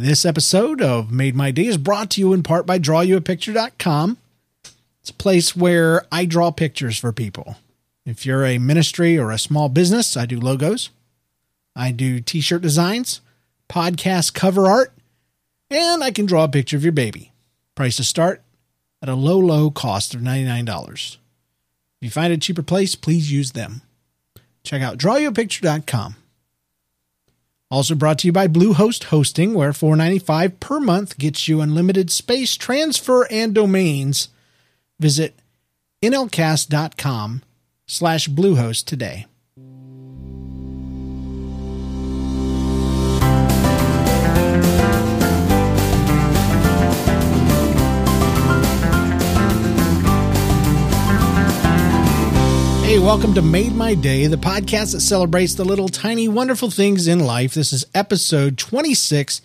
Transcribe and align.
This 0.00 0.24
episode 0.24 0.80
of 0.80 1.10
Made 1.10 1.34
My 1.34 1.50
Day 1.50 1.66
is 1.66 1.76
brought 1.76 2.10
to 2.10 2.20
you 2.20 2.32
in 2.32 2.44
part 2.44 2.66
by 2.66 2.78
drawyouapicture.com. 2.78 4.16
It's 5.00 5.10
a 5.10 5.14
place 5.14 5.56
where 5.56 6.06
I 6.12 6.24
draw 6.24 6.52
pictures 6.52 6.96
for 6.96 7.12
people. 7.12 7.56
If 8.06 8.24
you're 8.24 8.44
a 8.44 8.58
ministry 8.58 9.18
or 9.18 9.32
a 9.32 9.40
small 9.40 9.68
business, 9.68 10.16
I 10.16 10.24
do 10.24 10.38
logos. 10.38 10.90
I 11.74 11.90
do 11.90 12.20
t 12.20 12.40
shirt 12.40 12.62
designs, 12.62 13.22
podcast 13.68 14.34
cover 14.34 14.68
art, 14.68 14.92
and 15.68 16.04
I 16.04 16.12
can 16.12 16.26
draw 16.26 16.44
a 16.44 16.48
picture 16.48 16.76
of 16.76 16.84
your 16.84 16.92
baby. 16.92 17.32
Price 17.74 17.96
to 17.96 18.04
start 18.04 18.40
at 19.02 19.08
a 19.08 19.16
low, 19.16 19.38
low 19.40 19.68
cost 19.68 20.14
of 20.14 20.20
$99. 20.20 21.16
If 21.16 21.18
you 22.02 22.10
find 22.10 22.32
a 22.32 22.38
cheaper 22.38 22.62
place, 22.62 22.94
please 22.94 23.32
use 23.32 23.50
them. 23.50 23.82
Check 24.62 24.80
out 24.80 24.96
drawyouapicture.com. 24.96 26.14
Also 27.70 27.94
brought 27.94 28.18
to 28.20 28.28
you 28.28 28.32
by 28.32 28.48
Bluehost 28.48 29.04
Hosting, 29.04 29.54
where 29.54 29.72
$4.95 29.72 30.58
per 30.58 30.80
month 30.80 31.18
gets 31.18 31.48
you 31.48 31.60
unlimited 31.60 32.10
space, 32.10 32.56
transfer, 32.56 33.26
and 33.30 33.54
domains. 33.54 34.28
Visit 34.98 35.38
nlcast.com 36.02 37.42
slash 37.86 38.28
Bluehost 38.28 38.86
today. 38.86 39.26
Welcome 53.08 53.32
to 53.32 53.40
Made 53.40 53.74
My 53.74 53.94
Day, 53.94 54.26
the 54.26 54.36
podcast 54.36 54.92
that 54.92 55.00
celebrates 55.00 55.54
the 55.54 55.64
little 55.64 55.88
tiny 55.88 56.28
wonderful 56.28 56.70
things 56.70 57.08
in 57.08 57.20
life. 57.20 57.54
This 57.54 57.72
is 57.72 57.86
episode 57.94 58.58
26, 58.58 59.40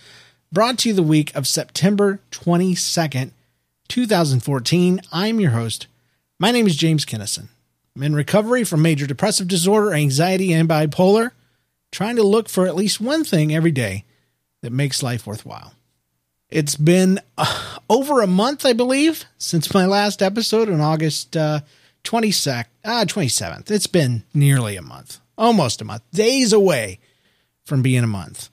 brought 0.52 0.80
to 0.80 0.90
you 0.90 0.96
the 0.96 1.02
week 1.02 1.34
of 1.34 1.48
September 1.48 2.20
22nd, 2.32 3.32
2014. 3.88 5.00
I'm 5.14 5.40
your 5.40 5.52
host. 5.52 5.88
My 6.42 6.52
name 6.52 6.68
is 6.68 6.76
James 6.76 7.06
Kinnison. 7.06 7.48
I'm 7.96 8.04
in 8.04 8.14
recovery 8.14 8.66
from 8.66 8.82
major 8.82 9.08
depressive 9.08 9.48
disorder, 9.48 9.94
anxiety, 9.94 10.52
and 10.52 10.68
bipolar, 10.68 11.32
trying 11.90 12.18
to 12.18 12.24
look 12.24 12.50
for 12.50 12.68
at 12.68 12.76
least 12.76 13.00
one 13.00 13.24
thing 13.24 13.56
every 13.56 13.72
day 13.72 14.04
that 14.62 14.74
makes 14.74 15.02
life 15.02 15.26
worthwhile. 15.26 15.72
It's 16.50 16.76
been 16.76 17.22
uh, 17.38 17.78
over 17.90 18.22
a 18.22 18.28
month, 18.28 18.66
I 18.66 18.74
believe, 18.74 19.24
since 19.38 19.74
my 19.74 19.86
last 19.86 20.22
episode 20.22 20.70
on 20.70 20.82
August 20.82 21.38
uh, 21.38 21.62
22nd, 22.04 22.66
uh, 22.84 23.06
27th. 23.06 23.72
It's 23.72 23.88
been 23.88 24.24
nearly 24.34 24.76
a 24.76 24.82
month, 24.82 25.20
almost 25.38 25.82
a 25.82 25.86
month, 25.86 26.04
days 26.12 26.54
away 26.54 27.00
from 27.66 27.82
being 27.82 28.04
a 28.04 28.08
month. 28.08 28.50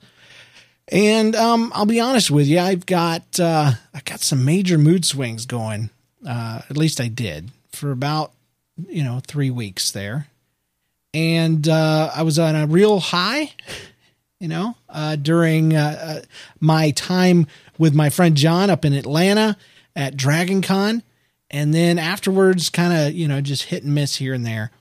And 0.91 1.35
um, 1.35 1.71
I'll 1.73 1.85
be 1.85 2.01
honest 2.01 2.31
with 2.31 2.47
you, 2.47 2.59
I've 2.59 2.85
got 2.85 3.39
uh, 3.39 3.71
I 3.93 4.01
got 4.01 4.19
some 4.19 4.43
major 4.43 4.77
mood 4.77 5.05
swings 5.05 5.45
going. 5.45 5.89
Uh, 6.27 6.61
at 6.69 6.77
least 6.77 6.99
I 6.99 7.07
did 7.07 7.49
for 7.71 7.91
about 7.91 8.33
you 8.89 9.03
know 9.03 9.21
three 9.25 9.49
weeks 9.49 9.91
there, 9.91 10.27
and 11.13 11.67
uh, 11.67 12.11
I 12.13 12.23
was 12.23 12.37
on 12.37 12.55
a 12.55 12.67
real 12.67 12.99
high. 12.99 13.53
You 14.39 14.47
know, 14.47 14.75
uh, 14.89 15.15
during 15.17 15.75
uh, 15.75 15.97
uh, 16.01 16.21
my 16.59 16.91
time 16.91 17.47
with 17.77 17.93
my 17.93 18.09
friend 18.09 18.35
John 18.35 18.69
up 18.69 18.83
in 18.83 18.93
Atlanta 18.93 19.55
at 19.95 20.17
Dragon 20.17 20.61
Con, 20.61 21.03
and 21.51 21.73
then 21.73 21.99
afterwards, 21.99 22.69
kind 22.69 22.93
of, 22.93 23.13
you 23.13 23.27
know, 23.27 23.41
just 23.41 23.63
hit 23.63 23.83
and 23.83 23.93
miss 23.93 24.15
here 24.15 24.33
and 24.33 24.45
there. 24.45 24.71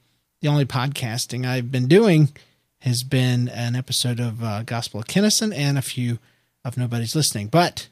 The 0.40 0.48
only 0.48 0.64
podcasting 0.64 1.46
I've 1.46 1.70
been 1.70 1.88
doing 1.88 2.30
has 2.78 3.02
been 3.02 3.48
an 3.48 3.74
episode 3.74 4.20
of 4.20 4.42
uh, 4.42 4.62
Gospel 4.62 5.00
of 5.00 5.06
Kinnison 5.06 5.52
and 5.52 5.76
a 5.76 5.82
few 5.82 6.18
of 6.64 6.78
Nobody's 6.78 7.16
Listening. 7.16 7.48
But 7.48 7.88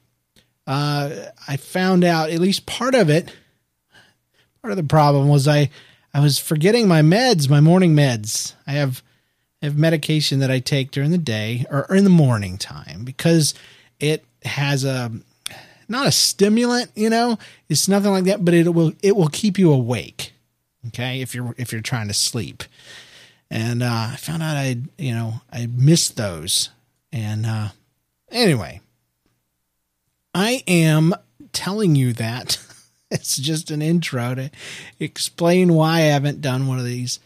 uh, 0.66 1.10
I 1.46 1.56
found 1.56 2.04
out 2.04 2.30
at 2.30 2.38
least 2.38 2.66
part 2.66 2.94
of 2.94 3.10
it, 3.10 3.32
part 4.62 4.70
of 4.70 4.76
the 4.76 4.84
problem 4.84 5.28
was 5.28 5.48
I, 5.48 5.70
I 6.14 6.20
was 6.20 6.38
forgetting 6.38 6.86
my 6.86 7.02
meds, 7.02 7.50
my 7.50 7.60
morning 7.60 7.96
meds. 7.96 8.54
I 8.66 8.72
have, 8.72 9.02
I 9.60 9.66
have 9.66 9.76
medication 9.76 10.38
that 10.38 10.52
I 10.52 10.60
take 10.60 10.92
during 10.92 11.10
the 11.10 11.18
day 11.18 11.66
or 11.68 11.84
in 11.94 12.04
the 12.04 12.10
morning 12.10 12.58
time 12.58 13.04
because 13.04 13.54
it 13.98 14.24
has 14.44 14.84
a 14.84 15.10
not 15.88 16.06
a 16.06 16.12
stimulant, 16.12 16.90
you 16.94 17.10
know, 17.10 17.38
it's 17.68 17.88
nothing 17.88 18.12
like 18.12 18.24
that, 18.24 18.44
but 18.44 18.54
it 18.54 18.74
will 18.74 18.92
it 19.02 19.16
will 19.16 19.28
keep 19.28 19.58
you 19.58 19.72
awake. 19.72 20.32
Okay, 20.88 21.20
if 21.20 21.34
you're 21.34 21.54
if 21.58 21.72
you're 21.72 21.80
trying 21.80 22.08
to 22.08 22.14
sleep. 22.14 22.64
And 23.50 23.82
uh, 23.82 24.08
I 24.12 24.16
found 24.16 24.42
out 24.42 24.56
I 24.56 24.76
you 24.98 25.12
know 25.12 25.40
I 25.52 25.66
missed 25.66 26.16
those. 26.16 26.70
And 27.12 27.46
uh, 27.46 27.68
anyway, 28.30 28.80
I 30.34 30.62
am 30.66 31.14
telling 31.52 31.96
you 31.96 32.12
that 32.14 32.58
it's 33.10 33.36
just 33.36 33.70
an 33.70 33.82
intro 33.82 34.34
to 34.34 34.50
explain 35.00 35.72
why 35.74 35.96
I 35.96 36.00
haven't 36.00 36.42
done 36.42 36.66
one 36.66 36.78
of 36.78 36.84
these 36.84 37.20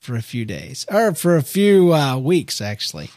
for 0.00 0.16
a 0.16 0.22
few 0.22 0.44
days 0.44 0.86
or 0.90 1.14
for 1.14 1.36
a 1.36 1.42
few 1.42 1.94
uh, 1.94 2.18
weeks 2.18 2.60
actually. 2.60 3.10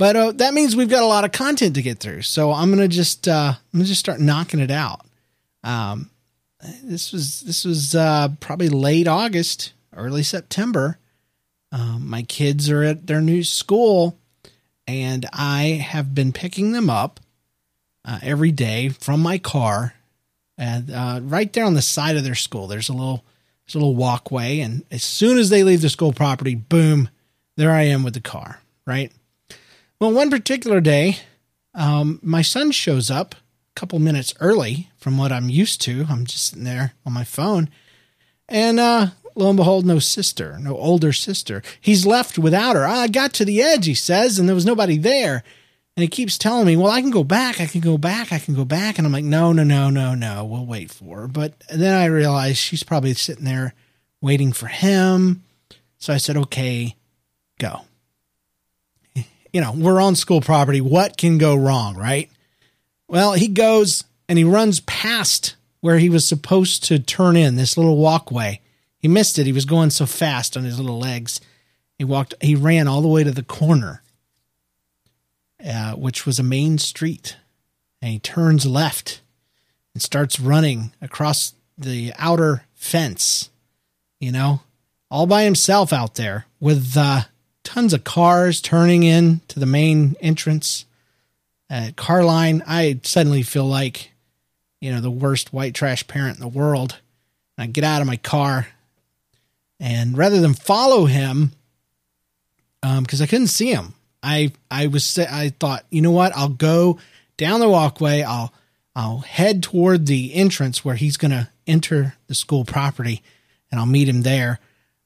But 0.00 0.16
uh, 0.16 0.32
that 0.32 0.54
means 0.54 0.74
we've 0.74 0.88
got 0.88 1.02
a 1.02 1.06
lot 1.06 1.26
of 1.26 1.32
content 1.32 1.74
to 1.74 1.82
get 1.82 1.98
through. 1.98 2.22
So 2.22 2.52
I'm 2.52 2.70
gonna 2.70 2.88
just 2.88 3.28
uh, 3.28 3.52
I'm 3.54 3.78
gonna 3.78 3.84
just 3.84 4.00
start 4.00 4.18
knocking 4.18 4.58
it 4.58 4.70
out. 4.70 5.04
Um, 5.62 6.08
this 6.82 7.12
was 7.12 7.42
this 7.42 7.66
was 7.66 7.94
uh, 7.94 8.28
probably 8.40 8.70
late 8.70 9.06
August, 9.06 9.74
early 9.94 10.22
September. 10.22 10.96
Um, 11.70 12.08
my 12.08 12.22
kids 12.22 12.70
are 12.70 12.82
at 12.82 13.08
their 13.08 13.20
new 13.20 13.44
school, 13.44 14.16
and 14.86 15.26
I 15.34 15.84
have 15.86 16.14
been 16.14 16.32
picking 16.32 16.72
them 16.72 16.88
up 16.88 17.20
uh, 18.02 18.20
every 18.22 18.52
day 18.52 18.88
from 18.88 19.20
my 19.20 19.36
car, 19.36 19.92
and 20.56 20.90
uh, 20.90 21.20
right 21.22 21.52
there 21.52 21.66
on 21.66 21.74
the 21.74 21.82
side 21.82 22.16
of 22.16 22.24
their 22.24 22.34
school, 22.34 22.68
there's 22.68 22.88
a 22.88 22.94
little 22.94 23.22
there's 23.66 23.74
a 23.74 23.78
little 23.78 23.96
walkway, 23.96 24.60
and 24.60 24.82
as 24.90 25.02
soon 25.02 25.36
as 25.36 25.50
they 25.50 25.62
leave 25.62 25.82
the 25.82 25.90
school 25.90 26.14
property, 26.14 26.54
boom, 26.54 27.10
there 27.58 27.72
I 27.72 27.82
am 27.82 28.02
with 28.02 28.14
the 28.14 28.22
car. 28.22 28.62
Right 28.86 29.12
well, 30.00 30.12
one 30.12 30.30
particular 30.30 30.80
day, 30.80 31.18
um, 31.74 32.18
my 32.22 32.40
son 32.40 32.70
shows 32.70 33.10
up 33.10 33.34
a 33.34 33.38
couple 33.74 33.98
minutes 33.98 34.32
early 34.40 34.88
from 34.96 35.18
what 35.18 35.30
I'm 35.30 35.50
used 35.50 35.82
to. 35.82 36.06
I'm 36.08 36.24
just 36.24 36.46
sitting 36.48 36.64
there 36.64 36.94
on 37.04 37.12
my 37.12 37.24
phone, 37.24 37.68
and 38.48 38.80
uh, 38.80 39.08
lo 39.34 39.50
and 39.50 39.58
behold, 39.58 39.84
no 39.84 39.98
sister, 39.98 40.58
no 40.58 40.76
older 40.76 41.12
sister. 41.12 41.62
He's 41.80 42.06
left 42.06 42.38
without 42.38 42.76
her. 42.76 42.86
I 42.86 43.08
got 43.08 43.34
to 43.34 43.44
the 43.44 43.60
edge, 43.60 43.84
he 43.84 43.94
says, 43.94 44.38
and 44.38 44.48
there 44.48 44.54
was 44.54 44.66
nobody 44.66 44.96
there. 44.96 45.44
And 45.96 46.02
he 46.02 46.08
keeps 46.08 46.38
telling 46.38 46.66
me, 46.66 46.76
well, 46.76 46.90
I 46.90 47.02
can 47.02 47.10
go 47.10 47.24
back, 47.24 47.60
I 47.60 47.66
can 47.66 47.82
go 47.82 47.98
back, 47.98 48.32
I 48.32 48.38
can 48.38 48.54
go 48.54 48.64
back. 48.64 48.96
And 48.96 49.06
I'm 49.06 49.12
like, 49.12 49.24
no, 49.24 49.52
no, 49.52 49.64
no, 49.64 49.90
no, 49.90 50.14
no, 50.14 50.44
we'll 50.46 50.64
wait 50.64 50.90
for 50.90 51.22
her. 51.22 51.28
But 51.28 51.52
then 51.68 51.94
I 51.94 52.06
realized 52.06 52.56
she's 52.56 52.82
probably 52.82 53.12
sitting 53.12 53.44
there 53.44 53.74
waiting 54.22 54.52
for 54.52 54.68
him. 54.68 55.42
So 55.98 56.14
I 56.14 56.16
said, 56.16 56.38
okay, 56.38 56.96
go 57.58 57.82
you 59.52 59.60
know, 59.60 59.72
we're 59.76 60.00
on 60.00 60.14
school 60.14 60.40
property. 60.40 60.80
What 60.80 61.16
can 61.16 61.38
go 61.38 61.54
wrong, 61.56 61.96
right? 61.96 62.30
Well, 63.08 63.32
he 63.32 63.48
goes 63.48 64.04
and 64.28 64.38
he 64.38 64.44
runs 64.44 64.80
past 64.80 65.56
where 65.80 65.98
he 65.98 66.08
was 66.08 66.26
supposed 66.26 66.84
to 66.84 66.98
turn 66.98 67.36
in 67.36 67.56
this 67.56 67.76
little 67.76 67.96
walkway. 67.96 68.60
He 68.98 69.08
missed 69.08 69.38
it. 69.38 69.46
He 69.46 69.52
was 69.52 69.64
going 69.64 69.90
so 69.90 70.06
fast 70.06 70.56
on 70.56 70.64
his 70.64 70.78
little 70.78 70.98
legs. 70.98 71.40
He 71.98 72.04
walked, 72.04 72.34
he 72.40 72.54
ran 72.54 72.86
all 72.86 73.02
the 73.02 73.08
way 73.08 73.24
to 73.24 73.30
the 73.30 73.42
corner, 73.42 74.02
uh, 75.64 75.92
which 75.94 76.26
was 76.26 76.38
a 76.38 76.44
main 76.44 76.78
street. 76.78 77.36
And 78.00 78.12
he 78.12 78.18
turns 78.18 78.66
left 78.66 79.20
and 79.94 80.02
starts 80.02 80.38
running 80.38 80.92
across 81.02 81.54
the 81.76 82.12
outer 82.18 82.64
fence, 82.74 83.50
you 84.20 84.30
know, 84.30 84.60
all 85.10 85.26
by 85.26 85.42
himself 85.42 85.92
out 85.92 86.14
there 86.14 86.46
with, 86.60 86.96
uh, 86.96 87.22
tons 87.64 87.92
of 87.92 88.04
cars 88.04 88.60
turning 88.60 89.02
in 89.02 89.40
to 89.48 89.60
the 89.60 89.66
main 89.66 90.16
entrance 90.20 90.84
at 91.68 91.96
Carline. 91.96 92.62
I 92.66 93.00
suddenly 93.02 93.42
feel 93.42 93.66
like, 93.66 94.12
you 94.80 94.92
know, 94.92 95.00
the 95.00 95.10
worst 95.10 95.52
white 95.52 95.74
trash 95.74 96.06
parent 96.06 96.36
in 96.36 96.40
the 96.40 96.48
world. 96.48 96.98
And 97.56 97.64
I 97.64 97.66
get 97.66 97.84
out 97.84 98.00
of 98.00 98.06
my 98.06 98.16
car 98.16 98.68
and 99.78 100.16
rather 100.16 100.40
than 100.40 100.54
follow 100.54 101.06
him, 101.06 101.52
um, 102.82 103.06
cause 103.06 103.22
I 103.22 103.26
couldn't 103.26 103.46
see 103.48 103.72
him, 103.72 103.94
I, 104.22 104.52
I 104.70 104.88
was, 104.88 105.18
I 105.18 105.50
thought, 105.50 105.84
you 105.90 106.02
know 106.02 106.10
what? 106.10 106.36
I'll 106.36 106.48
go 106.48 106.98
down 107.36 107.60
the 107.60 107.68
walkway. 107.68 108.22
I'll, 108.22 108.52
I'll 108.94 109.18
head 109.18 109.62
toward 109.62 110.06
the 110.06 110.34
entrance 110.34 110.84
where 110.84 110.96
he's 110.96 111.16
going 111.16 111.30
to 111.30 111.48
enter 111.66 112.14
the 112.26 112.34
school 112.34 112.64
property 112.64 113.22
and 113.70 113.80
I'll 113.80 113.86
meet 113.86 114.08
him 114.08 114.22
there 114.22 114.60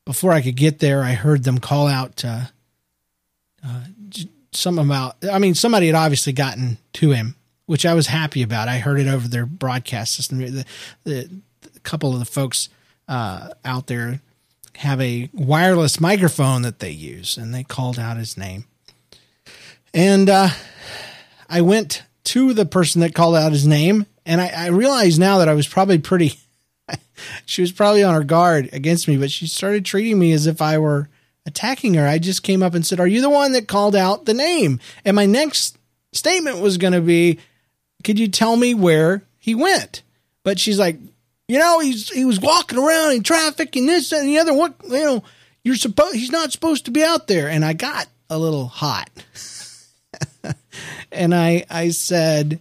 before 0.04 0.32
I 0.32 0.42
could 0.42 0.56
get 0.56 0.78
there, 0.78 1.02
I 1.02 1.12
heard 1.12 1.44
them 1.44 1.58
call 1.58 1.86
out 1.86 2.24
uh, 2.24 2.44
uh, 3.66 3.84
some 4.52 4.78
about. 4.78 5.16
I 5.30 5.38
mean, 5.38 5.54
somebody 5.54 5.86
had 5.86 5.96
obviously 5.96 6.32
gotten 6.32 6.78
to 6.94 7.10
him, 7.10 7.36
which 7.66 7.86
I 7.86 7.94
was 7.94 8.06
happy 8.06 8.42
about. 8.42 8.68
I 8.68 8.78
heard 8.78 9.00
it 9.00 9.08
over 9.08 9.28
their 9.28 9.46
broadcast 9.46 10.14
system. 10.14 10.38
The, 10.38 10.66
the, 11.04 11.30
the 11.62 11.80
couple 11.80 12.12
of 12.12 12.18
the 12.18 12.24
folks 12.24 12.68
uh, 13.08 13.50
out 13.64 13.86
there 13.86 14.20
have 14.76 15.00
a 15.00 15.30
wireless 15.32 16.00
microphone 16.00 16.62
that 16.62 16.80
they 16.80 16.90
use, 16.90 17.36
and 17.36 17.54
they 17.54 17.62
called 17.62 17.98
out 17.98 18.16
his 18.16 18.36
name. 18.36 18.64
And 19.92 20.28
uh, 20.28 20.48
I 21.48 21.60
went 21.60 22.02
to 22.24 22.52
the 22.52 22.66
person 22.66 23.00
that 23.00 23.14
called 23.14 23.36
out 23.36 23.52
his 23.52 23.66
name. 23.66 24.06
And 24.26 24.40
I, 24.40 24.48
I 24.48 24.66
realize 24.68 25.18
now 25.18 25.38
that 25.38 25.48
I 25.48 25.54
was 25.54 25.68
probably 25.68 25.98
pretty, 25.98 26.34
she 27.46 27.60
was 27.60 27.72
probably 27.72 28.02
on 28.02 28.14
her 28.14 28.24
guard 28.24 28.68
against 28.72 29.08
me, 29.08 29.16
but 29.16 29.30
she 29.30 29.46
started 29.46 29.84
treating 29.84 30.18
me 30.18 30.32
as 30.32 30.46
if 30.46 30.60
I 30.62 30.78
were 30.78 31.08
attacking 31.46 31.94
her. 31.94 32.06
I 32.06 32.18
just 32.18 32.42
came 32.42 32.62
up 32.62 32.74
and 32.74 32.86
said, 32.86 33.00
Are 33.00 33.06
you 33.06 33.20
the 33.20 33.30
one 33.30 33.52
that 33.52 33.68
called 33.68 33.96
out 33.96 34.24
the 34.24 34.34
name? 34.34 34.80
And 35.04 35.14
my 35.14 35.26
next 35.26 35.78
statement 36.12 36.60
was 36.60 36.78
going 36.78 36.92
to 36.92 37.00
be, 37.00 37.38
Could 38.02 38.18
you 38.18 38.28
tell 38.28 38.56
me 38.56 38.74
where 38.74 39.22
he 39.38 39.54
went? 39.54 40.02
But 40.42 40.58
she's 40.58 40.78
like, 40.78 40.98
You 41.48 41.58
know, 41.58 41.80
he's 41.80 42.10
he 42.10 42.24
was 42.24 42.40
walking 42.40 42.78
around 42.78 43.12
in 43.12 43.22
traffic 43.22 43.76
and 43.76 43.88
this 43.88 44.12
and 44.12 44.28
the 44.28 44.38
other. 44.38 44.54
What, 44.54 44.74
you 44.84 45.04
know, 45.04 45.24
you're 45.62 45.76
supposed, 45.76 46.16
he's 46.16 46.30
not 46.30 46.52
supposed 46.52 46.84
to 46.86 46.90
be 46.90 47.02
out 47.02 47.26
there. 47.26 47.48
And 47.48 47.64
I 47.64 47.72
got 47.72 48.08
a 48.30 48.38
little 48.38 48.66
hot. 48.66 49.10
and 51.12 51.34
I, 51.34 51.64
I 51.70 51.90
said, 51.90 52.60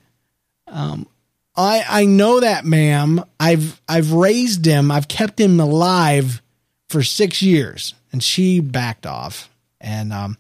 um, 0.68 1.08
I, 1.56 1.86
I 1.88 2.06
know 2.06 2.40
that, 2.40 2.66
ma'am. 2.66 3.24
I've, 3.40 3.82
I've 3.88 4.12
raised 4.12 4.66
him. 4.66 4.92
I've 4.92 5.08
kept 5.08 5.40
him 5.40 5.60
alive 5.60 6.42
for 6.90 7.04
six 7.04 7.42
years 7.42 7.94
and 8.12 8.24
she 8.24 8.60
backed 8.60 9.06
off. 9.06 9.50
And 9.80 10.14
um, 10.14 10.38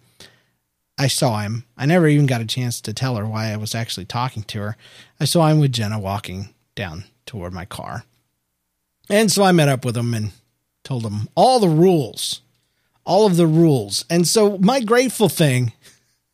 I 0.97 1.07
saw 1.07 1.39
him. 1.39 1.65
I 1.77 1.85
never 1.85 2.07
even 2.07 2.25
got 2.25 2.41
a 2.41 2.45
chance 2.45 2.81
to 2.81 2.93
tell 2.93 3.15
her 3.15 3.25
why 3.25 3.51
I 3.51 3.57
was 3.57 3.75
actually 3.75 4.05
talking 4.05 4.43
to 4.43 4.59
her. 4.59 4.77
I 5.19 5.25
saw 5.25 5.47
him 5.47 5.59
with 5.59 5.73
Jenna 5.73 5.99
walking 5.99 6.53
down 6.75 7.05
toward 7.25 7.53
my 7.53 7.65
car. 7.65 8.05
And 9.09 9.31
so 9.31 9.43
I 9.43 9.51
met 9.51 9.69
up 9.69 9.85
with 9.85 9.97
him 9.97 10.13
and 10.13 10.31
told 10.83 11.05
him 11.05 11.27
all 11.35 11.59
the 11.59 11.67
rules, 11.67 12.41
all 13.05 13.25
of 13.25 13.37
the 13.37 13.47
rules. 13.47 14.05
And 14.09 14.27
so 14.27 14.57
my 14.57 14.79
grateful 14.79 15.29
thing 15.29 15.73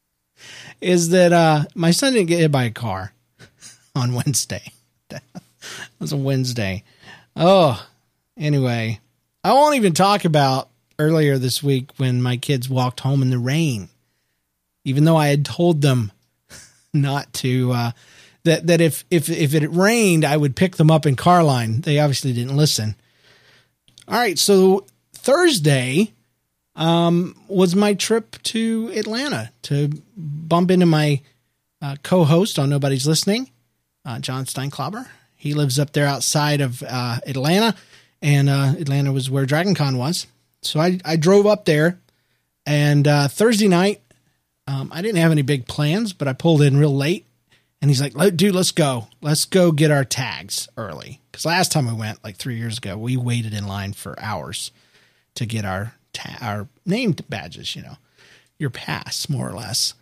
is 0.81 1.09
that 1.09 1.33
uh, 1.33 1.65
my 1.75 1.91
son 1.91 2.13
didn't 2.13 2.27
get 2.27 2.39
hit 2.39 2.51
by 2.51 2.65
a 2.65 2.71
car 2.71 3.13
on 3.99 4.13
Wednesday. 4.13 4.71
that 5.09 5.23
was 5.99 6.11
a 6.11 6.17
Wednesday. 6.17 6.83
Oh, 7.35 7.85
anyway, 8.37 8.99
I 9.43 9.53
won't 9.53 9.75
even 9.75 9.93
talk 9.93 10.25
about 10.25 10.69
earlier 10.97 11.37
this 11.37 11.61
week 11.61 11.91
when 11.97 12.21
my 12.21 12.37
kids 12.37 12.69
walked 12.69 13.01
home 13.01 13.21
in 13.21 13.29
the 13.29 13.37
rain, 13.37 13.89
even 14.83 15.05
though 15.05 15.17
I 15.17 15.27
had 15.27 15.45
told 15.45 15.81
them 15.81 16.11
not 16.93 17.31
to. 17.33 17.71
Uh, 17.71 17.91
that 18.43 18.67
that 18.67 18.81
if 18.81 19.03
if 19.11 19.29
if 19.29 19.53
it 19.53 19.67
rained, 19.67 20.25
I 20.25 20.37
would 20.37 20.55
pick 20.55 20.77
them 20.77 20.89
up 20.89 21.05
in 21.05 21.15
Carline. 21.15 21.81
They 21.81 21.99
obviously 21.99 22.33
didn't 22.33 22.55
listen. 22.55 22.95
All 24.07 24.17
right, 24.17 24.39
so 24.39 24.85
Thursday 25.13 26.13
um, 26.75 27.35
was 27.47 27.75
my 27.75 27.93
trip 27.93 28.41
to 28.43 28.91
Atlanta 28.95 29.51
to 29.63 29.91
bump 30.17 30.71
into 30.71 30.85
my 30.85 31.21
uh, 31.81 31.95
co-host 32.01 32.57
on 32.57 32.69
Nobody's 32.69 33.05
Listening, 33.05 33.51
uh, 34.05 34.19
John 34.19 34.45
Steinklauber. 34.45 35.07
He 35.35 35.53
lives 35.53 35.79
up 35.79 35.93
there 35.93 36.05
outside 36.05 36.61
of 36.61 36.83
uh, 36.83 37.19
Atlanta, 37.25 37.75
and 38.21 38.49
uh, 38.49 38.73
Atlanta 38.77 39.11
was 39.11 39.29
where 39.29 39.45
DragonCon 39.45 39.97
was. 39.97 40.27
So 40.61 40.79
I, 40.79 40.99
I 41.05 41.15
drove 41.15 41.45
up 41.45 41.65
there, 41.65 41.99
and 42.65 43.07
uh, 43.07 43.27
Thursday 43.27 43.67
night, 43.67 44.01
um, 44.67 44.89
I 44.93 45.01
didn't 45.01 45.21
have 45.21 45.31
any 45.31 45.41
big 45.41 45.67
plans, 45.67 46.13
but 46.13 46.27
I 46.27 46.33
pulled 46.33 46.61
in 46.61 46.77
real 46.77 46.95
late. 46.95 47.25
And 47.81 47.89
he's 47.89 48.01
like, 48.01 48.13
dude, 48.35 48.53
let's 48.53 48.71
go. 48.71 49.07
Let's 49.21 49.45
go 49.45 49.71
get 49.71 49.89
our 49.89 50.03
tags 50.03 50.67
early. 50.75 51.21
Because 51.31 51.45
last 51.45 51.71
time 51.71 51.87
we 51.87 51.93
went, 51.93 52.23
like 52.23 52.35
three 52.35 52.57
years 52.57 52.77
ago, 52.77 52.97
we 52.97 53.15
waited 53.15 53.53
in 53.53 53.67
line 53.67 53.93
for 53.93 54.19
hours 54.19 54.71
to 55.35 55.45
get 55.45 55.63
our 55.63 55.93
ta- 56.11 56.37
our 56.41 56.67
name 56.85 57.15
badges, 57.29 57.75
you 57.75 57.81
know, 57.81 57.95
your 58.57 58.69
pass, 58.69 59.29
more 59.29 59.47
or 59.49 59.53
less. 59.53 59.93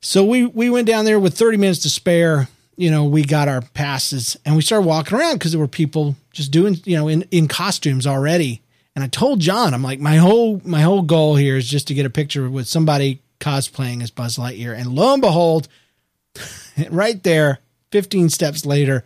So 0.00 0.22
we, 0.24 0.44
we 0.44 0.68
went 0.68 0.86
down 0.86 1.06
there 1.06 1.18
with 1.18 1.36
30 1.36 1.56
minutes 1.56 1.80
to 1.80 1.90
spare. 1.90 2.48
You 2.78 2.90
know, 2.90 3.04
we 3.04 3.22
got 3.24 3.48
our 3.48 3.60
passes 3.60 4.36
and 4.46 4.56
we 4.56 4.62
started 4.62 4.86
walking 4.86 5.18
around 5.18 5.34
because 5.34 5.52
there 5.52 5.60
were 5.60 5.68
people 5.68 6.16
just 6.32 6.50
doing, 6.50 6.76
you 6.84 6.96
know, 6.96 7.08
in, 7.08 7.22
in 7.30 7.48
costumes 7.48 8.06
already 8.06 8.62
and 8.98 9.04
I 9.04 9.06
told 9.06 9.38
John, 9.38 9.74
I'm 9.74 9.82
like, 9.84 10.00
my 10.00 10.16
whole 10.16 10.60
my 10.64 10.80
whole 10.80 11.02
goal 11.02 11.36
here 11.36 11.56
is 11.56 11.68
just 11.68 11.86
to 11.86 11.94
get 11.94 12.04
a 12.04 12.10
picture 12.10 12.50
with 12.50 12.66
somebody 12.66 13.22
cosplaying 13.38 14.02
as 14.02 14.10
Buzz 14.10 14.38
Lightyear. 14.38 14.76
And 14.76 14.88
lo 14.88 15.12
and 15.12 15.22
behold, 15.22 15.68
right 16.90 17.22
there, 17.22 17.60
15 17.92 18.28
steps 18.28 18.66
later, 18.66 19.04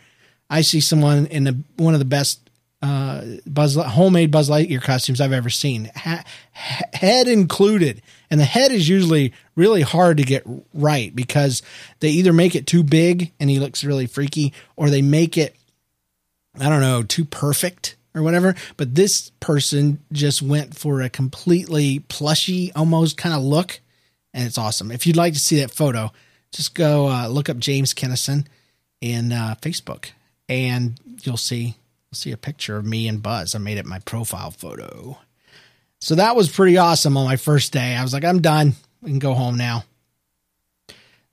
I 0.49 0.63
see 0.63 0.81
someone 0.81 1.27
in 1.27 1.45
the 1.45 1.63
one 1.77 1.93
of 1.93 1.99
the 1.99 2.07
best 2.07 2.49
uh, 2.81 3.23
Buzz 3.47 3.75
homemade 3.75 4.31
Buzz 4.31 4.49
Lightyear 4.49 4.81
costumes 4.81 5.21
I've 5.21 5.31
ever 5.31 5.51
seen, 5.51 5.91
ha- 5.95 6.25
head 6.53 7.29
included. 7.29 8.01
And 8.33 8.41
the 8.41 8.47
head 8.47 8.73
is 8.73 8.89
usually 8.89 9.35
really 9.57 9.83
hard 9.83 10.17
to 10.17 10.23
get 10.23 10.43
right 10.73 11.15
because 11.15 11.63
they 12.01 12.09
either 12.09 12.33
make 12.33 12.55
it 12.55 12.67
too 12.67 12.83
big 12.83 13.31
and 13.39 13.51
he 13.51 13.61
looks 13.61 13.85
really 13.85 14.07
freaky, 14.07 14.55
or 14.75 14.89
they 14.89 15.03
make 15.03 15.37
it, 15.37 15.55
I 16.59 16.71
don't 16.71 16.81
know, 16.81 17.03
too 17.03 17.27
perfect 17.27 17.97
or 18.15 18.23
whatever. 18.23 18.55
But 18.79 18.95
this 18.95 19.31
person 19.41 20.01
just 20.13 20.41
went 20.41 20.75
for 20.75 21.03
a 21.03 21.11
completely 21.11 21.99
plushy, 21.99 22.73
almost 22.73 23.19
kind 23.19 23.35
of 23.35 23.43
look, 23.43 23.81
and 24.33 24.47
it's 24.47 24.57
awesome. 24.57 24.91
If 24.91 25.07
you'd 25.07 25.15
like 25.15 25.35
to 25.35 25.39
see 25.39 25.61
that 25.61 25.71
photo, 25.71 26.11
just 26.53 26.75
go 26.75 27.11
uh, 27.11 27.29
look 27.29 27.51
up 27.51 27.59
James 27.59 27.93
Kinnison 27.93 28.49
in 29.03 29.33
uh, 29.33 29.57
Facebook, 29.61 30.07
and 30.49 30.99
you'll 31.23 31.37
see 31.37 31.65
you'll 31.65 32.15
see 32.15 32.33
a 32.33 32.39
picture 32.39 32.79
of 32.79 32.87
me 32.87 33.09
and 33.09 33.23
Buzz. 33.23 33.55
I 33.55 33.59
made 33.59 33.77
it 33.77 33.85
my 33.85 33.99
profile 33.99 34.53
photo. 34.53 35.19
So 36.03 36.17
that 36.17 36.35
was 36.35 36.51
pretty 36.51 36.79
awesome 36.79 37.17
on 37.17 37.25
my 37.25 37.37
first 37.37 37.73
day. 37.73 37.95
I 37.95 38.03
was 38.03 38.13
like, 38.13 38.25
I'm 38.25 38.41
done. 38.41 38.75
We 39.03 39.11
can 39.11 39.21
go 39.21 39.35
home 39.35 39.57
now. 39.57 39.85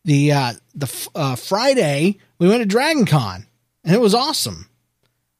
The 0.05 0.31
uh, 0.31 0.53
the 0.75 1.09
uh, 1.15 1.35
Friday 1.35 2.19
we 2.37 2.47
went 2.47 2.61
to 2.61 2.67
Dragon 2.67 3.07
Con, 3.07 3.47
and 3.83 3.95
it 3.95 3.99
was 3.99 4.13
awesome 4.13 4.69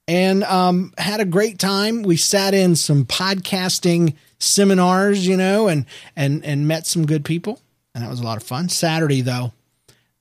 and 0.07 0.43
um, 0.45 0.91
had 0.97 1.19
a 1.19 1.25
great 1.25 1.59
time. 1.59 2.01
We 2.01 2.17
sat 2.17 2.55
in 2.55 2.75
some 2.75 3.05
podcasting 3.05 4.15
seminars, 4.39 5.27
you 5.27 5.37
know, 5.37 5.67
and 5.67 5.85
and 6.15 6.43
and 6.43 6.67
met 6.67 6.87
some 6.87 7.05
good 7.05 7.23
people, 7.23 7.61
and 7.93 8.03
that 8.03 8.09
was 8.09 8.19
a 8.19 8.23
lot 8.23 8.37
of 8.37 8.43
fun. 8.43 8.69
Saturday 8.69 9.21
though, 9.21 9.53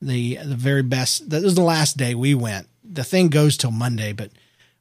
the 0.03 0.37
the 0.37 0.55
very 0.55 0.83
best. 0.83 1.31
That 1.31 1.43
was 1.43 1.55
the 1.55 1.63
last 1.63 1.97
day 1.97 2.15
we 2.15 2.35
went. 2.35 2.69
The 2.85 3.05
thing 3.05 3.29
goes 3.29 3.57
till 3.57 3.71
Monday, 3.71 4.13
but 4.13 4.31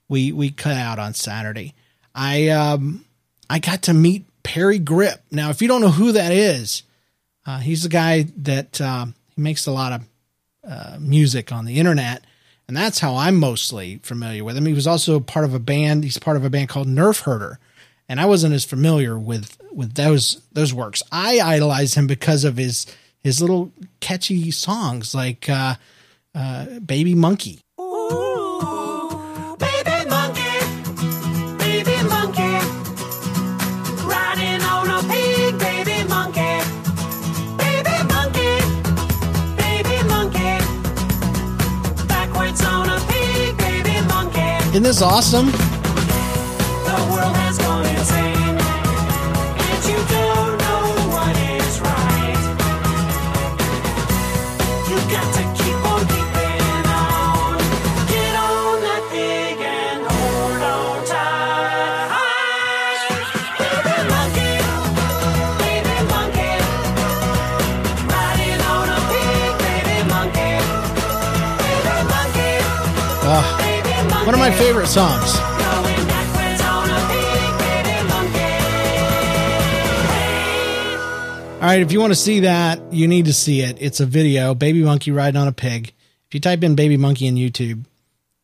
we 0.10 0.34
we 0.34 0.52
cut 0.52 0.76
out 0.76 1.00
on 1.00 1.14
Saturday. 1.14 1.74
I 2.14 2.50
um 2.50 3.06
I 3.50 3.60
got 3.60 3.84
to 3.84 3.94
meet 3.94 4.26
Parry 4.44 4.80
Gripp. 4.80 5.20
Now, 5.32 5.50
if 5.50 5.62
you 5.62 5.68
don't 5.68 5.82
know 5.82 5.90
who 5.90 6.12
that 6.14 6.32
is, 6.32 6.84
uh, 7.46 7.60
he's 7.60 7.84
the 7.84 7.90
guy 7.90 8.24
that 8.38 8.80
uh, 8.82 9.08
he 9.36 9.42
makes 9.42 9.68
a 9.68 9.72
lot 9.72 9.94
of 9.94 10.02
uh, 10.70 10.98
music 11.00 11.52
on 11.52 11.66
the 11.66 11.80
internet 11.80 12.24
and 12.68 12.76
that's 12.76 13.00
how 13.00 13.16
I'm 13.16 13.38
mostly 13.38 14.00
familiar 14.04 14.44
with 14.44 14.58
him. 14.58 14.66
He 14.66 14.74
was 14.74 14.88
also 14.88 15.20
part 15.20 15.46
of 15.46 15.54
a 15.54 15.60
band. 15.60 16.04
He's 16.04 16.20
part 16.20 16.38
of 16.38 16.44
a 16.44 16.50
band 16.50 16.70
called 16.70 16.88
Nerf 16.88 17.22
Herder, 17.22 17.60
and 18.10 18.20
I 18.20 18.26
wasn't 18.26 18.54
as 18.54 18.66
familiar 18.66 19.18
with 19.18 19.58
with 19.72 19.94
those 19.94 20.42
those 20.52 20.74
works. 20.74 21.02
I 21.12 21.40
idolize 21.40 21.94
him 21.94 22.08
because 22.08 22.44
of 22.44 22.58
his 22.58 22.86
his 23.20 23.42
little 23.42 23.72
catchy 24.02 24.52
songs 24.52 25.16
like 25.16 25.50
uh, 25.50 25.76
uh, 26.36 26.80
"Baby 26.80 27.16
Monkey." 27.16 27.62
Isn't 44.78 44.84
this 44.84 45.02
awesome? 45.02 45.77
My 74.48 74.56
favorite 74.56 74.88
songs. 74.88 75.36
All 81.56 81.64
right, 81.64 81.82
if 81.82 81.92
you 81.92 82.00
want 82.00 82.12
to 82.12 82.16
see 82.16 82.42
that, 82.42 82.94
you 82.94 83.10
need 83.10 83.26
to 83.26 83.34
see 83.34 83.60
it. 83.60 83.78
It's 83.82 84.00
a 84.00 84.06
video, 84.06 84.56
baby 84.56 84.84
monkey 84.84 85.12
riding 85.12 85.36
on 85.36 85.50
a 85.50 85.52
pig. 85.52 85.92
If 86.28 86.34
you 86.34 86.40
type 86.40 86.64
in 86.64 86.76
baby 86.76 86.96
monkey 86.96 87.28
in 87.28 87.36
YouTube, 87.36 87.84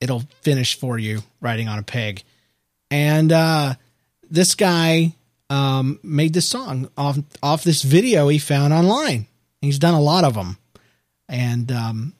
it'll 0.01 0.23
finish 0.41 0.77
for 0.77 0.97
you 0.97 1.21
riding 1.39 1.69
on 1.69 1.79
a 1.79 1.83
pig. 1.83 2.23
And 2.91 3.31
uh, 3.31 3.75
this 4.29 4.55
guy 4.55 5.15
um, 5.49 6.01
made 6.03 6.33
this 6.33 6.49
song 6.49 6.89
off 6.97 7.17
off 7.41 7.63
this 7.63 7.81
video 7.81 8.27
he 8.27 8.39
found 8.39 8.73
online. 8.73 9.27
He's 9.61 9.79
done 9.79 9.93
a 9.93 10.01
lot 10.01 10.25
of 10.25 10.33
them, 10.33 10.57
and 11.29 11.71
um, 11.71 12.13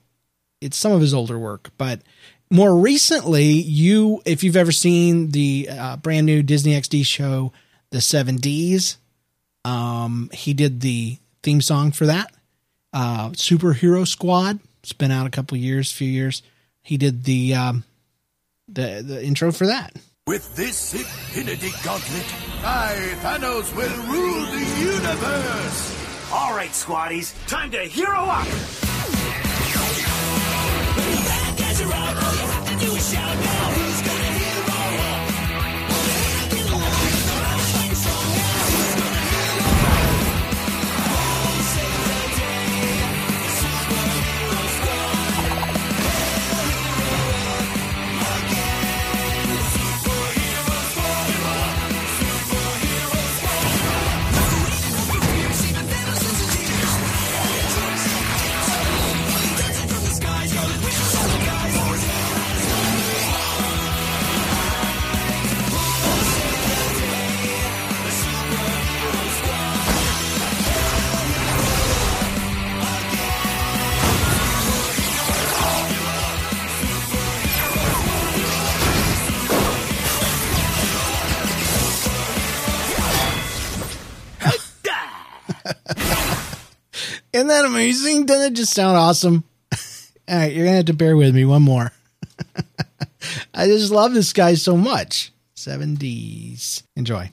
it's 0.62 0.78
some 0.78 0.94
of 0.94 1.02
his 1.02 1.14
older 1.14 1.38
work, 1.38 1.72
but 1.78 2.00
more 2.54 2.76
recently, 2.78 3.46
you 3.46 4.22
if 4.26 4.44
you've 4.44 4.56
ever 4.56 4.72
seen 4.72 5.32
the 5.32 5.68
uh, 5.72 5.98
brand 5.98 6.28
new 6.28 6.44
Disney 6.44 6.74
XD 6.74 7.04
show, 7.04 7.52
The 7.90 8.00
Seven 8.00 8.36
Ds, 8.36 8.98
um, 9.66 10.30
he 10.32 10.54
did 10.54 10.82
the 10.82 11.18
theme 11.42 11.62
song 11.62 11.92
for 11.92 12.06
that. 12.06 12.32
Uh, 12.94 13.30
Superhero 13.30 14.08
Squad. 14.08 14.60
It's 14.84 14.94
been 14.94 15.10
out 15.10 15.26
a 15.26 15.32
couple 15.32 15.58
years, 15.58 15.92
few 15.92 16.08
years. 16.08 16.44
He 16.84 16.98
did 16.98 17.24
the 17.24 17.56
um, 17.56 17.86
the 18.68 19.04
the 19.04 19.26
intro 19.26 19.52
for 19.52 19.66
that. 19.66 19.96
With 20.28 20.56
this 20.56 20.94
infinity 20.94 21.72
gauntlet, 21.84 22.36
I, 22.64 22.94
Thanos, 23.22 23.76
will 23.76 24.14
rule 24.14 24.46
the 24.46 24.66
universe! 24.80 26.32
All 26.32 26.56
right, 26.56 26.70
squaddies, 26.70 27.34
time 27.48 27.72
to 27.72 27.80
hero 27.80 28.20
up! 28.20 28.93
Shout 33.04 33.36
now! 33.36 33.70
who's 33.72 34.13
Isn't 87.34 87.48
that 87.48 87.66
amazing? 87.66 88.26
Doesn't 88.26 88.54
it 88.54 88.56
just 88.56 88.74
sound 88.74 88.98
awesome? 88.98 89.44
All 90.30 90.38
right, 90.38 90.54
you're 90.54 90.66
gonna 90.66 90.78
have 90.78 90.86
to 90.86 90.94
bear 90.94 91.16
with 91.16 91.34
me 91.34 91.46
one 91.46 91.62
more. 91.62 91.92
I 93.54 93.68
just 93.68 93.92
love 93.92 94.14
this 94.14 94.34
guy 94.34 94.56
so 94.56 94.76
much. 94.78 95.32
Seven 95.56 95.96
D's. 95.96 96.84
Enjoy. 96.96 97.30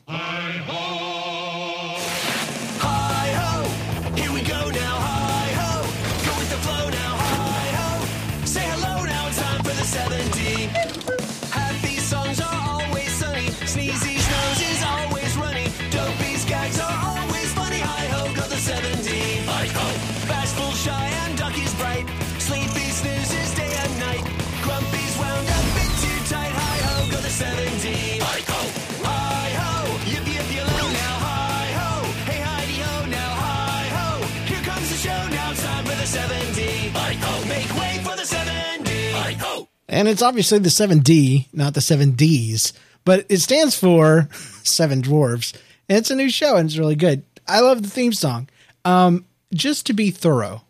Sleepy 22.50 22.90
snoozes 22.90 23.54
day 23.54 23.73
and 23.78 24.00
night. 24.00 24.25
Grumpy's 24.66 25.14
wound 25.23 25.47
up 25.47 25.66
bit 25.78 25.92
too 26.02 26.19
tight. 26.26 26.50
Hi 26.50 26.76
ho, 26.83 27.07
go 27.12 27.19
the 27.23 27.30
7D. 27.30 28.19
Hi 28.19 28.40
ho, 28.50 28.61
hi 29.07 29.50
ho, 29.54 29.87
yip 30.11 30.26
yip 30.26 30.49
yellow 30.50 30.87
now. 30.90 31.14
Hi 31.30 31.66
ho, 31.78 32.02
hey 32.26 32.40
Heidi 32.42 32.83
ho 32.83 33.07
now. 33.07 33.30
Hi 33.38 33.87
ho, 33.95 34.26
here 34.50 34.64
comes 34.64 34.90
the 34.90 34.97
show 34.97 35.28
now. 35.30 35.52
It's 35.52 35.62
time 35.62 35.85
for 35.85 35.95
the 35.95 36.11
7D. 36.11 36.90
Hi 36.90 37.12
ho, 37.23 37.33
make 37.47 37.71
way 37.78 38.02
for 38.02 38.16
the 38.16 38.26
7D. 38.26 39.12
Hi 39.12 39.33
ho. 39.35 39.69
And 39.88 40.09
it's 40.09 40.21
obviously 40.23 40.59
the 40.59 40.71
7D, 40.71 41.47
not 41.52 41.75
the 41.75 41.80
7Ds, 41.80 42.73
but 43.04 43.26
it 43.28 43.38
stands 43.38 43.78
for 43.78 44.28
Seven 44.64 45.02
Dwarves. 45.02 45.54
And 45.88 45.99
it's 45.99 46.11
a 46.11 46.16
new 46.16 46.28
show 46.28 46.57
and 46.57 46.69
it's 46.69 46.78
really 46.78 46.97
good. 46.97 47.23
I 47.47 47.61
love 47.61 47.85
the 47.85 47.90
theme 47.90 48.12
song. 48.12 48.49
Um, 48.85 49.25
just 49.54 49.87
to 49.87 49.92
be 49.92 50.11
thorough, 50.11 50.62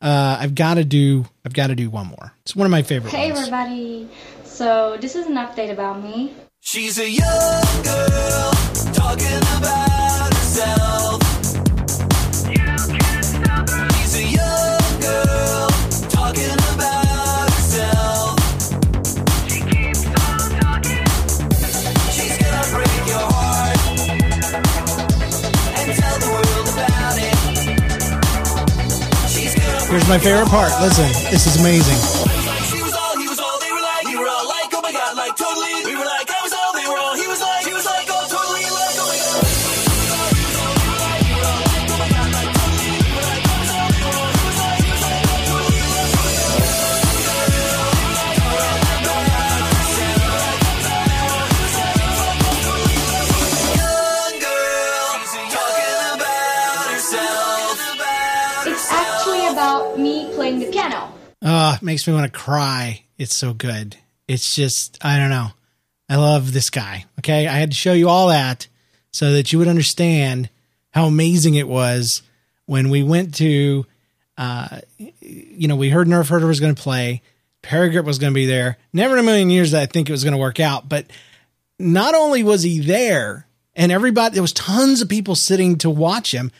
uh, 0.00 0.36
I've 0.40 0.54
got 0.54 0.74
to 0.74 0.84
do 0.84 1.26
I've 1.44 1.52
got 1.52 1.68
to 1.68 1.74
do 1.74 1.90
one 1.90 2.06
more. 2.06 2.32
It's 2.42 2.54
one 2.56 2.66
of 2.66 2.70
my 2.70 2.82
favorite 2.82 3.12
Hey 3.12 3.28
ones. 3.32 3.40
everybody! 3.48 4.08
So 4.44 4.96
this 5.00 5.14
is 5.16 5.26
an 5.26 5.34
update 5.34 5.70
about 5.72 6.02
me. 6.02 6.32
She's 6.60 6.98
a 6.98 7.08
young 7.08 7.82
girl 7.82 8.50
talking 8.92 9.38
about 9.58 10.34
herself. 10.34 11.22
She's 13.94 14.14
a 14.16 14.24
young 14.24 15.00
girl 15.00 15.68
talking 16.10 16.52
about 16.74 17.50
herself. 17.50 18.17
Here's 29.88 30.06
my 30.06 30.18
favorite 30.18 30.50
part. 30.50 30.70
Listen, 30.82 31.06
this 31.30 31.46
is 31.46 31.58
amazing. 31.58 32.27
Oh, 61.50 61.72
it 61.76 61.82
makes 61.82 62.06
me 62.06 62.12
want 62.12 62.30
to 62.30 62.38
cry. 62.38 63.04
It's 63.16 63.34
so 63.34 63.54
good. 63.54 63.96
It's 64.26 64.54
just, 64.54 65.02
I 65.02 65.16
don't 65.16 65.30
know. 65.30 65.48
I 66.06 66.16
love 66.16 66.52
this 66.52 66.68
guy. 66.68 67.06
Okay. 67.20 67.46
I 67.46 67.54
had 67.54 67.70
to 67.70 67.76
show 67.76 67.94
you 67.94 68.10
all 68.10 68.28
that 68.28 68.68
so 69.12 69.32
that 69.32 69.50
you 69.50 69.58
would 69.58 69.66
understand 69.66 70.50
how 70.90 71.06
amazing 71.06 71.54
it 71.54 71.66
was 71.66 72.20
when 72.66 72.90
we 72.90 73.02
went 73.02 73.34
to, 73.36 73.86
uh, 74.36 74.80
you 74.98 75.68
know, 75.68 75.76
we 75.76 75.88
heard 75.88 76.06
Nerf 76.06 76.28
Herder 76.28 76.46
was 76.46 76.60
going 76.60 76.74
to 76.74 76.82
play. 76.82 77.22
Parry 77.62 77.88
Gripp 77.88 78.04
was 78.04 78.18
going 78.18 78.34
to 78.34 78.38
be 78.38 78.44
there. 78.44 78.76
Never 78.92 79.14
in 79.14 79.20
a 79.20 79.22
million 79.22 79.48
years 79.48 79.70
that 79.70 79.80
I 79.80 79.86
think 79.86 80.10
it 80.10 80.12
was 80.12 80.24
going 80.24 80.32
to 80.32 80.38
work 80.38 80.60
out. 80.60 80.86
But 80.86 81.06
not 81.78 82.14
only 82.14 82.42
was 82.42 82.62
he 82.62 82.80
there 82.80 83.46
and 83.74 83.90
everybody, 83.90 84.34
there 84.34 84.42
was 84.42 84.52
tons 84.52 85.00
of 85.00 85.08
people 85.08 85.34
sitting 85.34 85.78
to 85.78 85.88
watch 85.88 86.34
him, 86.34 86.52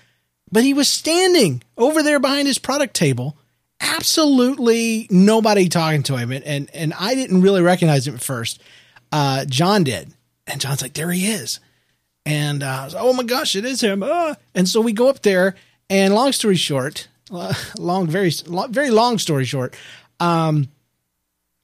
but 0.51 0.63
he 0.63 0.73
was 0.73 0.89
standing 0.89 1.63
over 1.77 2.03
there 2.03 2.19
behind 2.19 2.49
his 2.49 2.59
product 2.59 2.95
table 2.95 3.37
absolutely 3.81 5.07
nobody 5.11 5.69
talking 5.69 6.03
to 6.05 6.17
him 6.17 6.33
and 6.33 6.45
and, 6.45 6.71
and 6.75 6.95
I 6.99 7.15
didn't 7.15 7.43
really 7.43 7.63
recognize 7.63 8.07
him 8.07 8.15
at 8.15 8.23
first. 8.23 8.63
Uh, 9.11 9.45
John 9.47 9.85
did, 9.85 10.13
and 10.47 10.61
John's 10.61 10.83
like, 10.83 10.95
"There 10.95 11.11
he 11.11 11.31
is," 11.31 11.61
and 12.27 12.63
uh, 12.63 12.81
I 12.83 12.85
was 12.85 12.95
"Oh 12.97 13.13
my 13.15 13.23
gosh, 13.23 13.57
it 13.57 13.65
is 13.65 13.81
him!" 13.81 14.03
Uh. 14.03 14.35
And 14.55 14.69
so 14.69 14.81
we 14.81 14.93
go 14.93 15.09
up 15.09 15.23
there, 15.23 15.55
and 15.89 16.15
long 16.15 16.33
story 16.33 16.57
short, 16.57 17.09
long 17.31 18.07
very 18.07 18.31
very 18.69 18.91
long 18.91 19.19
story 19.19 19.45
short, 19.45 19.75
um, 20.21 20.69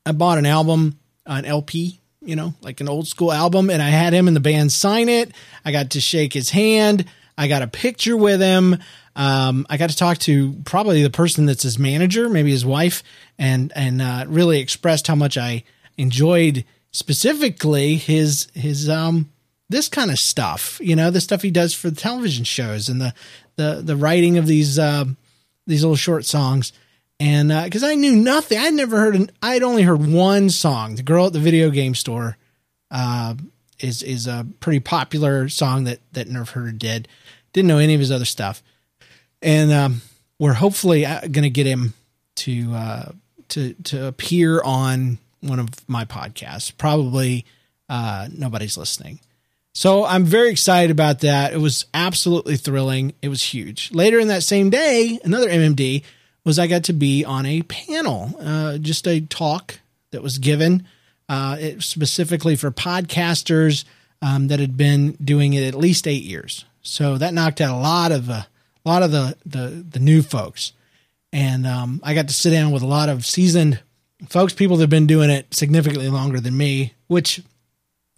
I 0.06 0.12
bought 0.12 0.38
an 0.38 0.46
album, 0.46 0.98
an 1.26 1.44
LP, 1.44 2.00
you 2.22 2.36
know, 2.36 2.54
like 2.62 2.80
an 2.80 2.88
old 2.88 3.06
school 3.06 3.32
album, 3.32 3.70
and 3.70 3.82
I 3.82 3.90
had 3.90 4.12
him 4.12 4.26
and 4.26 4.36
the 4.36 4.40
band 4.40 4.72
sign 4.72 5.08
it. 5.08 5.32
I 5.64 5.72
got 5.72 5.90
to 5.90 6.00
shake 6.00 6.32
his 6.32 6.50
hand. 6.50 7.04
I 7.36 7.48
got 7.48 7.62
a 7.62 7.66
picture 7.66 8.16
with 8.16 8.40
him. 8.40 8.78
Um, 9.16 9.66
I 9.70 9.76
got 9.76 9.90
to 9.90 9.96
talk 9.96 10.18
to 10.18 10.54
probably 10.64 11.02
the 11.02 11.10
person 11.10 11.46
that's 11.46 11.62
his 11.62 11.78
manager, 11.78 12.28
maybe 12.28 12.50
his 12.50 12.64
wife, 12.64 13.02
and 13.38 13.72
and 13.74 14.02
uh, 14.02 14.24
really 14.28 14.60
expressed 14.60 15.06
how 15.06 15.14
much 15.14 15.36
I 15.36 15.64
enjoyed 15.96 16.64
specifically 16.90 17.96
his 17.96 18.48
his 18.54 18.88
um 18.88 19.30
this 19.68 19.88
kind 19.88 20.10
of 20.10 20.18
stuff. 20.18 20.80
You 20.82 20.96
know, 20.96 21.10
the 21.10 21.20
stuff 21.20 21.42
he 21.42 21.50
does 21.50 21.74
for 21.74 21.90
the 21.90 21.96
television 21.96 22.44
shows 22.44 22.88
and 22.88 23.00
the 23.00 23.14
the 23.56 23.80
the 23.82 23.96
writing 23.96 24.38
of 24.38 24.46
these 24.46 24.78
uh, 24.78 25.04
these 25.66 25.82
little 25.82 25.96
short 25.96 26.24
songs. 26.24 26.72
And 27.20 27.48
because 27.64 27.84
I 27.84 27.94
knew 27.94 28.16
nothing, 28.16 28.58
I'd 28.58 28.74
never 28.74 28.98
heard. 28.98 29.14
An, 29.14 29.30
I'd 29.40 29.62
only 29.62 29.82
heard 29.82 30.04
one 30.04 30.50
song. 30.50 30.96
The 30.96 31.02
girl 31.02 31.26
at 31.26 31.32
the 31.32 31.38
video 31.38 31.70
game 31.70 31.94
store 31.94 32.36
uh, 32.90 33.34
is 33.84 34.02
is 34.02 34.26
a 34.26 34.46
pretty 34.60 34.80
popular 34.80 35.48
song 35.48 35.84
that 35.84 36.00
that 36.12 36.28
Nerf 36.28 36.50
Herder 36.50 36.72
did. 36.72 37.08
Didn't 37.52 37.68
know 37.68 37.78
any 37.78 37.94
of 37.94 38.00
his 38.00 38.10
other 38.10 38.24
stuff, 38.24 38.62
and 39.42 39.70
um, 39.72 40.02
we're 40.38 40.54
hopefully 40.54 41.02
going 41.02 41.42
to 41.42 41.50
get 41.50 41.66
him 41.66 41.94
to 42.36 42.74
uh, 42.74 43.12
to 43.50 43.74
to 43.84 44.06
appear 44.06 44.62
on 44.62 45.18
one 45.40 45.58
of 45.58 45.68
my 45.88 46.04
podcasts. 46.04 46.76
Probably 46.76 47.44
uh, 47.88 48.28
nobody's 48.32 48.76
listening. 48.76 49.20
So 49.76 50.04
I'm 50.04 50.24
very 50.24 50.50
excited 50.50 50.90
about 50.90 51.20
that. 51.20 51.52
It 51.52 51.58
was 51.58 51.86
absolutely 51.92 52.56
thrilling. 52.56 53.12
It 53.22 53.28
was 53.28 53.42
huge. 53.42 53.92
Later 53.92 54.20
in 54.20 54.28
that 54.28 54.44
same 54.44 54.70
day, 54.70 55.18
another 55.24 55.48
MMD 55.48 56.04
was 56.44 56.58
I 56.58 56.68
got 56.68 56.84
to 56.84 56.92
be 56.92 57.24
on 57.24 57.44
a 57.44 57.62
panel, 57.62 58.34
uh, 58.40 58.78
just 58.78 59.08
a 59.08 59.20
talk 59.20 59.80
that 60.12 60.22
was 60.22 60.38
given 60.38 60.86
uh, 61.28 61.56
it, 61.58 61.82
specifically 61.82 62.56
for 62.56 62.70
podcasters 62.70 63.84
um, 64.22 64.48
that 64.48 64.60
had 64.60 64.76
been 64.76 65.12
doing 65.12 65.54
it 65.54 65.66
at 65.66 65.74
least 65.74 66.06
eight 66.06 66.22
years. 66.22 66.64
So 66.82 67.18
that 67.18 67.34
knocked 67.34 67.60
out 67.60 67.74
a 67.74 67.80
lot 67.80 68.12
of 68.12 68.30
uh, 68.30 68.42
a 68.84 68.88
lot 68.88 69.02
of 69.02 69.10
the 69.10 69.36
the, 69.46 69.84
the 69.90 69.98
new 69.98 70.22
folks, 70.22 70.72
and 71.32 71.66
um, 71.66 72.00
I 72.02 72.14
got 72.14 72.28
to 72.28 72.34
sit 72.34 72.50
down 72.50 72.70
with 72.70 72.82
a 72.82 72.86
lot 72.86 73.08
of 73.08 73.24
seasoned 73.24 73.80
folks, 74.28 74.52
people 74.52 74.76
that 74.76 74.84
have 74.84 74.90
been 74.90 75.06
doing 75.06 75.30
it 75.30 75.52
significantly 75.54 76.08
longer 76.08 76.40
than 76.40 76.56
me, 76.56 76.94
which 77.06 77.42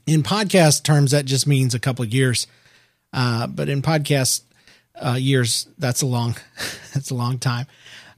in 0.07 0.23
podcast 0.23 0.83
terms 0.83 1.11
that 1.11 1.25
just 1.25 1.47
means 1.47 1.75
a 1.75 1.81
couple 1.81 2.05
of 2.05 2.13
years. 2.13 2.47
Uh, 3.13 3.47
but 3.47 3.69
in 3.69 3.83
podcast 3.83 4.43
uh, 5.01 5.15
years, 5.19 5.69
that's 5.79 6.03
a 6.03 6.07
long 6.07 6.37
that's 6.95 7.11
a 7.11 7.15
long 7.15 7.39
time. 7.39 7.67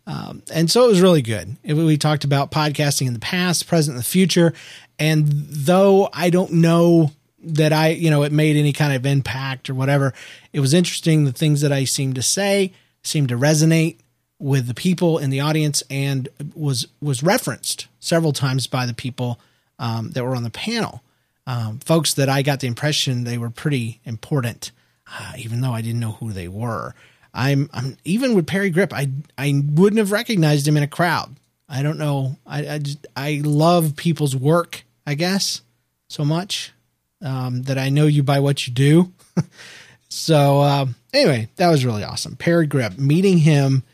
Um, 0.09 0.43
and 0.53 0.71
so 0.71 0.87
it 0.87 0.88
was 0.88 1.03
really 1.03 1.21
good. 1.21 1.57
We 1.62 1.99
talked 1.99 2.25
about 2.25 2.50
podcasting 2.50 3.07
in 3.07 3.12
the 3.12 3.19
past, 3.19 3.69
present, 3.69 3.95
and 3.95 4.03
the 4.03 4.09
future. 4.09 4.55
And 4.99 5.29
though 5.29 6.09
I 6.15 6.31
don't 6.31 6.55
know 6.55 7.12
that 7.45 7.75
I, 7.75 7.91
you 7.91 8.11
know, 8.11 8.23
it 8.23 8.33
made 8.33 8.57
any 8.57 8.73
kind 8.73 8.95
of 8.95 9.05
impact 9.05 9.69
or 9.69 9.75
whatever, 9.75 10.15
it 10.53 10.61
was 10.61 10.73
interesting. 10.73 11.25
The 11.25 11.33
things 11.33 11.61
that 11.61 11.73
I 11.73 11.85
seemed 11.85 12.15
to 12.15 12.23
say 12.23 12.73
seemed 13.03 13.29
to 13.29 13.37
resonate 13.37 13.99
with 14.38 14.67
the 14.67 14.75
people 14.75 15.19
in 15.19 15.29
the 15.29 15.41
audience 15.41 15.83
and 15.91 16.29
was 16.55 16.87
was 17.03 17.23
referenced 17.23 17.87
several 18.00 18.33
times 18.33 18.67
by 18.67 18.87
the 18.87 18.95
people 18.95 19.38
um, 19.79 20.12
that 20.12 20.25
were 20.25 20.35
on 20.35 20.43
the 20.43 20.50
panel. 20.50 21.03
Um, 21.47 21.81
folks 21.81 22.15
that 22.15 22.31
I 22.31 22.43
got 22.43 22.61
the 22.61 22.67
impression 22.67 23.25
they 23.25 23.38
were 23.38 23.50
pretty 23.50 24.00
important, 24.05 24.71
uh, 25.11 25.33
even 25.38 25.61
though 25.61 25.73
I 25.73 25.83
didn't 25.83 26.00
know 26.00 26.12
who 26.12 26.33
they 26.33 26.49
were. 26.49 26.95
I'm, 27.38 27.71
I'm 27.73 27.97
even 28.04 28.35
with 28.35 28.49
Parry 28.49 28.73
Gripp, 28.73 28.92
I 28.92 29.11
I 29.38 29.62
wouldn't 29.64 29.99
have 29.99 30.11
recognized 30.11 30.66
him 30.66 30.76
in 30.76 30.83
a 30.83 30.88
crowd. 30.88 31.37
I 31.68 31.83
don't 31.83 31.99
know. 31.99 32.37
I 32.45 32.68
I, 32.68 32.78
just, 32.78 33.07
I 33.16 33.42
love 33.45 33.95
people's 33.95 34.35
work. 34.35 34.85
I 35.07 35.14
guess 35.14 35.62
so 36.09 36.25
much 36.25 36.73
um, 37.23 37.62
that 37.62 37.78
I 37.78 37.90
know 37.90 38.07
you 38.07 38.25
by 38.25 38.40
what 38.40 38.66
you 38.66 38.75
do. 38.75 39.12
so 40.09 40.61
uh, 40.61 40.87
anyway, 41.14 41.49
that 41.57 41.71
was 41.71 41.85
really 41.85 42.02
awesome. 42.02 42.35
Parry 42.35 42.66
Gripp 42.66 42.99
meeting 42.99 43.38
him 43.38 43.85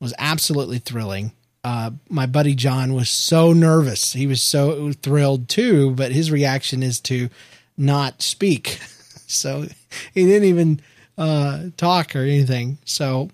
was 0.00 0.14
absolutely 0.18 0.78
thrilling. 0.78 1.32
Uh, 1.62 1.90
my 2.08 2.24
buddy 2.24 2.54
John 2.54 2.94
was 2.94 3.10
so 3.10 3.52
nervous. 3.52 4.14
He 4.14 4.26
was 4.26 4.42
so 4.42 4.92
thrilled 4.92 5.50
too, 5.50 5.90
but 5.90 6.10
his 6.10 6.30
reaction 6.30 6.82
is 6.82 7.00
to 7.00 7.28
not 7.76 8.22
speak. 8.22 8.78
so 9.26 9.66
he 10.14 10.24
didn't 10.24 10.48
even 10.48 10.80
uh, 11.18 11.64
talk 11.76 12.14
or 12.16 12.20
anything. 12.20 12.78
So 12.84 13.30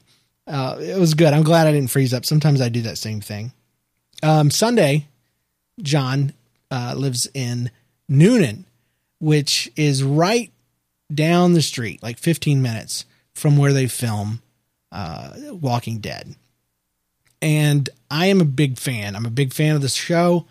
uh, 0.47 0.79
it 0.81 0.99
was 0.99 1.15
good. 1.15 1.33
I'm 1.33 1.43
glad 1.43 1.67
I 1.67 1.73
didn't 1.73 1.91
freeze 1.91 2.15
up. 2.15 2.25
Sometimes 2.25 2.61
I 2.61 2.69
do 2.69 2.83
that 2.83 2.99
same 2.99 3.21
thing. 3.21 3.53
Um, 4.23 4.51
Sunday, 4.51 5.07
John 5.81 6.33
uh, 6.71 6.95
lives 6.97 7.29
in 7.35 7.71
Newnan, 8.11 8.65
which 9.19 9.71
is 9.77 10.03
right 10.03 10.53
down 11.13 11.55
the 11.55 11.63
street, 11.63 12.03
like 12.03 12.19
15 12.19 12.61
minutes 12.63 13.05
from 13.35 13.57
where 13.57 13.73
they 13.73 13.87
film 13.87 14.43
uh, 14.93 15.33
Walking 15.51 15.99
Dead. 15.99 16.35
And 17.43 17.89
I 18.11 18.27
am 18.27 18.41
a 18.41 18.45
big 18.47 18.79
fan. 18.79 19.17
I'm 19.17 19.25
a 19.25 19.31
big 19.31 19.53
fan 19.53 19.75
of 19.75 19.83
this 19.83 19.95
show, 19.95 20.47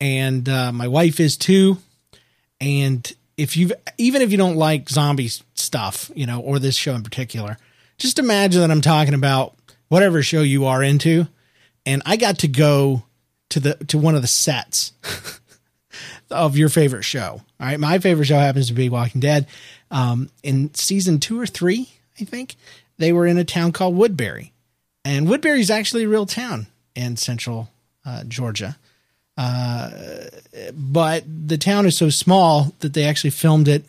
and 0.00 0.48
uh, 0.48 0.72
my 0.72 0.88
wife 0.88 1.20
is 1.20 1.36
too. 1.36 1.78
And 2.60 3.10
if 3.36 3.56
you've 3.56 3.72
even 3.98 4.22
if 4.22 4.32
you 4.32 4.38
don't 4.38 4.56
like 4.56 4.88
zombie 4.88 5.30
stuff, 5.64 6.10
you 6.14 6.26
know, 6.26 6.40
or 6.40 6.58
this 6.58 6.76
show 6.76 6.94
in 6.94 7.02
particular, 7.02 7.56
just 7.98 8.18
imagine 8.18 8.60
that 8.60 8.70
I'm 8.70 8.80
talking 8.80 9.14
about 9.14 9.54
whatever 9.88 10.22
show 10.22 10.42
you 10.42 10.66
are 10.66 10.82
into, 10.82 11.26
and 11.86 12.02
I 12.04 12.16
got 12.16 12.38
to 12.40 12.48
go 12.48 13.04
to 13.50 13.60
the 13.60 13.74
to 13.86 13.98
one 13.98 14.14
of 14.14 14.22
the 14.22 14.28
sets 14.28 14.92
of 16.30 16.56
your 16.56 16.68
favorite 16.68 17.04
show. 17.04 17.42
All 17.60 17.66
right, 17.66 17.78
my 17.78 17.98
favorite 17.98 18.26
show 18.26 18.38
happens 18.38 18.68
to 18.68 18.74
be 18.74 18.88
Walking 18.88 19.20
Dead. 19.20 19.46
Um, 19.90 20.30
in 20.42 20.74
season 20.74 21.20
two 21.20 21.40
or 21.40 21.46
three, 21.46 21.90
I 22.20 22.24
think 22.24 22.56
they 22.98 23.12
were 23.12 23.26
in 23.26 23.38
a 23.38 23.44
town 23.44 23.72
called 23.72 23.96
Woodbury, 23.96 24.52
and 25.04 25.28
Woodbury 25.28 25.60
is 25.60 25.70
actually 25.70 26.04
a 26.04 26.08
real 26.08 26.26
town 26.26 26.66
in 26.94 27.16
central 27.16 27.70
uh, 28.04 28.24
Georgia. 28.24 28.76
Uh, 29.36 29.90
but 30.72 31.24
the 31.26 31.58
town 31.58 31.86
is 31.86 31.96
so 31.96 32.08
small 32.08 32.72
that 32.80 32.94
they 32.94 33.04
actually 33.04 33.30
filmed 33.30 33.66
it 33.66 33.84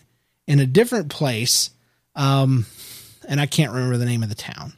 in 0.48 0.60
a 0.60 0.66
different 0.66 1.10
place. 1.10 1.72
Um, 2.16 2.66
and 3.28 3.42
I 3.42 3.46
can't 3.46 3.72
remember 3.72 3.98
the 3.98 4.06
name 4.06 4.24
of 4.24 4.30
the 4.30 4.36
town, 4.36 4.74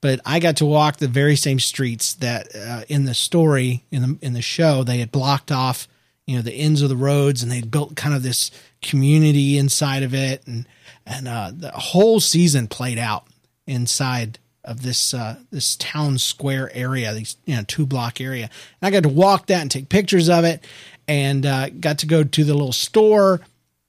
but 0.00 0.20
I 0.24 0.38
got 0.38 0.56
to 0.58 0.66
walk 0.66 0.98
the 0.98 1.08
very 1.08 1.36
same 1.36 1.58
streets 1.58 2.14
that 2.14 2.54
uh, 2.54 2.82
in 2.88 3.04
the 3.04 3.14
story 3.14 3.84
in 3.90 4.02
the 4.02 4.18
in 4.20 4.32
the 4.32 4.42
show 4.42 4.84
they 4.84 4.98
had 4.98 5.10
blocked 5.10 5.50
off, 5.50 5.88
you 6.26 6.36
know, 6.36 6.42
the 6.42 6.52
ends 6.52 6.82
of 6.82 6.88
the 6.88 6.96
roads, 6.96 7.42
and 7.42 7.50
they 7.50 7.62
built 7.62 7.96
kind 7.96 8.14
of 8.14 8.22
this 8.22 8.50
community 8.82 9.58
inside 9.58 10.02
of 10.02 10.14
it, 10.14 10.46
and 10.46 10.66
and 11.06 11.26
uh, 11.26 11.50
the 11.52 11.70
whole 11.70 12.20
season 12.20 12.68
played 12.68 12.98
out 12.98 13.26
inside 13.66 14.38
of 14.64 14.82
this 14.82 15.14
uh, 15.14 15.36
this 15.50 15.76
town 15.76 16.18
square 16.18 16.70
area, 16.74 17.12
these 17.14 17.36
you 17.46 17.56
know 17.56 17.64
two 17.66 17.86
block 17.86 18.20
area. 18.20 18.50
And 18.80 18.86
I 18.86 18.90
got 18.90 19.02
to 19.04 19.08
walk 19.08 19.46
that 19.46 19.62
and 19.62 19.70
take 19.70 19.88
pictures 19.88 20.28
of 20.28 20.44
it, 20.44 20.64
and 21.08 21.44
uh, 21.46 21.70
got 21.70 21.98
to 21.98 22.06
go 22.06 22.22
to 22.22 22.44
the 22.44 22.54
little 22.54 22.72
store 22.72 23.40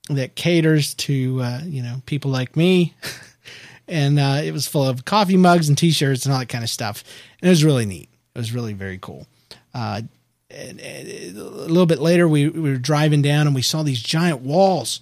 that 0.08 0.34
caters 0.34 0.94
to 0.94 1.40
uh, 1.42 1.60
you 1.64 1.82
know 1.82 2.02
people 2.06 2.30
like 2.30 2.56
me. 2.56 2.94
and 3.88 4.18
uh, 4.18 4.40
it 4.42 4.52
was 4.52 4.66
full 4.66 4.86
of 4.86 5.04
coffee 5.04 5.36
mugs 5.36 5.68
and 5.68 5.76
T-shirts 5.76 6.24
and 6.24 6.32
all 6.32 6.38
that 6.40 6.48
kind 6.48 6.64
of 6.64 6.70
stuff. 6.70 7.04
And 7.40 7.48
it 7.48 7.50
was 7.50 7.64
really 7.64 7.84
neat. 7.84 8.08
It 8.34 8.38
was 8.38 8.52
really 8.52 8.72
very 8.72 8.98
cool. 8.98 9.26
Uh, 9.74 10.02
and, 10.50 10.80
and 10.80 11.36
a 11.36 11.42
little 11.42 11.84
bit 11.84 11.98
later, 11.98 12.26
we, 12.26 12.48
we 12.48 12.70
were 12.70 12.76
driving 12.76 13.20
down 13.20 13.46
and 13.46 13.54
we 13.54 13.60
saw 13.62 13.82
these 13.82 14.02
giant 14.02 14.40
walls, 14.40 15.00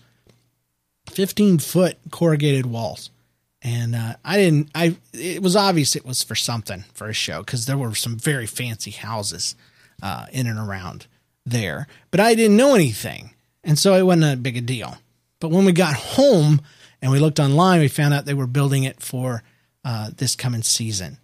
fifteen 1.09 1.59
foot 1.59 1.99
corrugated 2.11 2.67
walls 2.67 3.11
and 3.65 3.95
uh, 3.95 4.15
I 4.25 4.37
didn't. 4.37 4.71
I 4.75 4.97
it 5.12 5.43
was 5.43 5.55
obvious 5.55 5.95
it 5.95 6.05
was 6.05 6.23
for 6.23 6.35
something 6.35 6.85
for 6.93 7.09
a 7.09 7.12
show 7.12 7.41
because 7.41 7.67
there 7.67 7.79
were 7.79 7.95
some 7.95 8.17
very 8.17 8.47
fancy 8.47 8.91
houses 8.91 9.55
uh, 10.03 10.27
in 10.33 10.47
and 10.47 10.59
around 10.59 11.07
there, 11.47 11.87
but 12.11 12.21
I 12.21 12.35
didn't 12.35 12.57
know 12.57 12.75
anything, 12.75 13.35
and 13.64 13.79
so 13.79 13.94
it 13.94 14.03
wasn't 14.03 14.33
a 14.33 14.37
big 14.37 14.57
a 14.57 14.61
deal. 14.61 14.96
But 15.40 15.51
when 15.51 15.64
we 15.64 15.72
got 15.72 15.94
home 15.94 16.61
and 17.01 17.11
we 17.11 17.18
looked 17.18 17.40
online, 17.40 17.81
we 17.81 17.88
found 17.88 18.14
out 18.14 18.25
they 18.25 18.35
were 18.35 18.46
building 18.46 18.85
it 18.85 19.01
for 19.01 19.42
uh, 19.85 20.11
this 20.16 20.37
coming 20.37 20.62
season, 20.62 21.18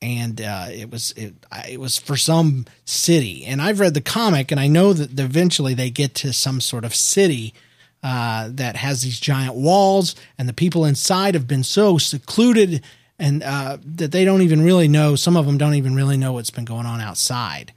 and 0.00 0.40
uh, 0.40 0.66
it 0.70 0.90
was 0.90 1.12
it, 1.16 1.34
it 1.68 1.80
was 1.80 1.98
for 1.98 2.16
some 2.16 2.66
city. 2.84 3.44
And 3.44 3.60
I've 3.60 3.80
read 3.80 3.94
the 3.94 4.00
comic, 4.00 4.50
and 4.50 4.60
I 4.60 4.68
know 4.68 4.92
that 4.92 5.18
eventually 5.18 5.74
they 5.74 5.90
get 5.90 6.14
to 6.16 6.32
some 6.32 6.60
sort 6.60 6.84
of 6.84 6.94
city 6.94 7.54
uh, 8.02 8.48
that 8.52 8.76
has 8.76 9.02
these 9.02 9.18
giant 9.18 9.54
walls, 9.54 10.14
and 10.38 10.48
the 10.48 10.52
people 10.52 10.84
inside 10.84 11.34
have 11.34 11.48
been 11.48 11.64
so 11.64 11.98
secluded 11.98 12.84
and 13.18 13.42
uh, 13.42 13.78
that 13.84 14.12
they 14.12 14.24
don't 14.24 14.42
even 14.42 14.62
really 14.62 14.88
know. 14.88 15.16
Some 15.16 15.36
of 15.36 15.46
them 15.46 15.58
don't 15.58 15.74
even 15.74 15.94
really 15.94 16.16
know 16.16 16.32
what's 16.32 16.50
been 16.50 16.64
going 16.64 16.86
on 16.86 17.00
outside. 17.00 17.72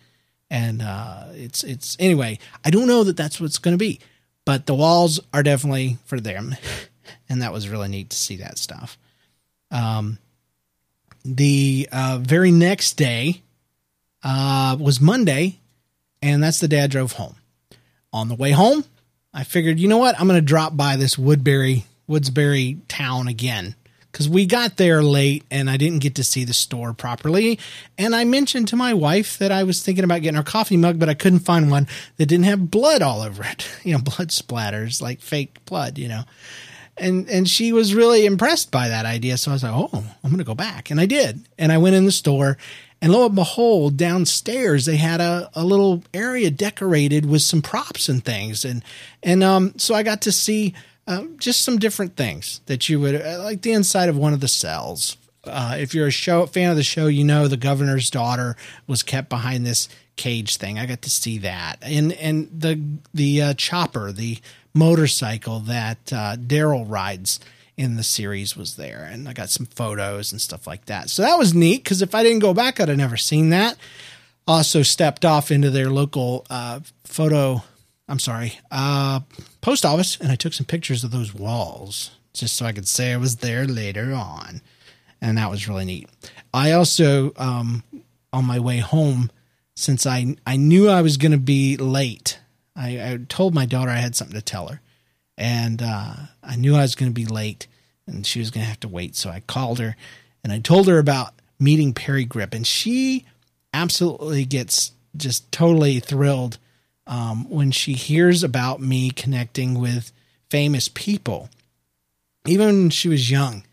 And 0.49 0.81
uh, 0.81 1.25
it's 1.31 1.63
it's 1.63 1.97
anyway. 1.99 2.39
I 2.63 2.69
don't 2.69 2.87
know 2.87 3.03
that 3.03 3.17
that's 3.17 3.41
what's 3.41 3.57
going 3.57 3.73
to 3.73 3.77
be, 3.77 3.99
but 4.45 4.65
the 4.65 4.75
walls 4.75 5.19
are 5.33 5.43
definitely 5.43 5.97
for 6.05 6.19
them, 6.19 6.55
and 7.29 7.41
that 7.41 7.51
was 7.51 7.67
really 7.67 7.89
neat 7.89 8.11
to 8.11 8.17
see 8.17 8.37
that 8.37 8.57
stuff. 8.57 8.97
Um, 9.71 10.19
the 11.25 11.89
uh, 11.91 12.19
very 12.21 12.51
next 12.51 12.93
day 12.93 13.41
uh, 14.23 14.77
was 14.79 15.01
Monday, 15.01 15.59
and 16.21 16.41
that's 16.41 16.59
the 16.59 16.69
day 16.69 16.81
I 16.81 16.87
drove 16.87 17.13
home. 17.13 17.35
On 18.13 18.29
the 18.29 18.35
way 18.35 18.51
home, 18.51 18.85
I 19.33 19.43
figured, 19.43 19.79
you 19.79 19.89
know 19.89 19.97
what? 19.97 20.17
I'm 20.17 20.27
going 20.27 20.39
to 20.39 20.45
drop 20.45 20.77
by 20.77 20.95
this 20.95 21.17
Woodbury, 21.17 21.85
Woodsbury 22.09 22.79
town 22.87 23.27
again 23.27 23.75
because 24.17 24.27
we 24.27 24.47
got 24.47 24.77
there 24.77 25.03
late 25.03 25.43
and 25.51 25.69
I 25.69 25.77
didn't 25.77 25.99
get 25.99 26.15
to 26.15 26.23
see 26.23 26.43
the 26.43 26.51
store 26.51 26.91
properly. 26.91 27.59
And 27.99 28.15
I 28.15 28.23
mentioned 28.23 28.67
to 28.69 28.75
my 28.75 28.91
wife 28.95 29.37
that 29.37 29.51
I 29.51 29.61
was 29.61 29.83
thinking 29.83 30.03
about 30.03 30.23
getting 30.23 30.37
her 30.37 30.41
coffee 30.41 30.75
mug, 30.75 30.97
but 30.97 31.07
I 31.07 31.13
couldn't 31.13 31.41
find 31.41 31.69
one 31.69 31.87
that 32.15 32.25
didn't 32.25 32.45
have 32.45 32.71
blood 32.71 33.03
all 33.03 33.21
over 33.21 33.43
it. 33.43 33.69
You 33.83 33.93
know, 33.93 33.99
blood 33.99 34.29
splatters, 34.29 35.03
like 35.03 35.21
fake 35.21 35.63
blood, 35.65 35.97
you 35.99 36.07
know. 36.07 36.23
And 36.97 37.29
and 37.29 37.47
she 37.47 37.71
was 37.71 37.93
really 37.93 38.25
impressed 38.25 38.71
by 38.71 38.89
that 38.89 39.05
idea. 39.05 39.37
So 39.37 39.51
I 39.51 39.53
was 39.53 39.63
like, 39.63 39.71
oh, 39.73 40.03
I'm 40.23 40.37
to 40.37 40.43
go 40.43 40.55
back. 40.55 40.89
And 40.89 40.99
I 40.99 41.05
did. 41.05 41.47
And 41.59 41.71
I 41.71 41.77
went 41.77 41.95
in 41.95 42.05
the 42.05 42.11
store 42.11 42.57
and 43.01 43.13
lo 43.13 43.27
and 43.27 43.35
behold, 43.35 43.97
downstairs 43.97 44.85
they 44.85 44.97
had 44.97 45.21
a, 45.21 45.49
a 45.53 45.63
little 45.63 46.03
area 46.13 46.49
decorated 46.49 47.25
with 47.25 47.43
some 47.43 47.61
props 47.61 48.09
and 48.09 48.25
things. 48.25 48.65
And 48.65 48.83
and 49.21 49.43
um, 49.43 49.77
so 49.77 49.93
I 49.93 50.01
got 50.01 50.21
to 50.23 50.31
see 50.31 50.73
uh, 51.07 51.23
just 51.37 51.61
some 51.61 51.79
different 51.79 52.15
things 52.15 52.61
that 52.65 52.89
you 52.89 52.99
would 52.99 53.15
uh, 53.15 53.41
like 53.43 53.61
the 53.61 53.71
inside 53.71 54.09
of 54.09 54.17
one 54.17 54.33
of 54.33 54.41
the 54.41 54.47
cells. 54.47 55.17
Uh, 55.43 55.77
if 55.79 55.95
you're 55.95 56.07
a 56.07 56.11
show 56.11 56.45
fan 56.45 56.69
of 56.69 56.75
the 56.75 56.83
show, 56.83 57.07
you 57.07 57.23
know 57.23 57.47
the 57.47 57.55
governor's 57.55 58.09
daughter 58.09 58.57
was 58.85 59.01
kept 59.01 59.29
behind 59.29 59.65
this 59.65 59.87
cage 60.17 60.57
thing. 60.57 60.77
I 60.77 60.85
got 60.85 61.01
to 61.03 61.09
see 61.09 61.37
that, 61.39 61.77
and 61.81 62.11
and 62.13 62.49
the 62.51 62.81
the 63.13 63.41
uh, 63.41 63.53
chopper, 63.53 64.11
the 64.11 64.39
motorcycle 64.73 65.61
that 65.61 66.11
uh, 66.11 66.35
Daryl 66.35 66.85
rides 66.87 67.39
in 67.77 67.95
the 67.95 68.03
series 68.03 68.57
was 68.57 68.75
there, 68.75 69.07
and 69.09 69.29
I 69.29 69.33
got 69.33 69.49
some 69.49 69.67
photos 69.67 70.31
and 70.31 70.41
stuff 70.41 70.67
like 70.67 70.85
that. 70.85 71.09
So 71.09 71.21
that 71.21 71.37
was 71.37 71.53
neat 71.53 71.83
because 71.83 72.01
if 72.01 72.13
I 72.13 72.23
didn't 72.23 72.39
go 72.39 72.53
back, 72.53 72.79
I'd 72.79 72.89
have 72.89 72.97
never 72.97 73.17
seen 73.17 73.49
that. 73.49 73.77
Also 74.45 74.81
stepped 74.81 75.23
off 75.23 75.51
into 75.51 75.69
their 75.69 75.89
local 75.89 76.45
uh, 76.49 76.81
photo. 77.05 77.63
I'm 78.09 78.19
sorry, 78.19 78.59
post 79.67 79.85
office, 79.85 80.17
and 80.21 80.31
I 80.31 80.35
took 80.35 80.53
some 80.53 80.65
pictures 80.65 81.03
of 81.03 81.11
those 81.11 81.35
walls 81.35 82.11
just 82.33 82.55
so 82.55 82.65
I 82.65 82.71
could 82.71 82.87
say 82.87 83.11
I 83.11 83.17
was 83.17 83.37
there 83.37 83.65
later 83.65 84.13
on, 84.13 84.61
and 85.19 85.37
that 85.37 85.51
was 85.51 85.67
really 85.67 85.83
neat. 85.83 86.07
I 86.53 86.71
also, 86.71 87.33
um, 87.35 87.83
on 88.31 88.45
my 88.45 88.61
way 88.61 88.77
home, 88.77 89.29
since 89.75 90.05
I 90.05 90.37
I 90.45 90.55
knew 90.55 90.87
I 90.87 91.01
was 91.01 91.17
going 91.17 91.33
to 91.33 91.37
be 91.37 91.75
late, 91.75 92.39
I, 92.77 92.91
I 92.91 93.19
told 93.27 93.53
my 93.53 93.65
daughter 93.65 93.91
I 93.91 93.97
had 93.97 94.15
something 94.15 94.37
to 94.37 94.41
tell 94.41 94.69
her, 94.69 94.79
and 95.37 95.81
uh, 95.81 96.13
I 96.41 96.55
knew 96.55 96.73
I 96.73 96.83
was 96.83 96.95
going 96.95 97.11
to 97.11 97.13
be 97.13 97.25
late, 97.25 97.67
and 98.07 98.25
she 98.25 98.39
was 98.39 98.51
going 98.51 98.63
to 98.63 98.69
have 98.69 98.79
to 98.79 98.87
wait. 98.87 99.17
So 99.17 99.29
I 99.29 99.41
called 99.41 99.79
her, 99.79 99.97
and 100.45 100.53
I 100.53 100.59
told 100.59 100.87
her 100.87 100.97
about 100.97 101.33
meeting 101.59 101.91
Parry 101.91 102.25
Gripp, 102.25 102.53
and 102.53 102.65
she 102.65 103.25
absolutely 103.73 104.45
gets 104.45 104.93
just 105.17 105.51
totally 105.51 105.99
thrilled 105.99 106.57
um, 107.07 107.49
when 107.49 107.71
she 107.71 107.93
hears 107.93 108.43
about 108.43 108.79
me 108.81 109.09
connecting 109.09 109.79
with 109.79 110.11
famous 110.49 110.87
people. 110.87 111.49
Even 112.45 112.67
when 112.67 112.89
she 112.89 113.09
was 113.09 113.31
young, 113.31 113.63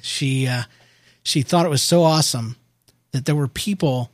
she 0.00 0.46
uh, 0.46 0.62
she 1.22 1.42
thought 1.42 1.66
it 1.66 1.70
was 1.70 1.82
so 1.82 2.02
awesome 2.02 2.56
that 3.12 3.26
there 3.26 3.34
were 3.34 3.48
people 3.48 4.10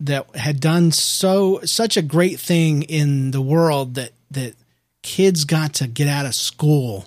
that 0.00 0.34
had 0.36 0.60
done 0.60 0.90
so 0.90 1.60
such 1.64 1.96
a 1.96 2.02
great 2.02 2.38
thing 2.38 2.82
in 2.82 3.30
the 3.30 3.40
world 3.40 3.94
that 3.94 4.12
that 4.30 4.54
kids 5.02 5.44
got 5.44 5.74
to 5.74 5.86
get 5.86 6.08
out 6.08 6.26
of 6.26 6.34
school 6.34 7.06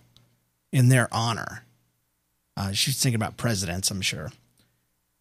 in 0.71 0.89
their 0.89 1.07
honor. 1.11 1.63
Uh, 2.57 2.71
she's 2.71 3.01
thinking 3.01 3.15
about 3.15 3.37
presidents, 3.37 3.91
I'm 3.91 4.01
sure. 4.01 4.31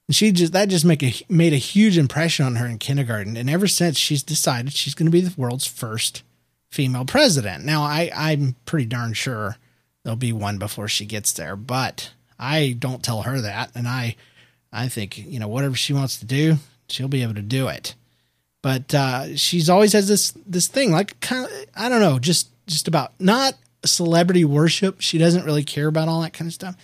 And 0.06 0.14
she 0.14 0.32
just 0.32 0.52
that 0.52 0.68
just 0.68 0.84
make 0.84 1.02
a 1.02 1.12
made 1.28 1.52
a 1.52 1.56
huge 1.56 1.96
impression 1.96 2.44
on 2.44 2.56
her 2.56 2.66
in 2.66 2.78
kindergarten, 2.78 3.36
and 3.36 3.48
ever 3.48 3.66
since 3.66 3.96
she's 3.96 4.22
decided 4.22 4.72
she's 4.72 4.94
going 4.94 5.06
to 5.06 5.12
be 5.12 5.22
the 5.22 5.40
world's 5.40 5.66
first 5.66 6.22
female 6.70 7.04
president. 7.04 7.64
Now 7.64 7.82
I 7.82 8.10
I'm 8.14 8.56
pretty 8.66 8.86
darn 8.86 9.14
sure 9.14 9.56
there'll 10.02 10.16
be 10.16 10.32
one 10.32 10.58
before 10.58 10.88
she 10.88 11.06
gets 11.06 11.32
there, 11.32 11.56
but 11.56 12.12
I 12.38 12.76
don't 12.78 13.02
tell 13.02 13.22
her 13.22 13.40
that, 13.40 13.70
and 13.74 13.88
I 13.88 14.16
I 14.72 14.88
think 14.88 15.16
you 15.16 15.38
know 15.38 15.48
whatever 15.48 15.74
she 15.74 15.94
wants 15.94 16.18
to 16.18 16.26
do, 16.26 16.56
she'll 16.88 17.08
be 17.08 17.22
able 17.22 17.34
to 17.34 17.42
do 17.42 17.68
it. 17.68 17.94
But 18.60 18.94
uh, 18.94 19.36
she's 19.36 19.70
always 19.70 19.94
has 19.94 20.08
this 20.08 20.32
this 20.46 20.68
thing 20.68 20.90
like 20.90 21.18
kind 21.20 21.46
of 21.46 21.50
I 21.74 21.88
don't 21.88 22.00
know 22.00 22.18
just 22.18 22.50
just 22.66 22.88
about 22.88 23.12
not 23.18 23.54
celebrity 23.86 24.44
worship. 24.44 25.00
She 25.00 25.16
doesn't 25.16 25.44
really 25.44 25.64
care 25.64 25.86
about 25.86 26.08
all 26.08 26.20
that 26.20 26.34
kind 26.34 26.48
of 26.48 26.54
stuff 26.54 26.76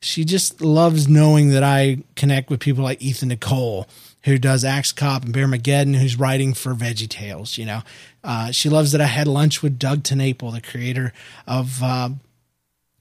she 0.00 0.24
just 0.24 0.60
loves 0.60 1.08
knowing 1.08 1.50
that 1.50 1.62
I 1.62 1.98
connect 2.14 2.50
with 2.50 2.60
people 2.60 2.84
like 2.84 3.02
Ethan 3.02 3.28
Nicolle, 3.28 3.86
who 4.24 4.38
does 4.38 4.64
Axe 4.64 4.92
Cop 4.92 5.24
and 5.24 5.34
Bearmageddon, 5.34 5.96
who's 5.96 6.18
writing 6.18 6.54
for 6.54 6.74
Veggie 6.74 7.08
Tales. 7.08 7.58
You 7.58 7.66
know, 7.66 7.80
uh, 8.22 8.50
she 8.50 8.68
loves 8.68 8.92
that 8.92 9.00
I 9.00 9.06
had 9.06 9.26
lunch 9.26 9.62
with 9.62 9.78
Doug 9.78 10.02
TenNapel, 10.02 10.52
the 10.52 10.60
creator 10.60 11.12
of 11.46 11.82
uh, 11.82 12.10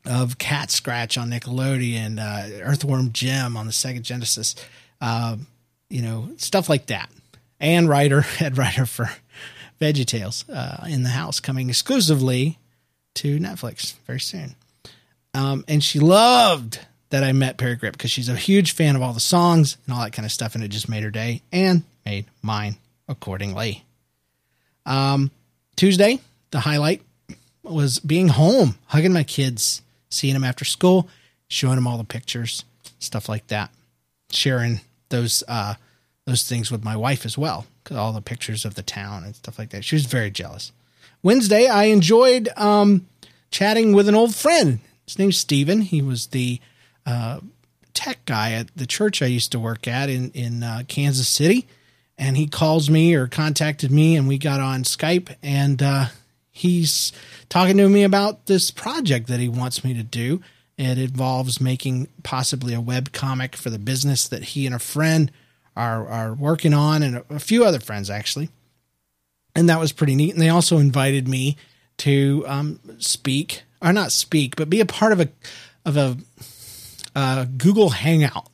of 0.05 0.37
Cat 0.37 0.71
Scratch 0.71 1.17
on 1.17 1.31
Nickelodeon, 1.31 2.19
uh, 2.19 2.63
Earthworm 2.63 3.11
Jim 3.11 3.57
on 3.57 3.65
the 3.65 3.71
Sega 3.71 4.01
Genesis. 4.01 4.55
Uh, 5.01 5.37
you 5.89 6.01
know, 6.01 6.29
stuff 6.37 6.69
like 6.69 6.87
that. 6.87 7.09
And 7.59 7.89
writer, 7.89 8.21
head 8.21 8.57
writer 8.57 8.85
for 8.85 9.09
Veggie 9.81 10.05
Tales 10.05 10.47
uh, 10.49 10.85
in 10.87 11.03
the 11.03 11.09
house, 11.09 11.39
coming 11.39 11.69
exclusively 11.69 12.59
to 13.15 13.39
Netflix 13.39 13.95
very 14.05 14.19
soon. 14.19 14.55
Um, 15.35 15.65
and 15.67 15.83
she 15.83 15.99
loved 15.99 16.79
that 17.09 17.23
I 17.23 17.33
met 17.33 17.57
Parry 17.57 17.75
Gripp 17.75 17.91
because 17.91 18.09
she's 18.09 18.29
a 18.29 18.35
huge 18.35 18.71
fan 18.71 18.95
of 18.95 19.01
all 19.01 19.11
the 19.11 19.19
songs 19.19 19.77
and 19.85 19.93
all 19.93 20.01
that 20.01 20.13
kind 20.13 20.25
of 20.25 20.31
stuff, 20.31 20.55
and 20.55 20.63
it 20.63 20.69
just 20.69 20.87
made 20.87 21.03
her 21.03 21.11
day 21.11 21.41
and 21.51 21.83
made 22.05 22.25
mine 22.41 22.77
accordingly. 23.09 23.83
Um, 24.85 25.31
Tuesday, 25.75 26.19
the 26.51 26.61
highlight 26.61 27.01
was 27.63 27.99
being 27.99 28.29
home, 28.29 28.75
hugging 28.87 29.11
my 29.11 29.23
kids, 29.23 29.81
seeing 30.09 30.35
them 30.35 30.45
after 30.45 30.63
school, 30.63 31.09
showing 31.49 31.75
them 31.75 31.85
all 31.85 31.97
the 31.97 32.05
pictures, 32.05 32.63
stuff 32.99 33.27
like 33.27 33.47
that, 33.47 33.71
sharing 34.29 34.79
those 35.09 35.43
uh, 35.49 35.73
those 36.25 36.47
things 36.47 36.71
with 36.71 36.83
my 36.83 36.95
wife 36.95 37.25
as 37.25 37.37
well, 37.37 37.65
all 37.91 38.13
the 38.13 38.21
pictures 38.21 38.63
of 38.63 38.75
the 38.75 38.83
town 38.83 39.25
and 39.25 39.35
stuff 39.35 39.59
like 39.59 39.71
that. 39.71 39.83
She 39.83 39.95
was 39.95 40.05
very 40.05 40.31
jealous. 40.31 40.71
Wednesday, 41.21 41.67
I 41.67 41.85
enjoyed 41.85 42.49
um, 42.55 43.07
chatting 43.51 43.91
with 43.91 44.07
an 44.07 44.15
old 44.15 44.33
friend 44.33 44.79
his 45.05 45.19
name's 45.19 45.37
Steven. 45.37 45.81
He 45.81 46.01
was 46.01 46.27
the 46.27 46.59
uh, 47.05 47.39
tech 47.93 48.25
guy 48.25 48.51
at 48.53 48.75
the 48.75 48.85
church 48.85 49.21
I 49.21 49.27
used 49.27 49.51
to 49.53 49.59
work 49.59 49.87
at 49.87 50.09
in 50.09 50.31
in 50.31 50.63
uh, 50.63 50.83
Kansas 50.87 51.27
City, 51.27 51.67
and 52.17 52.37
he 52.37 52.47
calls 52.47 52.89
me 52.89 53.15
or 53.15 53.27
contacted 53.27 53.91
me, 53.91 54.15
and 54.15 54.27
we 54.27 54.37
got 54.37 54.59
on 54.59 54.83
Skype, 54.83 55.35
and 55.41 55.81
uh, 55.81 56.05
he's 56.51 57.11
talking 57.49 57.77
to 57.77 57.89
me 57.89 58.03
about 58.03 58.45
this 58.45 58.71
project 58.71 59.27
that 59.27 59.39
he 59.39 59.49
wants 59.49 59.83
me 59.83 59.93
to 59.93 60.03
do. 60.03 60.41
It 60.77 60.97
involves 60.97 61.61
making 61.61 62.09
possibly 62.23 62.73
a 62.73 62.81
web 62.81 63.13
comic 63.13 63.55
for 63.55 63.69
the 63.69 63.79
business 63.79 64.27
that 64.27 64.43
he 64.43 64.65
and 64.65 64.75
a 64.75 64.79
friend 64.79 65.31
are 65.75 66.07
are 66.07 66.33
working 66.33 66.73
on, 66.73 67.03
and 67.03 67.17
a, 67.17 67.25
a 67.29 67.39
few 67.39 67.63
other 67.63 67.79
friends 67.79 68.09
actually. 68.09 68.49
And 69.57 69.69
that 69.69 69.79
was 69.79 69.93
pretty 69.93 70.15
neat. 70.15 70.33
And 70.33 70.41
they 70.41 70.49
also 70.49 70.79
invited 70.79 71.29
me 71.29 71.55
to 71.99 72.43
um, 72.45 72.79
speak 72.97 73.63
or 73.85 73.93
not 73.93 74.11
speak, 74.11 74.55
but 74.55 74.69
be 74.69 74.81
a 74.81 74.85
part 74.85 75.13
of 75.13 75.21
a 75.21 75.29
of 75.85 75.95
a 75.95 76.17
uh, 77.15 77.45
Google 77.57 77.91
Hangout 77.91 78.49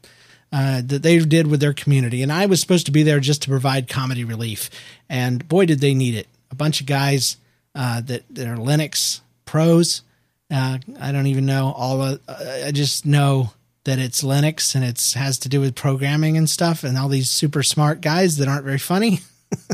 uh, 0.52 0.82
that 0.86 1.02
they 1.02 1.17
did 1.20 1.48
with 1.48 1.62
their 1.62 1.74
community. 1.74 2.22
And 2.22 2.32
I 2.32 2.46
was 2.46 2.60
supposed 2.60 2.86
to 2.88 2.91
be 2.91 3.04
there 3.04 3.20
just 3.20 3.41
to 3.44 3.50
provide 3.50 3.88
comedy 3.88 4.26
relief. 4.26 4.70
And 5.10 5.48
boy, 5.48 5.65
did 5.65 5.80
they 5.80 5.94
need 5.94 6.15
it! 6.15 6.28
A 6.52 6.56
bunch 6.56 6.82
of 6.82 6.86
guys 6.86 7.38
uh, 7.74 8.02
that 8.02 8.24
that 8.36 8.48
are 8.48 8.58
Linux 8.58 9.22
pros. 9.46 10.04
Uh, 10.52 10.78
I 11.00 11.13
don't 11.13 11.28
even 11.28 11.46
know 11.46 11.74
all. 11.76 12.02
Of, 12.02 12.20
uh, 12.28 12.63
I 12.65 12.72
just 12.72 13.06
know 13.06 13.54
that 13.86 14.00
it's 14.00 14.22
Linux 14.22 14.76
and 14.76 14.84
it 14.84 15.13
has 15.17 15.39
to 15.39 15.50
do 15.50 15.60
with 15.60 15.76
programming 15.76 16.38
and 16.38 16.50
stuff. 16.50 16.84
And 16.84 16.98
all 16.98 17.08
these 17.08 17.32
super 17.32 17.63
smart 17.63 18.02
guys 18.02 18.38
that 18.38 18.48
aren't 18.48 18.65
very 18.65 18.78
funny. 18.78 19.22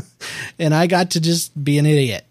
and 0.58 0.74
I 0.74 0.86
got 0.86 1.10
to 1.10 1.20
just 1.20 1.62
be 1.62 1.78
an 1.78 1.86
idiot 1.86 2.24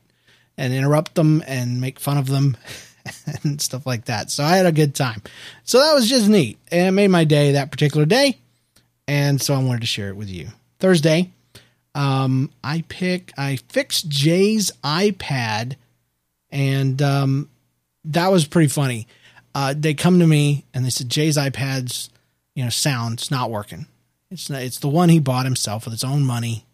and 0.57 0.73
interrupt 0.73 1.15
them 1.15 1.43
and 1.45 1.79
make 1.79 1.99
fun 1.99 2.17
of 2.17 2.27
them 2.27 2.57
and 3.43 3.61
stuff 3.61 3.85
like 3.85 4.05
that. 4.05 4.31
So 4.31 4.43
I 4.43 4.57
had 4.57 4.65
a 4.65 4.71
good 4.71 4.95
time. 4.95 5.21
So 5.63 5.79
that 5.79 5.93
was 5.93 6.09
just 6.09 6.29
neat. 6.29 6.57
And 6.71 6.87
it 6.87 6.91
made 6.91 7.09
my 7.09 7.23
day 7.23 7.53
that 7.53 7.71
particular 7.71 8.05
day. 8.05 8.37
And 9.07 9.41
so 9.41 9.53
I 9.53 9.63
wanted 9.63 9.81
to 9.81 9.87
share 9.87 10.09
it 10.09 10.15
with 10.15 10.29
you. 10.29 10.47
Thursday, 10.79 11.31
um, 11.95 12.51
I 12.63 12.83
pick 12.87 13.31
I 13.37 13.55
fixed 13.69 14.07
Jay's 14.07 14.71
iPad 14.83 15.75
and 16.51 17.01
um, 17.01 17.49
that 18.05 18.31
was 18.31 18.45
pretty 18.45 18.69
funny. 18.69 19.07
Uh, 19.55 19.73
they 19.75 19.93
come 19.93 20.19
to 20.19 20.27
me 20.27 20.65
and 20.73 20.85
they 20.85 20.89
said 20.89 21.09
Jay's 21.09 21.37
iPad's 21.37 22.09
you 22.53 22.63
know 22.63 22.69
sound's 22.69 23.31
not 23.31 23.49
working. 23.49 23.87
It's 24.29 24.49
not, 24.49 24.61
it's 24.61 24.79
the 24.79 24.89
one 24.89 25.09
he 25.09 25.19
bought 25.19 25.45
himself 25.45 25.85
with 25.85 25.93
his 25.93 26.03
own 26.03 26.23
money, 26.23 26.65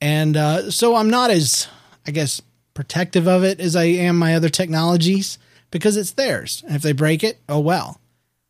and 0.00 0.36
uh, 0.36 0.70
so 0.70 0.96
I'm 0.96 1.10
not 1.10 1.30
as 1.30 1.68
I 2.06 2.10
guess 2.10 2.42
protective 2.74 3.26
of 3.28 3.44
it 3.44 3.60
as 3.60 3.76
I 3.76 3.84
am 3.84 4.18
my 4.18 4.34
other 4.34 4.48
technologies 4.48 5.38
because 5.70 5.96
it's 5.96 6.12
theirs. 6.12 6.62
And 6.66 6.76
if 6.76 6.82
they 6.82 6.92
break 6.92 7.24
it, 7.24 7.38
oh 7.48 7.60
well. 7.60 8.00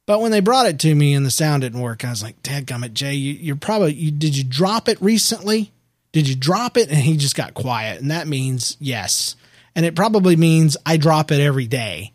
But 0.06 0.20
when 0.20 0.30
they 0.30 0.40
brought 0.40 0.66
it 0.66 0.78
to 0.80 0.94
me 0.94 1.14
and 1.14 1.26
the 1.26 1.30
sound 1.30 1.62
didn't 1.62 1.80
work, 1.80 2.04
I 2.04 2.10
was 2.10 2.22
like, 2.22 2.42
"Dadgummit, 2.42 2.92
Jay, 2.92 3.14
you, 3.14 3.32
you're 3.34 3.56
probably 3.56 3.94
you, 3.94 4.10
did 4.10 4.36
you 4.36 4.44
drop 4.44 4.88
it 4.88 5.00
recently? 5.02 5.72
Did 6.12 6.28
you 6.28 6.36
drop 6.36 6.76
it?" 6.76 6.88
And 6.88 6.98
he 6.98 7.16
just 7.16 7.34
got 7.34 7.54
quiet, 7.54 8.00
and 8.00 8.10
that 8.10 8.28
means 8.28 8.76
yes, 8.78 9.34
and 9.74 9.84
it 9.84 9.96
probably 9.96 10.36
means 10.36 10.76
I 10.86 10.96
drop 10.96 11.32
it 11.32 11.40
every 11.40 11.66
day. 11.66 12.12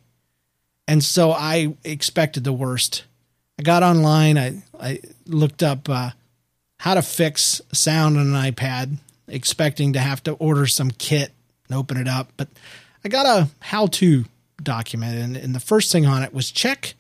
And 0.88 1.04
so 1.04 1.32
I 1.32 1.76
expected 1.84 2.44
the 2.44 2.54
worst. 2.54 3.04
I 3.60 3.64
got 3.64 3.84
online. 3.84 4.38
I 4.38 4.64
I 4.80 5.00
looked 5.28 5.62
up 5.62 5.90
uh, 5.90 6.12
how 6.80 6.94
to 6.94 7.02
fix 7.02 7.62
sound 7.74 8.18
on 8.18 8.34
an 8.34 8.52
iPad, 8.52 8.98
expecting 9.28 9.94
to 9.94 10.00
have 10.00 10.24
to 10.24 10.32
order 10.34 10.66
some 10.66 10.92
kit 10.92 11.34
and 11.68 11.78
open 11.78 11.98
it 11.98 12.08
up, 12.08 12.32
but 12.38 12.48
I 13.04 13.10
got 13.10 13.26
a 13.26 13.50
how-to 13.60 14.26
document, 14.64 15.18
and, 15.18 15.38
and 15.38 15.56
the 15.56 15.60
first 15.60 15.92
thing 15.92 16.06
on 16.06 16.24
it 16.24 16.34
was 16.34 16.52
check 16.52 16.96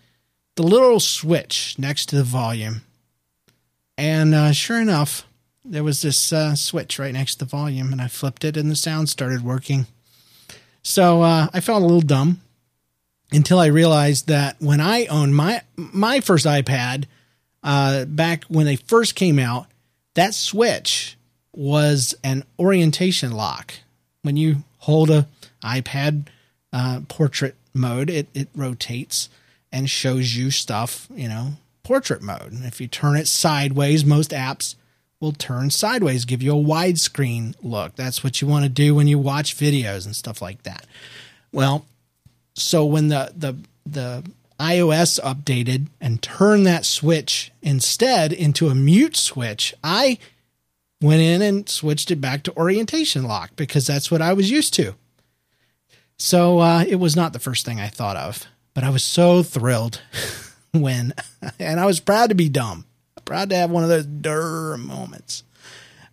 the 0.55 0.63
little 0.63 0.99
switch 0.99 1.75
next 1.77 2.07
to 2.07 2.15
the 2.15 2.23
volume. 2.23 2.81
And 3.97 4.33
uh, 4.33 4.51
sure 4.51 4.79
enough, 4.79 5.25
there 5.63 5.83
was 5.83 6.01
this 6.01 6.33
uh, 6.33 6.55
switch 6.55 6.97
right 6.97 7.13
next 7.13 7.35
to 7.35 7.39
the 7.39 7.49
volume, 7.49 7.91
and 7.91 8.01
I 8.01 8.07
flipped 8.07 8.43
it, 8.43 8.57
and 8.57 8.69
the 8.69 8.75
sound 8.75 9.09
started 9.09 9.43
working. 9.43 9.85
So 10.83 11.21
uh, 11.21 11.47
I 11.53 11.59
felt 11.59 11.83
a 11.83 11.85
little 11.85 12.01
dumb 12.01 12.41
until 13.31 13.59
I 13.59 13.67
realized 13.67 14.27
that 14.27 14.57
when 14.59 14.81
I 14.81 15.05
owned 15.05 15.35
my 15.35 15.61
my 15.75 16.19
first 16.19 16.45
iPad 16.45 17.05
uh, 17.63 18.05
back 18.05 18.45
when 18.45 18.65
they 18.65 18.75
first 18.75 19.15
came 19.15 19.39
out, 19.39 19.67
that 20.15 20.33
switch 20.33 21.17
was 21.53 22.15
an 22.23 22.43
orientation 22.57 23.31
lock. 23.31 23.73
When 24.23 24.37
you 24.37 24.63
hold 24.79 25.09
a 25.09 25.27
iPad 25.63 26.27
uh, 26.73 27.01
portrait 27.07 27.55
mode, 27.73 28.09
it, 28.09 28.27
it 28.33 28.49
rotates 28.55 29.29
and 29.71 29.89
shows 29.89 30.35
you 30.35 30.51
stuff, 30.51 31.07
you 31.13 31.27
know, 31.27 31.53
portrait 31.83 32.21
mode. 32.21 32.51
And 32.51 32.65
if 32.65 32.81
you 32.81 32.87
turn 32.87 33.15
it 33.15 33.27
sideways, 33.27 34.05
most 34.05 34.31
apps 34.31 34.75
will 35.19 35.31
turn 35.31 35.69
sideways, 35.69 36.25
give 36.25 36.41
you 36.41 36.51
a 36.51 36.63
widescreen 36.63 37.55
look. 37.61 37.95
That's 37.95 38.23
what 38.23 38.41
you 38.41 38.47
want 38.47 38.63
to 38.63 38.69
do 38.69 38.95
when 38.95 39.07
you 39.07 39.19
watch 39.19 39.55
videos 39.55 40.05
and 40.05 40.15
stuff 40.15 40.41
like 40.41 40.63
that. 40.63 40.85
Well, 41.51 41.85
so 42.53 42.85
when 42.85 43.07
the 43.09 43.31
the 43.35 43.55
the 43.85 44.23
iOS 44.59 45.19
updated 45.21 45.87
and 45.99 46.21
turned 46.21 46.65
that 46.67 46.85
switch 46.85 47.51
instead 47.61 48.31
into 48.33 48.69
a 48.69 48.75
mute 48.75 49.15
switch, 49.15 49.73
I 49.83 50.19
went 51.01 51.21
in 51.21 51.41
and 51.41 51.67
switched 51.67 52.11
it 52.11 52.21
back 52.21 52.43
to 52.43 52.55
orientation 52.55 53.23
lock 53.23 53.51
because 53.55 53.87
that's 53.87 54.11
what 54.11 54.21
I 54.21 54.33
was 54.33 54.51
used 54.51 54.73
to. 54.75 54.95
So 56.21 56.59
uh, 56.59 56.85
it 56.87 56.97
was 56.97 57.15
not 57.15 57.33
the 57.33 57.39
first 57.39 57.65
thing 57.65 57.79
I 57.79 57.87
thought 57.87 58.15
of, 58.15 58.45
but 58.75 58.83
I 58.83 58.91
was 58.91 59.03
so 59.03 59.41
thrilled 59.41 60.01
when, 60.71 61.15
and 61.59 61.79
I 61.79 61.87
was 61.87 61.99
proud 61.99 62.29
to 62.29 62.35
be 62.35 62.47
dumb, 62.47 62.85
proud 63.25 63.49
to 63.49 63.55
have 63.55 63.71
one 63.71 63.81
of 63.81 63.89
those 63.89 64.05
durr 64.05 64.77
moments. 64.77 65.43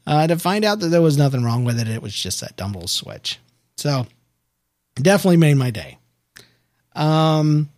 Uh, 0.06 0.26
to 0.26 0.38
find 0.38 0.64
out 0.64 0.80
that 0.80 0.88
there 0.88 1.02
was 1.02 1.18
nothing 1.18 1.44
wrong 1.44 1.62
with 1.62 1.78
it, 1.78 1.88
it 1.88 2.00
was 2.00 2.14
just 2.14 2.40
that 2.40 2.56
dumb 2.56 2.72
little 2.72 2.88
switch. 2.88 3.38
So 3.76 4.06
definitely 4.94 5.36
made 5.36 5.58
my 5.58 5.70
day. 5.70 5.98
Um, 6.96 7.68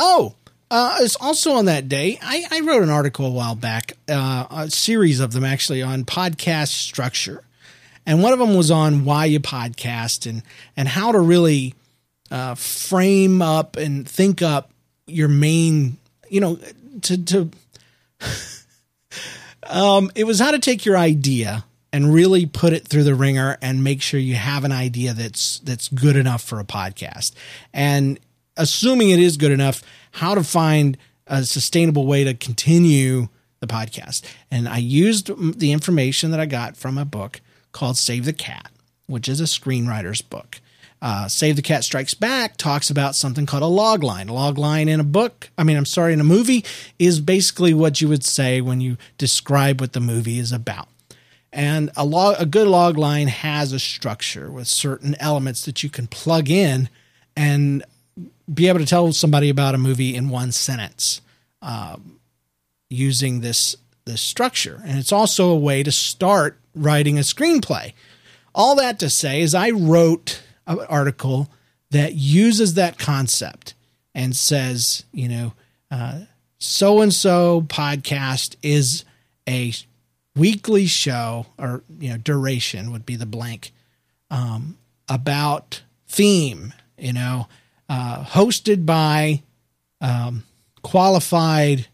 oh, 0.00 0.34
uh, 0.68 0.98
it's 1.00 1.14
also 1.14 1.52
on 1.52 1.66
that 1.66 1.88
day. 1.88 2.18
I, 2.20 2.44
I 2.50 2.60
wrote 2.62 2.82
an 2.82 2.90
article 2.90 3.26
a 3.26 3.30
while 3.30 3.54
back, 3.54 3.92
uh, 4.08 4.46
a 4.50 4.68
series 4.68 5.20
of 5.20 5.32
them 5.32 5.44
actually 5.44 5.80
on 5.80 6.04
podcast 6.04 6.70
structure, 6.70 7.44
and 8.06 8.22
one 8.22 8.32
of 8.32 8.38
them 8.38 8.54
was 8.54 8.70
on 8.70 9.04
why 9.04 9.24
you 9.26 9.40
podcast 9.40 10.28
and 10.28 10.42
and 10.76 10.88
how 10.88 11.12
to 11.12 11.18
really 11.18 11.74
uh, 12.30 12.54
frame 12.54 13.42
up 13.42 13.76
and 13.76 14.08
think 14.08 14.42
up 14.42 14.70
your 15.06 15.28
main, 15.28 15.98
you 16.28 16.40
know, 16.40 16.58
to 17.02 17.24
to. 17.24 17.50
um, 19.68 20.10
it 20.14 20.24
was 20.24 20.38
how 20.38 20.52
to 20.52 20.58
take 20.58 20.84
your 20.84 20.96
idea 20.96 21.64
and 21.92 22.12
really 22.12 22.46
put 22.46 22.72
it 22.72 22.86
through 22.86 23.04
the 23.04 23.14
ringer 23.14 23.58
and 23.60 23.82
make 23.82 24.02
sure 24.02 24.20
you 24.20 24.34
have 24.34 24.64
an 24.64 24.72
idea 24.72 25.12
that's 25.12 25.58
that's 25.60 25.88
good 25.88 26.16
enough 26.16 26.42
for 26.42 26.60
a 26.60 26.64
podcast. 26.64 27.32
And 27.72 28.20
assuming 28.56 29.10
it 29.10 29.18
is 29.18 29.36
good 29.36 29.52
enough, 29.52 29.82
how 30.12 30.34
to 30.34 30.44
find 30.44 30.96
a 31.26 31.44
sustainable 31.44 32.06
way 32.06 32.24
to 32.24 32.34
continue 32.34 33.28
the 33.60 33.66
podcast. 33.66 34.22
And 34.50 34.68
I 34.68 34.78
used 34.78 35.58
the 35.58 35.72
information 35.72 36.30
that 36.30 36.40
I 36.40 36.46
got 36.46 36.76
from 36.76 36.98
a 36.98 37.04
book 37.04 37.40
called 37.76 37.98
Save 37.98 38.24
the 38.24 38.32
Cat, 38.32 38.70
which 39.06 39.28
is 39.28 39.38
a 39.38 39.44
screenwriter's 39.44 40.22
book. 40.22 40.60
Uh, 41.02 41.28
Save 41.28 41.56
the 41.56 41.62
Cat 41.62 41.84
Strikes 41.84 42.14
Back 42.14 42.56
talks 42.56 42.88
about 42.88 43.14
something 43.14 43.44
called 43.44 43.62
a 43.62 43.66
log 43.66 44.02
line. 44.02 44.30
A 44.30 44.32
log 44.32 44.56
line 44.56 44.88
in 44.88 44.98
a 44.98 45.04
book, 45.04 45.50
I 45.58 45.62
mean, 45.62 45.76
I'm 45.76 45.84
sorry, 45.84 46.14
in 46.14 46.20
a 46.20 46.24
movie, 46.24 46.64
is 46.98 47.20
basically 47.20 47.74
what 47.74 48.00
you 48.00 48.08
would 48.08 48.24
say 48.24 48.62
when 48.62 48.80
you 48.80 48.96
describe 49.18 49.78
what 49.78 49.92
the 49.92 50.00
movie 50.00 50.38
is 50.38 50.52
about. 50.52 50.88
And 51.52 51.90
a 51.96 52.04
log, 52.04 52.36
a 52.38 52.46
good 52.46 52.66
log 52.66 52.96
line 52.96 53.28
has 53.28 53.72
a 53.72 53.78
structure 53.78 54.50
with 54.50 54.66
certain 54.66 55.14
elements 55.20 55.66
that 55.66 55.82
you 55.82 55.90
can 55.90 56.06
plug 56.06 56.48
in 56.48 56.88
and 57.36 57.84
be 58.52 58.68
able 58.68 58.78
to 58.78 58.86
tell 58.86 59.12
somebody 59.12 59.50
about 59.50 59.74
a 59.74 59.78
movie 59.78 60.14
in 60.14 60.30
one 60.30 60.50
sentence 60.50 61.20
um, 61.60 62.20
using 62.88 63.40
this 63.40 63.76
this 64.06 64.22
structure. 64.22 64.82
And 64.84 64.98
it's 64.98 65.12
also 65.12 65.50
a 65.50 65.56
way 65.58 65.82
to 65.82 65.92
start 65.92 66.58
writing 66.74 67.18
a 67.18 67.22
screenplay. 67.22 67.92
All 68.54 68.74
that 68.76 68.98
to 69.00 69.10
say 69.10 69.42
is, 69.42 69.54
I 69.54 69.70
wrote 69.70 70.42
an 70.66 70.80
article 70.88 71.50
that 71.90 72.14
uses 72.14 72.74
that 72.74 72.98
concept 72.98 73.74
and 74.14 74.34
says, 74.34 75.04
you 75.12 75.28
know, 75.28 75.52
so 76.58 77.00
and 77.00 77.12
so 77.12 77.62
podcast 77.62 78.56
is 78.62 79.04
a 79.48 79.72
weekly 80.34 80.86
show, 80.86 81.46
or 81.58 81.82
you 81.98 82.10
know, 82.10 82.16
duration 82.16 82.92
would 82.92 83.06
be 83.06 83.16
the 83.16 83.26
blank 83.26 83.72
um, 84.30 84.78
about 85.08 85.82
theme. 86.08 86.72
You 86.98 87.12
know, 87.12 87.48
uh, 87.88 88.24
hosted 88.24 88.86
by 88.86 89.42
um, 90.00 90.44
qualified 90.82 91.88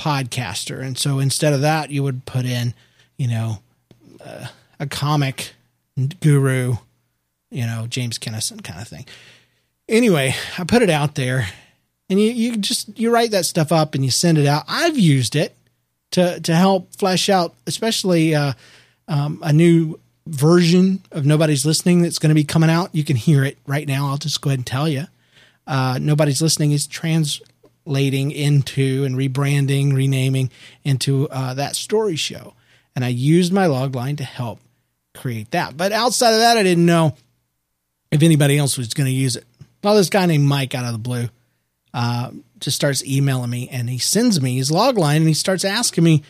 podcaster. 0.00 0.82
And 0.82 0.96
so 0.96 1.18
instead 1.18 1.52
of 1.52 1.60
that, 1.60 1.90
you 1.90 2.02
would 2.02 2.24
put 2.24 2.46
in, 2.46 2.72
you 3.18 3.28
know, 3.28 3.58
uh, 4.24 4.46
a 4.78 4.86
comic 4.86 5.52
guru, 6.20 6.76
you 7.50 7.66
know, 7.66 7.86
James 7.86 8.16
Kinnison 8.16 8.60
kind 8.60 8.80
of 8.80 8.88
thing. 8.88 9.04
Anyway, 9.88 10.34
I 10.56 10.64
put 10.64 10.80
it 10.82 10.88
out 10.88 11.16
there 11.16 11.48
and 12.08 12.18
you, 12.18 12.30
you 12.30 12.56
just, 12.56 12.98
you 12.98 13.12
write 13.12 13.32
that 13.32 13.44
stuff 13.44 13.72
up 13.72 13.94
and 13.94 14.02
you 14.02 14.10
send 14.10 14.38
it 14.38 14.46
out. 14.46 14.64
I've 14.66 14.98
used 14.98 15.36
it 15.36 15.54
to, 16.12 16.40
to 16.40 16.54
help 16.54 16.94
flesh 16.96 17.28
out, 17.28 17.54
especially, 17.66 18.34
uh, 18.34 18.54
um, 19.06 19.40
a 19.42 19.52
new 19.52 19.98
version 20.26 21.02
of 21.12 21.26
Nobody's 21.26 21.66
Listening 21.66 22.02
that's 22.02 22.18
going 22.18 22.30
to 22.30 22.34
be 22.34 22.44
coming 22.44 22.70
out. 22.70 22.94
You 22.94 23.04
can 23.04 23.16
hear 23.16 23.44
it 23.44 23.58
right 23.66 23.86
now. 23.86 24.08
I'll 24.08 24.16
just 24.16 24.40
go 24.40 24.48
ahead 24.48 24.60
and 24.60 24.66
tell 24.66 24.88
you. 24.88 25.04
Uh, 25.66 25.98
Nobody's 26.00 26.40
Listening 26.40 26.72
is 26.72 26.86
translating 27.90 28.30
into 28.30 29.04
and 29.04 29.16
rebranding, 29.16 29.92
renaming 29.92 30.48
into 30.84 31.28
uh, 31.30 31.54
that 31.54 31.74
story 31.74 32.16
show. 32.16 32.54
And 32.94 33.04
I 33.04 33.08
used 33.08 33.52
my 33.52 33.66
log 33.66 33.96
line 33.96 34.16
to 34.16 34.24
help 34.24 34.60
create 35.14 35.50
that. 35.50 35.76
But 35.76 35.92
outside 35.92 36.32
of 36.32 36.38
that, 36.38 36.56
I 36.56 36.62
didn't 36.62 36.86
know 36.86 37.16
if 38.12 38.22
anybody 38.22 38.58
else 38.58 38.78
was 38.78 38.94
going 38.94 39.06
to 39.06 39.12
use 39.12 39.36
it. 39.36 39.44
Well, 39.82 39.96
this 39.96 40.08
guy 40.08 40.26
named 40.26 40.44
Mike 40.44 40.74
out 40.74 40.84
of 40.84 40.92
the 40.92 40.98
blue 40.98 41.28
uh, 41.92 42.30
just 42.60 42.76
starts 42.76 43.04
emailing 43.04 43.50
me 43.50 43.68
and 43.68 43.90
he 43.90 43.98
sends 43.98 44.40
me 44.40 44.56
his 44.56 44.70
log 44.70 44.96
line 44.96 45.18
and 45.22 45.28
he 45.28 45.34
starts 45.34 45.64
asking 45.64 46.04
me 46.04 46.22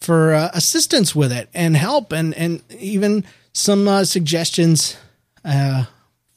for 0.00 0.34
uh, 0.34 0.50
assistance 0.54 1.16
with 1.16 1.32
it 1.32 1.48
and 1.52 1.76
help 1.76 2.12
and, 2.12 2.32
and 2.34 2.62
even 2.78 3.24
some 3.52 3.88
uh, 3.88 4.04
suggestions 4.04 4.96
uh, 5.44 5.86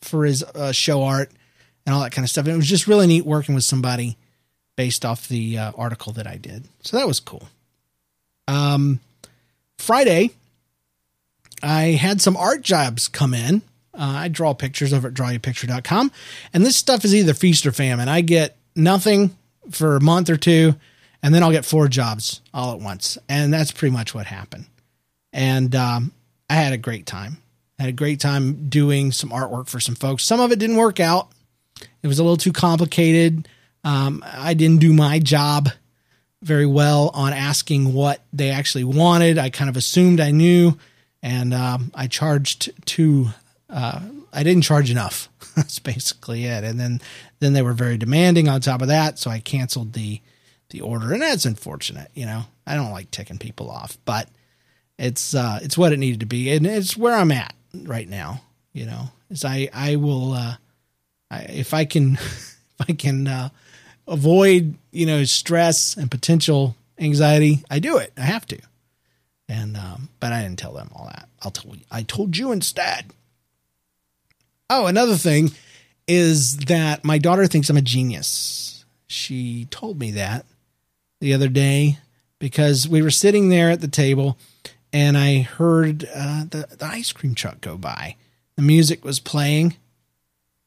for 0.02 0.26
his 0.26 0.42
uh, 0.44 0.72
show 0.72 1.04
art 1.04 1.30
and 1.86 1.94
all 1.94 2.02
that 2.02 2.12
kind 2.12 2.26
of 2.26 2.30
stuff. 2.30 2.46
And 2.46 2.54
it 2.54 2.58
was 2.58 2.68
just 2.70 2.88
really 2.88 3.06
neat 3.06 3.26
working 3.26 3.54
with 3.54 3.64
somebody 3.64 4.18
based 4.76 5.06
off 5.06 5.28
the 5.28 5.58
uh, 5.58 5.72
article 5.78 6.14
that 6.14 6.28
I 6.28 6.38
did. 6.38 6.66
So 6.82 6.98
that 6.98 7.08
was 7.08 7.20
cool. 7.20 7.48
Um, 8.48 9.00
Friday, 9.78 10.32
I 11.64 11.92
had 11.92 12.22
some 12.22 12.38
art 12.38 12.62
jobs 12.62 13.08
come 13.08 13.34
in. 13.34 13.62
Uh, 13.94 14.14
I 14.18 14.28
draw 14.30 14.54
pictures 14.54 14.94
over 14.94 15.10
at 15.10 15.14
drawyoupicture.com. 15.14 16.12
And 16.54 16.66
this 16.66 16.76
stuff 16.76 17.04
is 17.06 17.14
either 17.14 17.34
feast 17.34 17.66
or 17.66 17.72
famine. 17.72 18.08
I 18.08 18.22
get 18.22 18.56
nothing 18.76 19.36
for 19.70 19.96
a 19.96 20.02
month 20.02 20.30
or 20.30 20.38
two, 20.38 20.76
and 21.22 21.34
then 21.34 21.44
I'll 21.44 21.52
get 21.52 21.66
four 21.66 21.88
jobs 21.88 22.42
all 22.54 22.74
at 22.74 22.80
once. 22.80 23.18
And 23.30 23.54
that's 23.54 23.72
pretty 23.72 23.94
much 23.94 24.16
what 24.16 24.26
happened. 24.26 24.66
And 25.34 25.76
um, 25.76 26.12
I 26.50 26.56
had 26.56 26.74
a 26.74 26.78
great 26.78 27.06
time. 27.06 27.38
I 27.80 27.84
had 27.84 27.90
a 27.90 27.94
great 27.94 28.20
time 28.20 28.70
doing 28.70 29.12
some 29.12 29.30
artwork 29.30 29.68
for 29.68 29.80
some 29.80 29.96
folks. 29.96 30.24
Some 30.24 30.40
of 30.40 30.52
it 30.52 30.60
didn't 30.60 30.78
work 30.78 31.00
out. 31.00 31.30
It 32.04 32.08
was 32.08 32.20
a 32.20 32.24
little 32.24 32.38
too 32.38 32.54
complicated. 32.54 33.48
Um, 33.84 34.24
I 34.26 34.54
didn't 34.54 34.80
do 34.80 34.94
my 34.94 35.20
job 35.20 35.70
very 36.42 36.66
well 36.66 37.12
on 37.14 37.34
asking 37.34 37.94
what 37.94 38.22
they 38.34 38.50
actually 38.50 38.84
wanted. 38.84 39.38
I 39.38 39.50
kind 39.50 39.70
of 39.70 39.78
assumed 39.78 40.20
I 40.20 40.32
knew, 40.32 40.78
and 41.22 41.54
um, 41.54 41.92
I 41.94 42.08
charged 42.08 42.72
too. 42.86 43.28
Uh, 43.70 44.02
I 44.34 44.44
didn't 44.44 44.64
charge 44.64 44.90
enough. 44.90 45.30
That's 45.56 45.80
basically 45.80 46.46
it. 46.46 46.64
And 46.64 46.80
then 46.80 47.02
then 47.40 47.54
they 47.54 47.62
were 47.62 47.74
very 47.74 47.98
demanding 47.98 48.48
on 48.48 48.62
top 48.62 48.82
of 48.82 48.88
that, 48.88 49.20
so 49.20 49.30
I 49.30 49.40
canceled 49.40 49.94
the 49.94 50.22
the 50.70 50.82
order, 50.82 51.12
and 51.12 51.22
that's 51.22 51.46
unfortunate. 51.46 52.10
You 52.14 52.26
know, 52.26 52.44
I 52.66 52.76
don't 52.76 52.92
like 52.92 53.12
ticking 53.12 53.38
people 53.38 53.70
off, 53.70 53.98
but 54.06 54.30
it's 54.98 55.36
uh, 55.36 55.60
it's 55.62 55.78
what 55.78 55.92
it 55.92 56.00
needed 56.00 56.22
to 56.22 56.26
be, 56.26 56.52
and 56.52 56.66
it's 56.66 56.96
where 56.96 57.16
I'm 57.16 57.32
at 57.32 57.54
right 57.84 58.08
now. 58.08 58.42
You 58.74 58.86
know, 58.86 59.10
is 59.30 59.44
I 59.44 59.70
I 59.74 59.98
will 59.98 60.34
uh, 60.34 60.56
I, 61.30 61.40
if 61.44 61.74
I 61.74 61.86
can 61.86 62.14
if 62.16 62.76
I 62.88 62.94
can 62.94 63.28
uh, 63.28 63.50
avoid 64.08 64.76
you 64.92 65.06
know 65.06 65.24
stress 65.24 65.96
and 65.96 66.10
potential 66.10 66.76
anxiety, 67.00 67.64
I 67.70 67.80
do 67.80 67.98
it. 67.98 68.14
I 68.18 68.22
have 68.22 68.46
to. 68.48 68.60
And 69.50 69.76
um, 69.76 70.10
but 70.20 70.32
I 70.32 70.42
didn't 70.44 70.60
tell 70.60 70.74
them 70.74 70.90
all 70.96 71.06
that. 71.06 71.28
I'll 71.42 71.52
tell 71.52 71.76
you. 71.76 71.84
I 71.92 72.04
told 72.04 72.38
you 72.38 72.52
instead. 72.52 73.08
Oh, 74.70 74.86
another 74.86 75.16
thing 75.16 75.52
is 76.08 76.58
that 76.58 77.04
my 77.04 77.18
daughter 77.18 77.46
thinks 77.48 77.70
I'm 77.70 77.78
a 77.78 77.82
genius. 77.82 78.86
She 79.08 79.66
told 79.66 80.00
me 80.00 80.12
that 80.12 80.46
the 81.20 81.34
other 81.34 81.50
day 81.50 81.98
because 82.40 82.88
we 82.88 83.02
were 83.02 83.12
sitting 83.12 83.50
there 83.50 83.70
at 83.70 83.82
the 83.82 83.88
table 83.88 84.38
and 84.94 85.18
I 85.18 85.42
heard 85.42 86.06
uh, 86.14 86.46
the, 86.50 86.68
the 86.78 86.86
ice 86.86 87.12
cream 87.12 87.36
truck 87.36 87.62
go 87.62 87.78
by. 87.78 88.16
The 88.56 88.62
music 88.62 89.06
was 89.06 89.20
playing, 89.20 89.76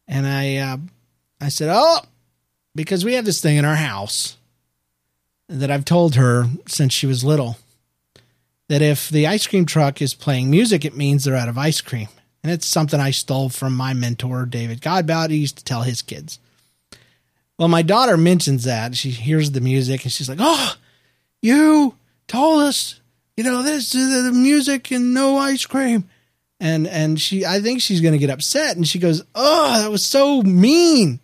and 0.08 0.26
I 0.26 0.56
uh, 0.56 0.78
I 1.40 1.48
said, 1.48 1.68
"Oh, 1.70 2.00
because 2.74 3.04
we 3.04 3.14
have 3.14 3.24
this 3.24 3.40
thing 3.40 3.56
in 3.56 3.64
our 3.64 3.76
house 3.76 4.36
that 5.48 5.70
I've 5.70 5.84
told 5.84 6.14
her 6.14 6.46
since 6.66 6.92
she 6.92 7.06
was 7.06 7.24
little, 7.24 7.58
that 8.68 8.82
if 8.82 9.08
the 9.08 9.26
ice 9.26 9.46
cream 9.46 9.66
truck 9.66 10.00
is 10.00 10.14
playing 10.14 10.50
music, 10.50 10.84
it 10.84 10.96
means 10.96 11.24
they're 11.24 11.36
out 11.36 11.48
of 11.48 11.58
ice 11.58 11.80
cream. 11.80 12.08
And 12.42 12.52
it's 12.52 12.66
something 12.66 13.00
I 13.00 13.10
stole 13.10 13.48
from 13.48 13.74
my 13.74 13.94
mentor, 13.94 14.44
David 14.46 14.80
Godbout. 14.80 15.30
He 15.30 15.38
used 15.38 15.58
to 15.58 15.64
tell 15.64 15.82
his 15.82 16.02
kids. 16.02 16.38
Well, 17.58 17.68
my 17.68 17.82
daughter 17.82 18.16
mentions 18.16 18.64
that. 18.64 18.96
She 18.96 19.10
hears 19.10 19.52
the 19.52 19.60
music 19.60 20.02
and 20.04 20.12
she's 20.12 20.28
like, 20.28 20.38
Oh, 20.40 20.74
you 21.40 21.94
told 22.26 22.62
us, 22.62 23.00
you 23.36 23.44
know, 23.44 23.62
this 23.62 23.94
is 23.94 24.24
the 24.24 24.32
music 24.32 24.90
and 24.90 25.14
no 25.14 25.36
ice 25.36 25.64
cream. 25.64 26.04
And 26.60 26.86
and 26.86 27.20
she 27.20 27.46
I 27.46 27.60
think 27.60 27.80
she's 27.80 28.00
gonna 28.00 28.18
get 28.18 28.30
upset 28.30 28.76
and 28.76 28.86
she 28.86 28.98
goes, 28.98 29.22
Oh, 29.34 29.80
that 29.80 29.90
was 29.90 30.04
so 30.04 30.42
mean, 30.42 31.20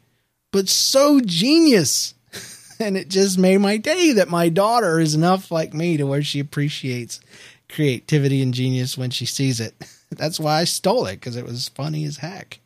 but 0.52 0.68
so 0.68 1.20
genius. 1.20 2.14
and 2.80 2.96
it 2.96 3.08
just 3.08 3.38
made 3.38 3.58
my 3.58 3.76
day 3.76 4.12
that 4.12 4.28
my 4.28 4.48
daughter 4.48 5.00
is 5.00 5.14
enough 5.14 5.50
like 5.50 5.74
me 5.74 5.96
to 5.96 6.06
where 6.06 6.22
she 6.22 6.40
appreciates 6.40 7.20
creativity 7.68 8.42
and 8.42 8.54
genius 8.54 8.98
when 8.98 9.10
she 9.10 9.26
sees 9.26 9.60
it. 9.60 9.74
That's 10.10 10.40
why 10.40 10.60
I 10.60 10.64
stole 10.64 11.06
it 11.06 11.16
because 11.16 11.36
it 11.36 11.44
was 11.44 11.68
funny 11.68 12.04
as 12.04 12.18
heck. 12.18 12.60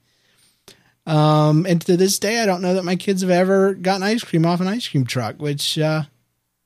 Um, 1.06 1.66
and 1.66 1.80
to 1.82 1.96
this 1.96 2.18
day, 2.18 2.40
I 2.40 2.46
don't 2.46 2.62
know 2.62 2.74
that 2.74 2.84
my 2.84 2.96
kids 2.96 3.20
have 3.20 3.30
ever 3.30 3.74
gotten 3.74 4.02
ice 4.02 4.24
cream 4.24 4.46
off 4.46 4.60
an 4.60 4.68
ice 4.68 4.88
cream 4.88 5.04
truck, 5.04 5.36
which 5.38 5.78
uh, 5.78 6.04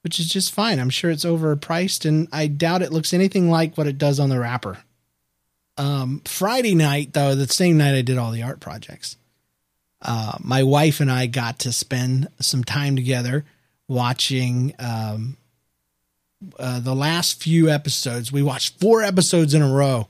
which 0.02 0.20
is 0.20 0.28
just 0.28 0.54
fine. 0.54 0.78
I'm 0.78 0.90
sure 0.90 1.10
it's 1.10 1.24
overpriced, 1.24 2.04
and 2.04 2.28
I 2.30 2.46
doubt 2.46 2.82
it 2.82 2.92
looks 2.92 3.12
anything 3.12 3.50
like 3.50 3.76
what 3.76 3.88
it 3.88 3.98
does 3.98 4.20
on 4.20 4.28
the 4.28 4.38
wrapper. 4.38 4.78
Um, 5.76 6.22
Friday 6.24 6.74
night, 6.74 7.12
though, 7.12 7.34
the 7.34 7.48
same 7.48 7.78
night 7.78 7.96
I 7.96 8.02
did 8.02 8.18
all 8.18 8.30
the 8.30 8.42
art 8.42 8.60
projects, 8.60 9.16
uh, 10.02 10.36
my 10.40 10.62
wife 10.62 11.00
and 11.00 11.10
I 11.10 11.26
got 11.26 11.60
to 11.60 11.72
spend 11.72 12.28
some 12.40 12.64
time 12.64 12.96
together 12.96 13.44
watching 13.88 14.74
um, 14.78 15.36
uh, 16.58 16.80
the 16.80 16.94
last 16.94 17.42
few 17.42 17.68
episodes. 17.68 18.30
We 18.30 18.42
watched 18.42 18.78
four 18.78 19.02
episodes 19.02 19.54
in 19.54 19.62
a 19.62 19.72
row 19.72 20.08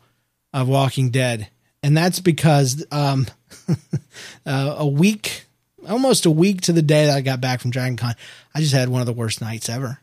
of 0.53 0.69
Walking 0.69 1.11
Dead, 1.11 1.49
and 1.83 1.97
that's 1.97 2.21
because 2.21 2.85
um, 2.91 3.27
uh, 4.47 4.77
a 4.79 4.87
week, 4.87 5.45
almost 5.89 6.27
a 6.27 6.31
week 6.31 6.61
to 6.63 6.73
the 6.73 6.83
day 6.83 7.07
that 7.07 7.17
I 7.17 7.21
got 7.21 7.41
back 7.41 7.61
from 7.61 7.71
Dragon 7.71 7.97
Con, 7.97 8.15
I 8.55 8.61
just 8.61 8.75
had 8.75 8.89
one 8.89 9.01
of 9.01 9.07
the 9.07 9.13
worst 9.13 9.41
nights 9.41 9.69
ever. 9.69 10.01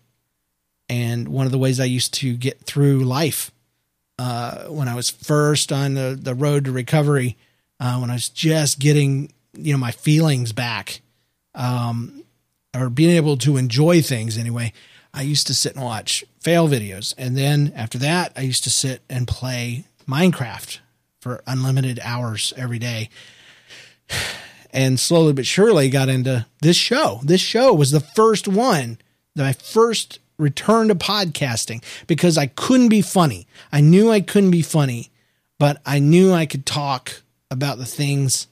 And 0.88 1.30
one 1.30 1.48
of 1.48 1.52
the 1.52 1.58
ways 1.58 1.80
I 1.80 1.86
used 1.86 2.14
to 2.16 2.38
get 2.38 2.62
through 2.62 3.00
life 3.00 3.52
uh, 4.20 4.66
when 4.66 4.88
I 4.88 4.96
was 4.96 5.10
first 5.10 5.72
on 5.72 5.96
the, 5.96 6.18
the 6.20 6.36
road 6.36 6.66
to 6.66 6.72
recovery, 6.72 7.38
uh, 7.80 7.98
when 7.98 8.10
I 8.10 8.14
was 8.14 8.30
just 8.30 8.80
getting, 8.80 9.32
you 9.58 9.74
know, 9.74 9.80
my 9.80 9.92
feelings 9.92 10.52
back, 10.52 11.02
um, 11.54 12.24
or 12.76 12.90
being 12.90 13.16
able 13.16 13.38
to 13.38 13.58
enjoy 13.58 14.02
things 14.02 14.38
anyway, 14.38 14.74
I 15.14 15.22
used 15.22 15.48
to 15.48 15.54
sit 15.54 15.76
and 15.76 15.84
watch 15.84 16.26
fail 16.42 16.68
videos. 16.68 17.16
And 17.18 17.38
then 17.38 17.72
after 17.76 17.98
that, 18.00 18.34
I 18.36 18.42
used 18.42 18.64
to 18.66 18.70
sit 18.70 19.02
and 19.10 19.28
play 19.28 19.86
Minecraft 20.08 20.80
for 21.22 21.42
unlimited 21.48 22.00
hours 22.04 22.54
every 22.58 22.80
day. 22.80 23.10
And 24.72 25.00
slowly 25.00 25.32
but 25.32 25.46
surely 25.46 25.90
got 25.90 26.10
into 26.10 26.46
this 26.62 26.76
show. 26.76 27.22
This 27.24 27.40
show 27.40 27.74
was 27.74 27.92
the 27.92 28.02
first 28.02 28.46
one 28.46 28.98
that 29.36 29.46
I 29.46 29.54
first 29.54 30.20
returned 30.38 30.90
to 30.90 30.96
podcasting 30.96 31.82
because 32.08 32.38
I 32.38 32.48
couldn't 32.48 32.90
be 32.90 33.02
funny. 33.02 33.48
I 33.72 33.80
knew 33.80 34.12
I 34.12 34.20
couldn't 34.20 34.52
be 34.52 34.62
funny, 34.62 35.12
but 35.58 35.82
I 35.86 36.00
knew 36.00 36.34
I 36.34 36.46
could 36.46 36.66
talk 36.66 37.22
about 37.50 37.78
the 37.78 37.86
things 37.86 38.48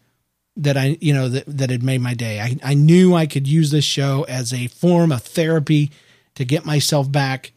that 0.56 0.78
I, 0.78 0.98
you 1.02 1.14
know, 1.14 1.30
that, 1.30 1.46
that 1.48 1.70
had 1.70 1.84
made 1.84 2.02
my 2.02 2.14
day. 2.14 2.40
I, 2.40 2.58
I 2.64 2.74
knew 2.74 3.16
I 3.16 3.26
could 3.26 3.48
use 3.48 3.72
this 3.72 3.86
show 3.86 4.24
as 4.30 4.54
a 4.54 4.68
form 4.68 5.12
of 5.12 5.24
therapy 5.24 5.92
to 6.36 6.46
get 6.46 6.66
myself 6.66 7.12
back 7.12 7.52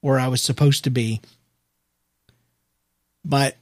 where 0.00 0.18
I 0.18 0.28
was 0.28 0.42
supposed 0.42 0.84
to 0.84 0.90
be. 0.90 1.20
But 3.24 3.56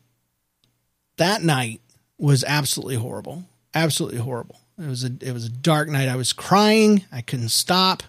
that 1.17 1.43
night 1.43 1.81
was 2.19 2.45
absolutely 2.45 2.97
horrible. 2.97 3.45
Absolutely 3.75 4.21
horrible. 4.21 4.61
It 4.79 4.89
was 4.89 5.05
a 5.05 5.11
it 5.21 5.33
was 5.33 5.47
a 5.47 5.51
dark 5.51 5.89
night. 5.89 6.09
I 6.09 6.17
was 6.17 6.33
crying. 6.33 7.05
I 7.11 7.23
couldn't 7.23 7.51
stop. 7.51 8.03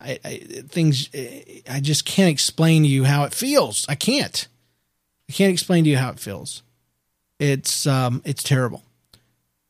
I, 0.00 0.18
I 0.24 0.36
things 0.68 1.10
I 1.68 1.80
just 1.80 2.04
can't 2.04 2.30
explain 2.30 2.82
to 2.84 2.88
you 2.88 3.04
how 3.04 3.24
it 3.24 3.34
feels. 3.34 3.84
I 3.88 3.94
can't. 3.94 4.48
I 5.28 5.32
can't 5.32 5.52
explain 5.52 5.84
to 5.84 5.90
you 5.90 5.96
how 5.96 6.10
it 6.10 6.20
feels. 6.20 6.62
It's 7.38 7.86
um 7.86 8.22
it's 8.24 8.42
terrible 8.42 8.82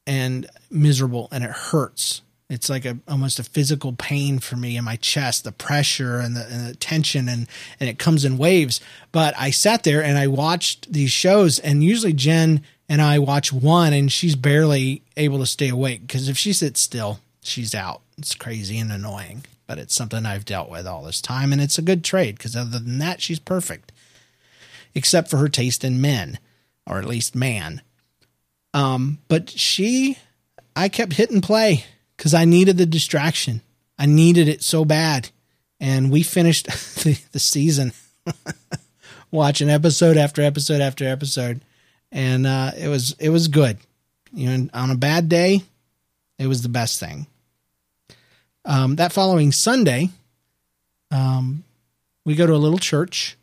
and 0.07 0.47
miserable 0.71 1.29
and 1.33 1.45
it 1.45 1.51
hurts. 1.51 2.23
It's 2.49 2.71
like 2.71 2.85
a 2.85 2.99
almost 3.09 3.41
a 3.41 3.45
physical 3.45 3.93
pain 3.93 4.39
for 4.39 4.55
me 4.57 4.77
in 4.77 4.85
my 4.85 4.97
chest, 4.97 5.43
the 5.43 5.51
pressure 5.51 6.19
and 6.19 6.37
the, 6.37 6.47
and 6.47 6.69
the 6.69 6.77
tension, 6.77 7.29
and 7.29 7.49
and 7.81 7.89
it 7.89 7.99
comes 7.99 8.25
in 8.25 8.39
waves. 8.39 8.81
But 9.11 9.35
I 9.37 9.51
sat 9.51 9.83
there 9.83 10.03
and 10.03 10.17
I 10.17 10.29
watched 10.29 10.93
these 10.93 11.11
shows, 11.11 11.59
and 11.59 11.83
usually 11.83 12.13
Jen 12.13 12.63
and 12.89 13.03
I 13.03 13.19
watch 13.19 13.53
one, 13.53 13.93
and 13.93 14.13
she's 14.13 14.37
barely 14.37 15.03
able 15.17 15.41
to 15.41 15.47
stay 15.47 15.71
awake 15.71 16.03
because 16.03 16.29
if 16.29 16.39
she 16.39 16.53
sits 16.53 16.81
still, 16.81 17.19
she's 17.43 17.75
out. 17.75 18.03
It's 18.17 18.37
crazy 18.37 18.79
and 18.79 18.93
annoying, 18.93 19.45
but 19.67 19.79
it's 19.79 19.95
something 19.95 20.25
I've 20.25 20.45
dealt 20.45 20.71
with 20.71 20.87
all 20.87 21.03
this 21.03 21.21
time, 21.21 21.53
and 21.53 21.61
it's 21.61 21.79
a 21.79 21.83
good 21.83 22.05
trade 22.05 22.39
because 22.39 22.55
other 22.55 22.79
than 22.79 22.99
that, 22.99 23.21
she's 23.21 23.41
perfect, 23.41 23.91
except 24.95 25.31
for 25.31 25.39
her 25.39 25.49
taste 25.49 25.83
in 25.83 26.01
men, 26.01 26.39
or 26.87 27.01
at 27.01 27.07
least 27.07 27.35
man. 27.35 27.83
Um, 28.77 29.21
but 29.29 29.49
she, 29.49 30.19
I 30.77 30.91
kept 30.91 31.15
hitting 31.15 31.41
play 31.41 31.87
because 32.15 32.35
I 32.35 32.45
needed 32.45 32.77
the 32.77 32.85
distraction. 32.85 33.63
I 33.99 34.05
needed 34.05 34.49
it 34.49 34.63
so 34.63 34.85
bad. 34.85 35.31
And 35.81 36.11
we 36.11 36.23
finished 36.23 36.67
the, 37.03 37.19
the 37.33 37.39
season 37.39 37.93
watching 39.31 39.71
episode 39.71 40.19
after 40.19 40.43
episode 40.43 40.83
after 40.83 41.07
episode. 41.07 41.63
And 42.13 42.47
uh, 42.47 42.73
it 42.77 42.89
was 42.89 43.17
it 43.19 43.31
was 43.31 43.49
good. 43.49 43.79
You 44.31 44.59
know, 44.59 44.69
on 44.75 44.91
a 44.91 44.97
bad 44.97 45.31
day, 45.31 45.63
it 46.39 46.47
was 46.47 46.61
the 46.61 46.69
best 46.69 47.01
thing. 47.01 47.27
Um, 48.67 48.97
that 48.97 49.13
following 49.13 49.53
Sunday, 49.53 50.11
um, 51.11 51.65
we 52.27 52.35
go 52.35 52.47
to 52.47 52.55
a 52.55 52.57
little 52.57 52.79
church, 52.79 53.39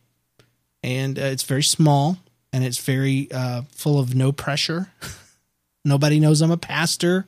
and 0.83 1.17
uh, 1.17 1.23
it's 1.23 1.43
very 1.43 1.63
small 1.63 2.19
and 2.53 2.63
it's 2.63 2.77
very 2.77 3.27
uh, 3.31 3.63
full 3.71 3.99
of 3.99 4.13
no 4.15 4.31
pressure. 4.31 4.91
Nobody 5.85 6.19
knows 6.19 6.41
I'm 6.41 6.51
a 6.51 6.57
pastor 6.57 7.27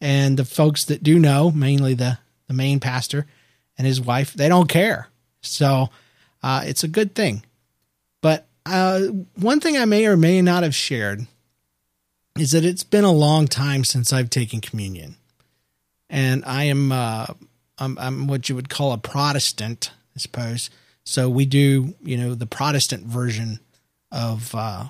and 0.00 0.36
the 0.36 0.44
folks 0.44 0.84
that 0.84 1.02
do 1.02 1.18
know, 1.18 1.50
mainly 1.50 1.94
the 1.94 2.18
the 2.46 2.54
main 2.54 2.78
pastor 2.78 3.26
and 3.78 3.86
his 3.86 4.00
wife, 4.00 4.34
they 4.34 4.48
don't 4.48 4.68
care. 4.68 5.08
So 5.40 5.88
uh, 6.42 6.62
it's 6.66 6.84
a 6.84 6.88
good 6.88 7.14
thing. 7.14 7.42
But 8.20 8.46
uh, 8.66 9.00
one 9.36 9.60
thing 9.60 9.78
I 9.78 9.86
may 9.86 10.06
or 10.06 10.16
may 10.16 10.42
not 10.42 10.62
have 10.62 10.74
shared 10.74 11.26
is 12.38 12.52
that 12.52 12.64
it's 12.64 12.84
been 12.84 13.04
a 13.04 13.12
long 13.12 13.46
time 13.46 13.84
since 13.84 14.12
I've 14.12 14.30
taken 14.30 14.60
communion, 14.60 15.16
and 16.10 16.44
I 16.44 16.64
am 16.64 16.92
uh, 16.92 17.26
I'm, 17.78 17.98
I'm 17.98 18.26
what 18.26 18.48
you 18.48 18.54
would 18.54 18.68
call 18.68 18.92
a 18.92 18.98
Protestant, 18.98 19.90
I 20.16 20.18
suppose. 20.18 20.70
So 21.04 21.28
we 21.28 21.46
do, 21.46 21.94
you 22.02 22.16
know, 22.16 22.34
the 22.34 22.46
Protestant 22.46 23.04
version 23.04 23.60
of 24.10 24.54
uh, 24.54 24.88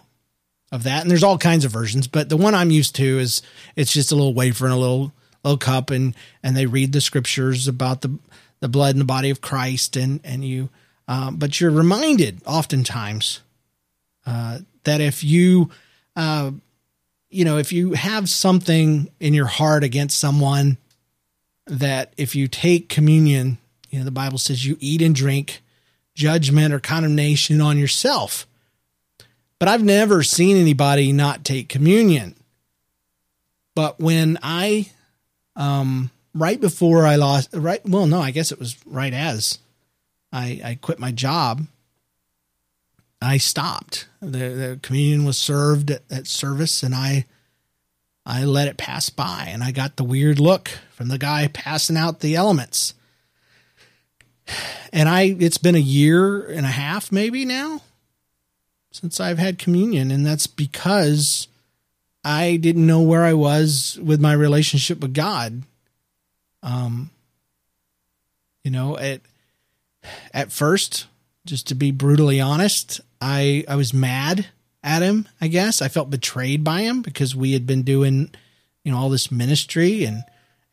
of 0.75 0.83
that. 0.83 1.03
And 1.03 1.11
there's 1.11 1.23
all 1.23 1.39
kinds 1.39 1.65
of 1.65 1.71
versions, 1.71 2.09
but 2.09 2.29
the 2.29 2.37
one 2.37 2.53
I'm 2.53 2.73
used 2.73 2.97
to 2.97 3.19
is 3.21 3.43
it's 3.77 3.93
just 3.93 4.11
a 4.11 4.17
little 4.17 4.35
wafer 4.35 4.65
and 4.65 4.75
a 4.75 4.77
little 4.77 5.13
little 5.45 5.57
cup, 5.57 5.91
and 5.91 6.17
and 6.43 6.57
they 6.57 6.67
read 6.67 6.93
the 6.93 7.01
scriptures 7.01 7.69
about 7.69 8.01
the 8.01 8.19
the 8.59 8.69
blood 8.69 8.95
and 8.95 9.01
the 9.01 9.07
body 9.07 9.31
of 9.31 9.41
Christ, 9.41 9.97
and 9.97 10.21
and 10.25 10.45
you, 10.45 10.71
um, 11.07 11.37
but 11.37 11.61
you're 11.61 11.71
reminded 11.71 12.41
oftentimes 12.45 13.41
uh, 14.27 14.59
that 14.83 15.01
if 15.01 15.23
you, 15.23 15.71
uh, 16.17 16.51
you 17.31 17.45
know, 17.45 17.57
if 17.59 17.73
you 17.73 17.93
have 17.93 18.29
something 18.29 19.09
in 19.21 19.33
your 19.33 19.47
heart 19.47 19.85
against 19.85 20.19
someone, 20.19 20.77
that 21.69 22.13
if 22.17 22.35
you 22.35 22.49
take 22.49 22.89
communion, 22.89 23.59
you 23.91 24.01
know, 24.01 24.05
the 24.05 24.11
Bible 24.11 24.39
says 24.39 24.67
you 24.67 24.77
eat 24.81 25.03
and 25.03 25.15
drink 25.15 25.63
judgment 26.17 26.75
or 26.75 26.81
condemnation 26.81 27.61
on 27.61 27.79
yourself 27.79 28.49
but 29.65 29.71
I've 29.71 29.83
never 29.83 30.23
seen 30.23 30.59
anybody 30.59 31.11
not 31.11 31.43
take 31.43 31.71
communion. 31.71 32.35
But 33.75 33.99
when 33.99 34.39
I, 34.43 34.91
um, 35.57 36.11
right 36.35 36.61
before 36.61 37.07
I 37.07 37.17
lost, 37.17 37.49
right, 37.55 37.81
well, 37.89 38.07
no, 38.07 38.21
I 38.21 38.31
guess 38.31 38.53
it 38.53 38.59
was 38.59 38.77
right 38.85 39.15
as 39.15 39.59
I, 40.31 40.61
I 40.63 40.79
quit 40.83 40.99
my 40.99 41.13
job, 41.13 41.67
I 43.23 43.39
stopped. 43.39 44.07
The, 44.21 44.29
the 44.29 44.81
communion 44.83 45.25
was 45.25 45.39
served 45.39 45.91
at, 45.91 46.03
at 46.11 46.27
service 46.27 46.83
and 46.83 46.95
I, 46.95 47.25
I 48.27 48.45
let 48.45 48.69
it 48.69 48.77
pass 48.77 49.09
by 49.09 49.49
and 49.49 49.65
I 49.65 49.71
got 49.71 49.97
the 49.97 50.05
weird 50.05 50.39
look 50.39 50.73
from 50.91 51.09
the 51.09 51.17
guy 51.17 51.49
passing 51.49 51.97
out 51.97 52.21
the 52.21 52.37
elements. 52.37 52.93
And 54.93 55.09
I, 55.09 55.35
it's 55.41 55.59
been 55.59 55.75
a 55.75 55.79
year 55.79 56.47
and 56.47 56.65
a 56.65 56.71
half 56.71 57.11
maybe 57.11 57.45
now 57.45 57.81
since 58.95 59.19
I've 59.19 59.39
had 59.39 59.59
communion, 59.59 60.13
and 60.13 60.25
that's 60.25 60.47
because 60.47 61.49
I 62.25 62.57
didn't 62.57 62.87
know 62.87 63.03
where 63.03 63.25
I 63.25 63.33
was 63.33 63.99
with 64.01 64.21
my 64.21 64.33
relationship 64.33 65.01
with 65.01 65.13
God. 65.13 65.65
Um, 66.63 67.11
you 68.63 68.71
know, 68.71 68.97
at 68.97 69.21
at 70.33 70.53
first, 70.53 71.09
just 71.45 71.67
to 71.69 71.75
be 71.75 71.91
brutally 71.91 72.41
honest, 72.41 73.01
I 73.21 73.65
I 73.67 73.75
was 73.75 73.93
mad 73.93 74.47
at 74.85 75.03
him. 75.03 75.27
I 75.41 75.49
guess 75.49 75.83
I 75.83 75.89
felt 75.89 76.09
betrayed 76.09 76.63
by 76.63 76.83
him 76.83 77.03
because 77.03 77.35
we 77.35 77.53
had 77.53 77.67
been 77.67 77.83
doing, 77.83 78.31
you 78.85 78.93
know, 78.93 78.99
all 78.99 79.11
this 79.11 79.33
ministry 79.33 80.05
and 80.05 80.23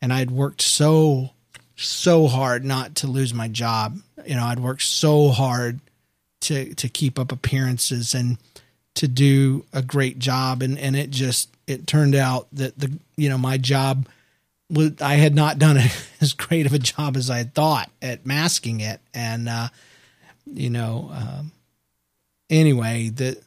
and 0.00 0.12
I'd 0.12 0.30
worked 0.30 0.62
so 0.62 1.30
so 1.74 2.28
hard 2.28 2.64
not 2.64 2.94
to 2.96 3.08
lose 3.08 3.34
my 3.34 3.48
job. 3.48 3.98
You 4.24 4.36
know, 4.36 4.44
I'd 4.44 4.60
worked 4.60 4.82
so 4.82 5.30
hard 5.30 5.80
to 6.42 6.74
to 6.74 6.88
keep 6.88 7.18
up 7.18 7.32
appearances 7.32 8.14
and 8.14 8.38
to 8.94 9.08
do 9.08 9.64
a 9.72 9.82
great 9.82 10.18
job. 10.18 10.62
And 10.62 10.78
and 10.78 10.96
it 10.96 11.10
just 11.10 11.48
it 11.66 11.86
turned 11.86 12.14
out 12.14 12.48
that 12.52 12.78
the 12.78 12.92
you 13.16 13.28
know 13.28 13.38
my 13.38 13.56
job 13.56 14.08
was 14.70 15.00
I 15.00 15.14
had 15.14 15.34
not 15.34 15.58
done 15.58 15.78
as 16.20 16.32
great 16.32 16.66
of 16.66 16.72
a 16.72 16.78
job 16.78 17.16
as 17.16 17.30
I 17.30 17.38
had 17.38 17.54
thought 17.54 17.90
at 18.00 18.26
masking 18.26 18.80
it. 18.80 19.00
And 19.14 19.48
uh 19.48 19.68
you 20.46 20.70
know 20.70 21.10
um 21.12 21.52
anyway 22.50 23.08
the 23.08 23.38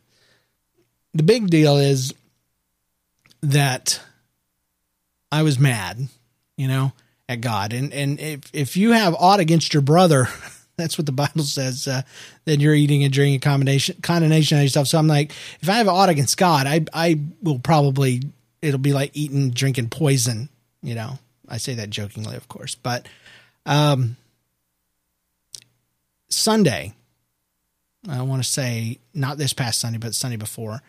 the 1.13 1.23
big 1.23 1.49
deal 1.49 1.77
is 1.77 2.13
that 3.41 4.01
I 5.31 5.43
was 5.43 5.59
mad 5.59 6.07
you 6.57 6.67
know 6.67 6.93
at 7.27 7.41
God. 7.41 7.73
And 7.73 7.93
and 7.93 8.19
if 8.19 8.49
if 8.53 8.77
you 8.77 8.91
have 8.91 9.15
aught 9.15 9.39
against 9.39 9.73
your 9.73 9.81
brother 9.81 10.27
that's 10.77 10.97
what 10.97 11.05
the 11.05 11.11
Bible 11.11 11.43
says. 11.43 11.87
Uh, 11.87 12.01
that 12.45 12.59
you're 12.59 12.73
eating 12.73 13.03
and 13.03 13.13
drinking 13.13 13.39
combination 13.39 13.95
condemnation 14.01 14.57
on 14.57 14.63
yourself. 14.63 14.87
So 14.87 14.97
I'm 14.97 15.07
like, 15.07 15.31
if 15.61 15.69
I 15.69 15.73
have 15.73 15.87
aught 15.87 16.09
against 16.09 16.37
God, 16.37 16.67
I 16.67 16.85
I 16.93 17.19
will 17.41 17.59
probably 17.59 18.21
it'll 18.61 18.79
be 18.79 18.93
like 18.93 19.11
eating 19.13 19.51
drinking 19.51 19.89
poison. 19.89 20.49
You 20.81 20.95
know, 20.95 21.19
I 21.47 21.57
say 21.57 21.75
that 21.75 21.89
jokingly, 21.89 22.35
of 22.35 22.47
course, 22.47 22.75
but 22.75 23.07
um, 23.65 24.17
Sunday, 26.29 26.93
I 28.07 28.21
want 28.21 28.43
to 28.43 28.49
say 28.49 28.99
not 29.13 29.37
this 29.37 29.53
past 29.53 29.79
Sunday, 29.79 29.97
but 29.97 30.13
Sunday 30.13 30.37
before, 30.37 30.81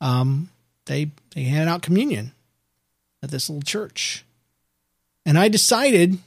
um, 0.00 0.50
they 0.86 1.10
they 1.34 1.44
handed 1.44 1.70
out 1.70 1.82
communion 1.82 2.32
at 3.22 3.30
this 3.30 3.48
little 3.48 3.62
church, 3.62 4.24
and 5.24 5.38
I 5.38 5.48
decided 5.48 6.18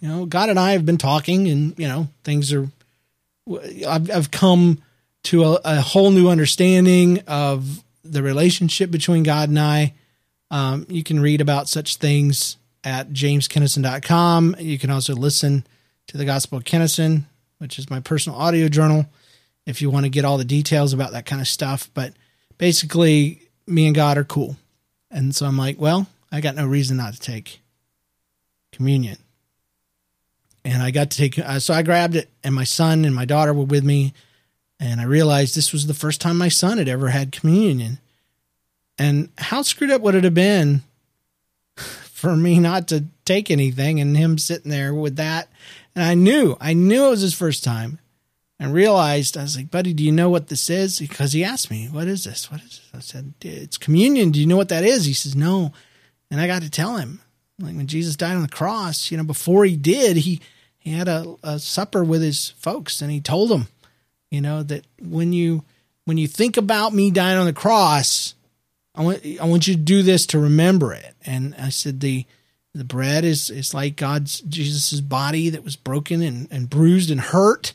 you 0.00 0.08
know, 0.08 0.26
God 0.26 0.48
and 0.48 0.58
I 0.58 0.72
have 0.72 0.86
been 0.86 0.98
talking, 0.98 1.48
and 1.48 1.78
you 1.78 1.86
know, 1.86 2.08
things 2.24 2.52
are. 2.52 2.68
I've 3.86 4.10
I've 4.10 4.30
come 4.30 4.82
to 5.24 5.44
a, 5.44 5.60
a 5.64 5.80
whole 5.80 6.10
new 6.10 6.28
understanding 6.28 7.20
of 7.26 7.82
the 8.04 8.22
relationship 8.22 8.90
between 8.90 9.22
God 9.22 9.48
and 9.48 9.58
I. 9.58 9.94
Um, 10.50 10.86
you 10.88 11.02
can 11.02 11.20
read 11.20 11.40
about 11.40 11.68
such 11.68 11.96
things 11.96 12.56
at 12.82 13.10
jameskinnison.com. 13.10 14.56
You 14.58 14.78
can 14.78 14.90
also 14.90 15.14
listen 15.14 15.66
to 16.08 16.16
the 16.16 16.24
Gospel 16.24 16.58
of 16.58 16.64
Kennison, 16.64 17.24
which 17.58 17.78
is 17.78 17.90
my 17.90 18.00
personal 18.00 18.38
audio 18.38 18.68
journal, 18.68 19.06
if 19.66 19.82
you 19.82 19.90
want 19.90 20.06
to 20.06 20.10
get 20.10 20.24
all 20.24 20.38
the 20.38 20.44
details 20.44 20.92
about 20.92 21.12
that 21.12 21.26
kind 21.26 21.42
of 21.42 21.48
stuff. 21.48 21.90
But 21.92 22.14
basically, 22.58 23.42
me 23.66 23.86
and 23.86 23.94
God 23.94 24.16
are 24.16 24.24
cool. 24.24 24.56
And 25.10 25.34
so 25.34 25.46
I'm 25.46 25.58
like, 25.58 25.78
well, 25.78 26.06
I 26.32 26.40
got 26.40 26.54
no 26.54 26.66
reason 26.66 26.96
not 26.96 27.14
to 27.14 27.20
take 27.20 27.60
communion 28.72 29.18
and 30.64 30.82
I 30.82 30.90
got 30.90 31.10
to 31.10 31.16
take. 31.16 31.38
Uh, 31.38 31.58
so 31.58 31.74
I 31.74 31.82
grabbed 31.82 32.16
it, 32.16 32.28
and 32.44 32.54
my 32.54 32.64
son 32.64 33.04
and 33.04 33.14
my 33.14 33.24
daughter 33.24 33.52
were 33.52 33.64
with 33.64 33.84
me, 33.84 34.12
and 34.78 35.00
I 35.00 35.04
realized 35.04 35.54
this 35.54 35.72
was 35.72 35.86
the 35.86 35.94
first 35.94 36.20
time 36.20 36.38
my 36.38 36.48
son 36.48 36.78
had 36.78 36.88
ever 36.88 37.08
had 37.08 37.32
communion. 37.32 37.98
And 38.98 39.30
how 39.38 39.62
screwed 39.62 39.90
up 39.90 40.02
would 40.02 40.14
it 40.14 40.24
have 40.24 40.34
been 40.34 40.82
for 41.76 42.36
me 42.36 42.58
not 42.58 42.88
to 42.88 43.04
take 43.24 43.50
anything, 43.50 44.00
and 44.00 44.16
him 44.16 44.38
sitting 44.38 44.70
there 44.70 44.94
with 44.94 45.16
that? 45.16 45.48
And 45.94 46.04
I 46.04 46.14
knew, 46.14 46.56
I 46.60 46.72
knew 46.72 47.06
it 47.06 47.10
was 47.10 47.20
his 47.22 47.34
first 47.34 47.64
time, 47.64 47.98
and 48.58 48.74
realized 48.74 49.36
I 49.36 49.42
was 49.42 49.56
like, 49.56 49.70
"Buddy, 49.70 49.94
do 49.94 50.04
you 50.04 50.12
know 50.12 50.28
what 50.28 50.48
this 50.48 50.68
is?" 50.68 50.98
Because 50.98 51.32
he 51.32 51.42
asked 51.42 51.70
me, 51.70 51.88
"What 51.90 52.06
is 52.06 52.24
this? 52.24 52.50
What 52.50 52.60
is 52.60 52.80
this?" 52.80 52.90
I 52.94 53.00
said, 53.00 53.32
"It's 53.40 53.78
communion. 53.78 54.30
Do 54.30 54.40
you 54.40 54.46
know 54.46 54.58
what 54.58 54.68
that 54.68 54.84
is?" 54.84 55.06
He 55.06 55.14
says, 55.14 55.34
"No," 55.34 55.72
and 56.30 56.40
I 56.40 56.46
got 56.46 56.62
to 56.62 56.70
tell 56.70 56.96
him 56.96 57.20
like 57.60 57.76
when 57.76 57.86
Jesus 57.86 58.16
died 58.16 58.36
on 58.36 58.42
the 58.42 58.48
cross, 58.48 59.10
you 59.10 59.16
know, 59.16 59.24
before 59.24 59.64
he 59.64 59.76
did, 59.76 60.16
he 60.18 60.40
he 60.78 60.92
had 60.92 61.08
a, 61.08 61.36
a 61.42 61.58
supper 61.58 62.02
with 62.02 62.22
his 62.22 62.50
folks 62.50 63.02
and 63.02 63.10
he 63.10 63.20
told 63.20 63.50
them, 63.50 63.68
you 64.30 64.40
know, 64.40 64.62
that 64.62 64.84
when 65.00 65.32
you 65.32 65.64
when 66.04 66.18
you 66.18 66.26
think 66.26 66.56
about 66.56 66.94
me 66.94 67.10
dying 67.10 67.38
on 67.38 67.46
the 67.46 67.52
cross, 67.52 68.34
I 68.94 69.02
want 69.02 69.24
I 69.40 69.44
want 69.44 69.68
you 69.68 69.74
to 69.74 69.80
do 69.80 70.02
this 70.02 70.26
to 70.26 70.38
remember 70.38 70.92
it. 70.92 71.14
And 71.24 71.54
I 71.56 71.68
said 71.68 72.00
the 72.00 72.24
the 72.74 72.84
bread 72.84 73.24
is 73.24 73.50
is 73.50 73.74
like 73.74 73.96
God's 73.96 74.40
Jesus's 74.40 75.00
body 75.00 75.50
that 75.50 75.64
was 75.64 75.76
broken 75.76 76.22
and, 76.22 76.48
and 76.50 76.70
bruised 76.70 77.10
and 77.10 77.20
hurt 77.20 77.72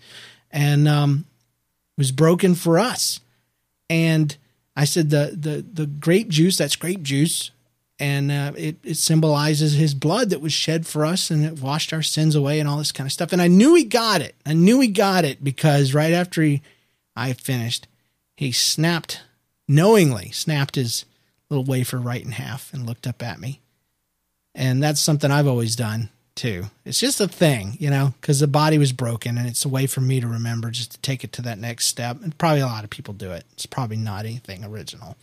and 0.52 0.88
um 0.88 1.26
was 1.98 2.12
broken 2.12 2.56
for 2.56 2.80
us. 2.80 3.20
And 3.90 4.36
I 4.76 4.86
said 4.86 5.10
the 5.10 5.38
the 5.40 5.64
the 5.74 5.86
grape 5.86 6.30
juice, 6.30 6.58
that's 6.58 6.76
grape 6.76 7.04
juice, 7.04 7.52
and 8.00 8.32
uh, 8.32 8.52
it, 8.58 8.78
it 8.84 8.96
symbolizes 8.96 9.74
his 9.74 9.94
blood 9.94 10.30
that 10.30 10.42
was 10.42 10.52
shed 10.52 10.86
for 10.86 11.06
us 11.06 11.32
and 11.32 11.46
it 11.46 11.62
washed 11.62 11.94
our 11.94 12.02
sins 12.02 12.36
away 12.36 12.60
and 12.60 12.68
all 12.68 12.78
this 12.78 12.92
kind 12.92 13.08
of 13.08 13.14
stuff. 13.14 13.32
And 13.32 13.42
I 13.42 13.48
knew 13.48 13.74
he 13.76 13.86
got 13.86 14.22
it. 14.22 14.36
I 14.46 14.54
knew 14.54 14.80
he 14.82 14.90
got 14.90 15.24
it 15.24 15.44
because 15.44 15.94
right 15.94 16.14
after 16.14 16.42
he, 16.42 16.62
I 17.16 17.34
finished, 17.34 17.88
he 18.36 18.52
snapped, 18.52 19.22
knowingly 19.68 20.32
snapped 20.32 20.76
his 20.76 21.06
little 21.50 21.64
wafer 21.64 21.98
right 21.98 22.24
in 22.24 22.32
half 22.32 22.74
and 22.74 22.86
looked 22.86 23.08
up 23.08 23.24
at 23.24 23.40
me. 23.40 23.62
And 24.54 24.84
that's 24.84 25.02
something 25.02 25.32
I've 25.32 25.48
always 25.48 25.76
done 25.76 26.10
too. 26.36 26.66
It's 26.84 27.00
just 27.00 27.22
a 27.22 27.28
thing, 27.30 27.78
you 27.80 27.90
know, 27.90 28.14
because 28.20 28.42
the 28.42 28.48
body 28.48 28.78
was 28.78 28.92
broken 28.92 29.38
and 29.38 29.48
it's 29.48 29.64
a 29.64 29.70
way 29.70 29.88
for 29.88 30.02
me 30.02 30.20
to 30.20 30.28
remember 30.28 30.70
just 30.70 30.92
to 30.92 30.98
take 31.00 31.24
it 31.24 31.32
to 31.34 31.42
that 31.44 31.60
next 31.60 31.88
step. 31.88 32.22
And 32.22 32.38
probably 32.38 32.60
a 32.60 32.66
lot 32.66 32.84
of 32.84 32.90
people 32.90 33.14
do 33.14 33.32
it. 33.32 33.46
It's 33.54 33.66
probably 33.66 33.98
not 33.98 34.26
anything 34.26 34.66
original. 34.66 35.16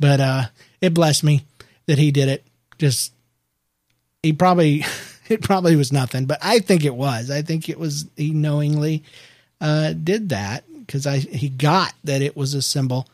But 0.00 0.20
uh, 0.20 0.44
it 0.82 0.92
blessed 0.92 1.24
me 1.24 1.46
that 1.86 1.96
he 1.96 2.10
did 2.10 2.28
it. 2.28 2.44
Just 2.76 3.12
he 4.22 4.34
probably 4.34 4.84
it 5.28 5.40
probably 5.40 5.76
was 5.76 5.92
nothing, 5.92 6.26
but 6.26 6.38
I 6.42 6.58
think 6.58 6.84
it 6.84 6.94
was. 6.94 7.30
I 7.30 7.40
think 7.40 7.70
it 7.70 7.78
was 7.78 8.06
he 8.16 8.32
knowingly 8.32 9.02
uh, 9.60 9.94
did 9.94 10.28
that 10.30 10.64
because 10.80 11.06
I 11.06 11.18
he 11.18 11.48
got 11.48 11.94
that 12.04 12.20
it 12.20 12.36
was 12.36 12.52
a 12.52 12.60
symbol 12.60 13.08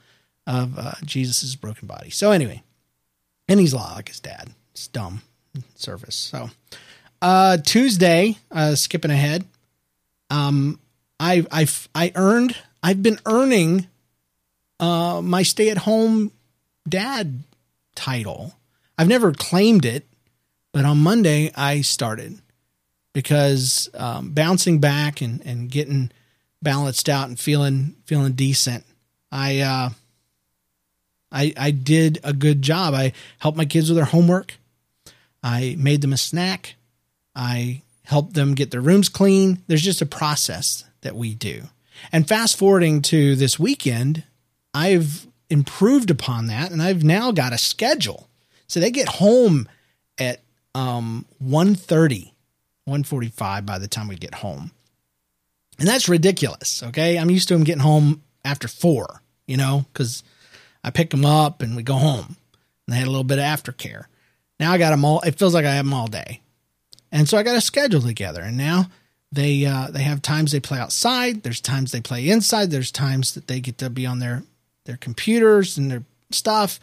of 0.47 0.79
uh, 0.79 0.95
Jesus's 1.05 1.55
broken 1.55 1.87
body. 1.87 2.11
So 2.11 2.33
anyway, 2.33 2.63
and 3.49 3.61
he's 3.61 3.75
a 3.75 3.77
lot 3.77 3.95
like 3.95 4.09
his 4.09 4.21
dad. 4.21 4.51
It's 4.73 4.89
dumb 4.89 5.23
service. 5.75 6.17
So 6.17 6.51
uh, 7.21 7.59
Tuesday, 7.59 8.39
uh, 8.51 8.75
skipping 8.75 9.11
ahead, 9.11 9.45
um, 10.31 10.81
I 11.21 11.47
I 11.53 11.67
I 11.95 12.13
earned. 12.15 12.57
I've 12.83 13.03
been 13.03 13.19
earning 13.27 13.89
uh, 14.81 15.21
my 15.23 15.43
stay 15.43 15.69
at 15.69 15.79
home 15.79 16.31
dad 16.89 17.43
title. 17.99 18.55
I've 18.97 19.09
never 19.09 19.33
claimed 19.33 19.85
it, 19.85 20.07
but 20.73 20.85
on 20.85 20.99
Monday 20.99 21.51
I 21.57 21.81
started 21.81 22.41
because 23.13 23.91
um, 23.95 24.31
bouncing 24.31 24.79
back 24.79 25.21
and, 25.21 25.45
and 25.45 25.69
getting 25.69 26.13
balanced 26.63 27.09
out 27.09 27.29
and 27.29 27.39
feeling 27.39 27.97
feeling 28.05 28.33
decent. 28.33 28.85
I 29.33 29.61
uh, 29.61 29.91
I 31.33 31.53
I 31.57 31.71
did 31.73 32.21
a 32.23 32.33
good 32.33 32.63
job. 32.63 32.95
I 32.95 33.13
helped 33.39 33.59
my 33.59 33.65
kids 33.65 33.89
with 33.89 33.97
their 33.97 34.05
homework. 34.05 34.55
I 35.43 35.77
made 35.79 36.01
them 36.01 36.13
a 36.13 36.17
snack. 36.17 36.77
I 37.35 37.83
helped 38.05 38.35
them 38.35 38.55
get 38.55 38.71
their 38.71 38.81
rooms 38.81 39.09
clean. 39.09 39.63
There's 39.67 39.83
just 39.83 40.03
a 40.03 40.07
process 40.07 40.85
that 41.03 41.17
we 41.17 41.35
do. 41.35 41.65
And 42.13 42.27
fast 42.27 42.57
forwarding 42.57 43.03
to 43.03 43.37
this 43.37 43.59
weekend, 43.59 44.23
I've 44.73 45.28
improved 45.51 46.11
upon 46.11 46.47
that 46.47 46.71
and 46.71 46.83
I've 46.83 47.05
now 47.05 47.31
got 47.33 47.53
a 47.53 47.59
schedule. 47.59 48.29
So 48.67 48.81
they 48.81 48.91
get 48.91 49.09
home 49.09 49.69
at 50.19 50.41
um 50.75 51.27
1:30, 51.43 52.33
1:45 52.89 53.67
by 53.67 53.79
the 53.79 53.89
time 53.89 54.09
we 54.09 54.17
get 54.17 54.37
home. 54.37 54.73
And 55.79 55.89
that's 55.89 56.09
ridiculous, 56.09 56.83
okay? 56.83 57.19
I'm 57.19 57.31
used 57.31 57.49
to 57.49 57.55
them 57.55 57.65
getting 57.65 57.83
home 57.83 58.23
after 58.45 58.69
4, 58.69 59.23
you 59.47 59.57
know, 59.57 59.87
cuz 59.95 60.23
I 60.85 60.91
pick 60.91 61.11
them 61.11 61.25
up 61.25 61.63
and 61.63 61.77
we 61.77 61.83
go 61.83 61.95
home. 61.95 62.37
And 62.87 62.95
they 62.95 62.99
had 62.99 63.07
a 63.07 63.11
little 63.11 63.25
bit 63.25 63.39
of 63.39 63.45
aftercare. 63.45 64.05
Now 64.61 64.73
I 64.73 64.79
got 64.79 64.91
them 64.91 65.05
all 65.05 65.21
it 65.21 65.39
feels 65.39 65.55
like 65.55 65.65
I 65.65 65.75
have 65.75 65.85
them 65.85 65.95
all 65.95 66.09
day. 66.09 66.41
And 67.11 67.29
so 67.29 67.39
I 67.39 67.43
got 67.43 67.57
a 67.57 67.61
schedule 67.63 68.03
together 68.03 68.43
and 68.43 68.57
now 68.57 68.91
they 69.31 69.65
uh, 69.65 69.89
they 69.91 70.03
have 70.03 70.23
times 70.23 70.53
they 70.53 70.61
play 70.61 70.79
outside. 70.79 71.43
There's 71.43 71.61
times 71.61 71.93
they 71.93 72.01
play 72.01 72.29
inside. 72.29 72.71
There's 72.71 72.91
times 72.91 73.35
that 73.35 73.47
they 73.47 73.61
get 73.61 73.79
to 73.79 73.91
be 73.91 74.07
on 74.07 74.19
their 74.19 74.43
their 74.89 74.97
computers 74.97 75.77
and 75.77 75.91
their 75.91 76.03
stuff. 76.31 76.81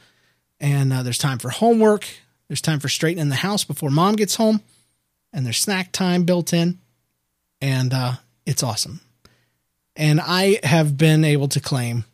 And 0.59 0.93
uh, 0.93 1.01
there's 1.01 1.17
time 1.17 1.39
for 1.39 1.49
homework. 1.49 2.05
There's 2.47 2.61
time 2.61 2.79
for 2.79 2.87
straightening 2.87 3.29
the 3.29 3.35
house 3.35 3.63
before 3.63 3.89
mom 3.89 4.15
gets 4.15 4.35
home. 4.35 4.61
And 5.33 5.43
there's 5.43 5.57
snack 5.57 5.91
time 5.91 6.23
built 6.23 6.53
in. 6.53 6.79
And 7.61 7.93
uh, 7.93 8.13
it's 8.45 8.61
awesome. 8.61 9.01
And 9.95 10.21
I 10.21 10.59
have 10.61 10.97
been 10.97 11.25
able 11.25 11.47
to 11.49 11.59
claim 11.59 12.05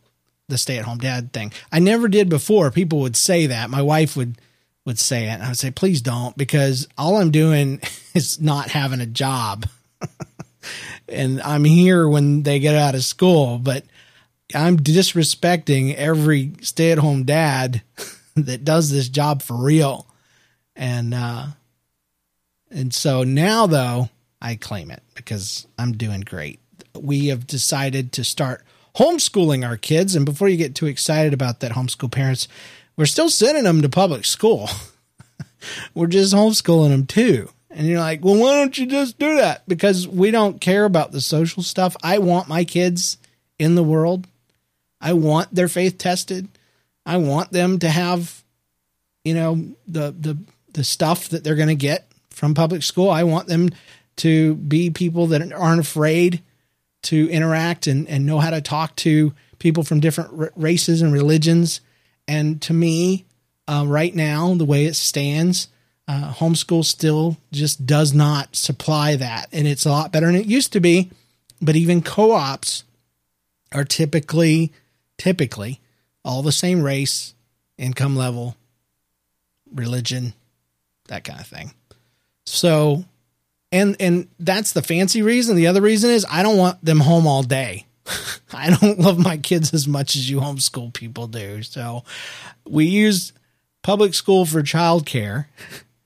the 0.47 0.57
stay 0.57 0.77
at 0.77 0.85
home 0.85 0.97
dad 0.97 1.33
thing. 1.33 1.51
I 1.73 1.79
never 1.79 2.07
did 2.07 2.29
before. 2.29 2.71
People 2.71 2.99
would 3.01 3.17
say 3.17 3.47
that. 3.47 3.69
My 3.69 3.81
wife 3.81 4.15
would 4.15 4.37
would 4.85 4.97
say 4.97 5.25
it. 5.25 5.33
And 5.33 5.43
I 5.43 5.49
would 5.49 5.59
say, 5.59 5.71
please 5.71 6.01
don't, 6.01 6.35
because 6.37 6.87
all 6.97 7.17
I'm 7.17 7.31
doing 7.31 7.81
is 8.15 8.39
not 8.39 8.69
having 8.69 9.01
a 9.01 9.05
job. 9.05 9.67
and 11.09 11.41
I'm 11.41 11.65
here 11.65 12.07
when 12.07 12.43
they 12.43 12.59
get 12.59 12.75
out 12.75 12.95
of 12.95 13.03
school, 13.03 13.59
but 13.59 13.83
I'm 14.55 14.77
disrespecting 14.77 15.95
every 15.95 16.53
stay 16.61 16.91
at 16.91 16.97
home 16.97 17.23
dad 17.23 17.81
that 18.35 18.63
does 18.63 18.91
this 18.91 19.09
job 19.09 19.41
for 19.41 19.55
real. 19.55 20.07
And, 20.75 21.13
uh, 21.13 21.47
and 22.69 22.93
so 22.93 23.23
now 23.23 23.67
though, 23.67 24.09
I 24.41 24.55
claim 24.55 24.89
it 24.89 25.03
because 25.13 25.67
I'm 25.77 25.93
doing 25.93 26.21
great. 26.21 26.59
We 26.99 27.27
have 27.27 27.45
decided 27.45 28.11
to 28.13 28.23
start 28.23 28.63
homeschooling 28.95 29.67
our 29.67 29.77
kids. 29.77 30.15
And 30.15 30.25
before 30.25 30.49
you 30.49 30.57
get 30.57 30.75
too 30.75 30.87
excited 30.87 31.33
about 31.33 31.59
that, 31.59 31.73
homeschool 31.73 32.11
parents, 32.11 32.47
we're 32.97 33.05
still 33.05 33.29
sending 33.29 33.63
them 33.63 33.81
to 33.81 33.89
public 33.89 34.25
school. 34.25 34.69
we're 35.93 36.07
just 36.07 36.33
homeschooling 36.33 36.89
them 36.89 37.05
too. 37.05 37.49
And 37.69 37.87
you're 37.87 37.99
like, 37.99 38.23
well, 38.23 38.35
why 38.35 38.55
don't 38.55 38.77
you 38.77 38.85
just 38.85 39.17
do 39.17 39.37
that? 39.37 39.67
Because 39.67 40.07
we 40.07 40.31
don't 40.31 40.59
care 40.59 40.83
about 40.83 41.11
the 41.11 41.21
social 41.21 41.63
stuff. 41.63 41.95
I 42.03 42.17
want 42.17 42.49
my 42.49 42.65
kids 42.65 43.17
in 43.57 43.75
the 43.75 43.83
world. 43.83 44.27
I 45.01 45.13
want 45.13 45.53
their 45.53 45.67
faith 45.67 45.97
tested. 45.97 46.47
I 47.05 47.17
want 47.17 47.51
them 47.51 47.79
to 47.79 47.89
have, 47.89 48.43
you 49.23 49.33
know, 49.33 49.73
the 49.87 50.11
the 50.11 50.37
the 50.73 50.83
stuff 50.83 51.29
that 51.29 51.43
they're 51.43 51.55
going 51.55 51.67
to 51.67 51.75
get 51.75 52.07
from 52.29 52.53
public 52.53 52.83
school. 52.83 53.09
I 53.09 53.23
want 53.23 53.47
them 53.47 53.69
to 54.17 54.55
be 54.55 54.89
people 54.89 55.27
that 55.27 55.51
aren't 55.53 55.81
afraid 55.81 56.41
to 57.03 57.29
interact 57.29 57.87
and, 57.87 58.07
and 58.07 58.25
know 58.25 58.39
how 58.39 58.51
to 58.51 58.61
talk 58.61 58.95
to 58.97 59.33
people 59.59 59.83
from 59.83 59.99
different 59.99 60.39
r- 60.39 60.53
races 60.55 61.01
and 61.01 61.11
religions. 61.11 61.81
And 62.27 62.61
to 62.63 62.73
me, 62.73 63.25
uh, 63.67 63.85
right 63.87 64.13
now, 64.13 64.53
the 64.53 64.65
way 64.65 64.85
it 64.85 64.95
stands, 64.95 65.67
uh, 66.07 66.33
homeschool 66.33 66.85
still 66.85 67.37
just 67.51 67.85
does 67.85 68.13
not 68.13 68.55
supply 68.55 69.15
that. 69.15 69.47
And 69.51 69.67
it's 69.67 69.85
a 69.85 69.89
lot 69.89 70.11
better 70.11 70.27
than 70.27 70.35
it 70.35 70.45
used 70.45 70.73
to 70.73 70.79
be. 70.79 71.11
But 71.61 71.75
even 71.75 72.01
co 72.01 72.31
ops 72.31 72.83
are 73.71 73.85
typically, 73.85 74.73
typically 75.21 75.79
all 76.25 76.41
the 76.41 76.51
same 76.51 76.81
race, 76.81 77.35
income 77.77 78.15
level, 78.15 78.55
religion, 79.71 80.33
that 81.09 81.23
kind 81.23 81.39
of 81.39 81.45
thing. 81.45 81.73
So, 82.47 83.05
and 83.71 83.95
and 83.99 84.27
that's 84.39 84.73
the 84.73 84.81
fancy 84.81 85.21
reason. 85.21 85.55
The 85.55 85.67
other 85.67 85.81
reason 85.81 86.09
is 86.09 86.25
I 86.27 86.41
don't 86.41 86.57
want 86.57 86.83
them 86.83 87.01
home 87.01 87.27
all 87.27 87.43
day. 87.43 87.85
I 88.53 88.71
don't 88.71 88.97
love 88.97 89.19
my 89.19 89.37
kids 89.37 89.75
as 89.75 89.87
much 89.87 90.15
as 90.15 90.27
you 90.27 90.39
homeschool 90.39 90.91
people 90.91 91.27
do. 91.27 91.61
So, 91.61 92.03
we 92.67 92.85
use 92.85 93.31
public 93.83 94.15
school 94.15 94.47
for 94.47 94.63
childcare 94.63 95.45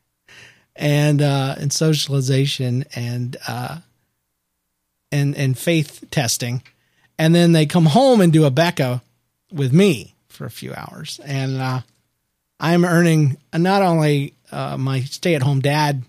and 0.76 1.22
uh, 1.22 1.55
and 1.57 1.72
socialization 1.72 2.84
and 2.93 3.38
uh, 3.47 3.78
and 5.09 5.38
and 5.38 5.57
faith 5.57 6.03
testing, 6.11 6.63
and 7.18 7.34
then 7.34 7.53
they 7.53 7.66
come 7.66 7.86
home 7.86 8.20
and 8.20 8.34
do 8.34 8.41
Abeka 8.41 9.01
with 9.56 9.74
me 9.74 10.16
for 10.28 10.45
a 10.45 10.51
few 10.51 10.74
hours, 10.74 11.20
and 11.24 11.58
uh, 11.58 11.80
I'm 12.60 12.86
earning 12.86 13.38
not 13.53 13.82
only 13.82 14.34
uh, 14.51 14.78
my 14.78 14.99
stay-at-home 15.01 15.62
dad 15.62 16.03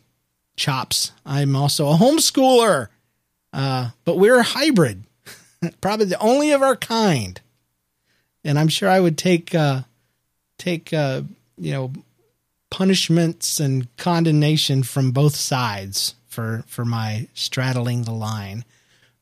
chops, 0.57 1.13
I'm 1.25 1.55
also 1.55 1.89
a 1.89 1.95
homeschooler, 1.97 2.89
uh, 3.53 3.91
but 4.05 4.19
we're 4.19 4.41
a 4.41 4.45
hybrid, 4.45 5.05
probably 5.81 6.07
the 6.07 6.19
only 6.19 6.51
of 6.51 6.63
our 6.63 6.77
kind, 6.77 7.41
and 8.45 8.59
I'm 8.59 8.69
sure 8.69 8.89
I 8.89 9.01
would 9.01 9.17
take 9.17 9.55
uh, 9.55 9.83
take 10.59 10.93
uh, 10.93 11.23
you 11.57 11.73
know 11.73 11.93
punishments 12.71 13.61
and 13.61 13.95
condemnation 13.97 14.83
from 14.83 15.13
both 15.13 15.37
sides 15.37 16.17
for 16.27 16.65
for 16.67 16.85
my 16.85 17.29
straddling 17.33 18.03
the 18.03 18.13
line. 18.13 18.65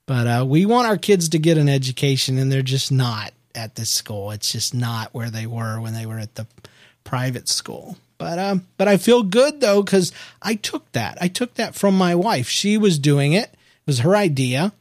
But 0.07 0.27
uh, 0.27 0.45
we 0.47 0.67
want 0.67 0.89
our 0.89 0.99
kids 0.99 1.29
to 1.31 1.39
get 1.39 1.59
an 1.59 1.69
education, 1.69 2.39
and 2.39 2.51
they're 2.51 2.63
just 2.63 2.91
not 2.91 3.34
at 3.55 3.75
this 3.75 3.91
school. 3.91 4.31
It's 4.31 4.51
just 4.51 4.75
not 4.75 5.13
where 5.13 5.31
they 5.31 5.47
were 5.47 5.81
when 5.81 5.95
they 5.95 6.07
were 6.07 6.19
at 6.19 6.35
the 6.35 6.47
private 7.05 7.49
school. 7.49 7.97
But 8.19 8.39
um, 8.39 8.67
but 8.77 8.89
I 8.89 8.97
feel 8.97 9.23
good 9.23 9.61
though 9.61 9.83
because 9.83 10.13
I 10.41 10.55
took 10.55 10.91
that. 10.93 11.19
I 11.21 11.29
took 11.29 11.55
that 11.55 11.75
from 11.75 11.97
my 11.97 12.15
wife. 12.15 12.49
She 12.49 12.79
was 12.79 12.99
doing 12.99 13.33
it. 13.33 13.51
It 13.51 13.87
was 13.87 14.01
her 14.01 14.17
idea. 14.17 14.73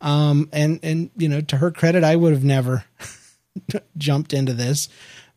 Um, 0.00 0.48
and 0.52 0.80
and 0.82 1.10
you 1.16 1.28
know, 1.28 1.40
to 1.40 1.56
her 1.56 1.70
credit, 1.70 2.04
I 2.04 2.16
would 2.16 2.32
have 2.32 2.44
never 2.44 2.84
jumped 3.96 4.32
into 4.32 4.54
this 4.54 4.88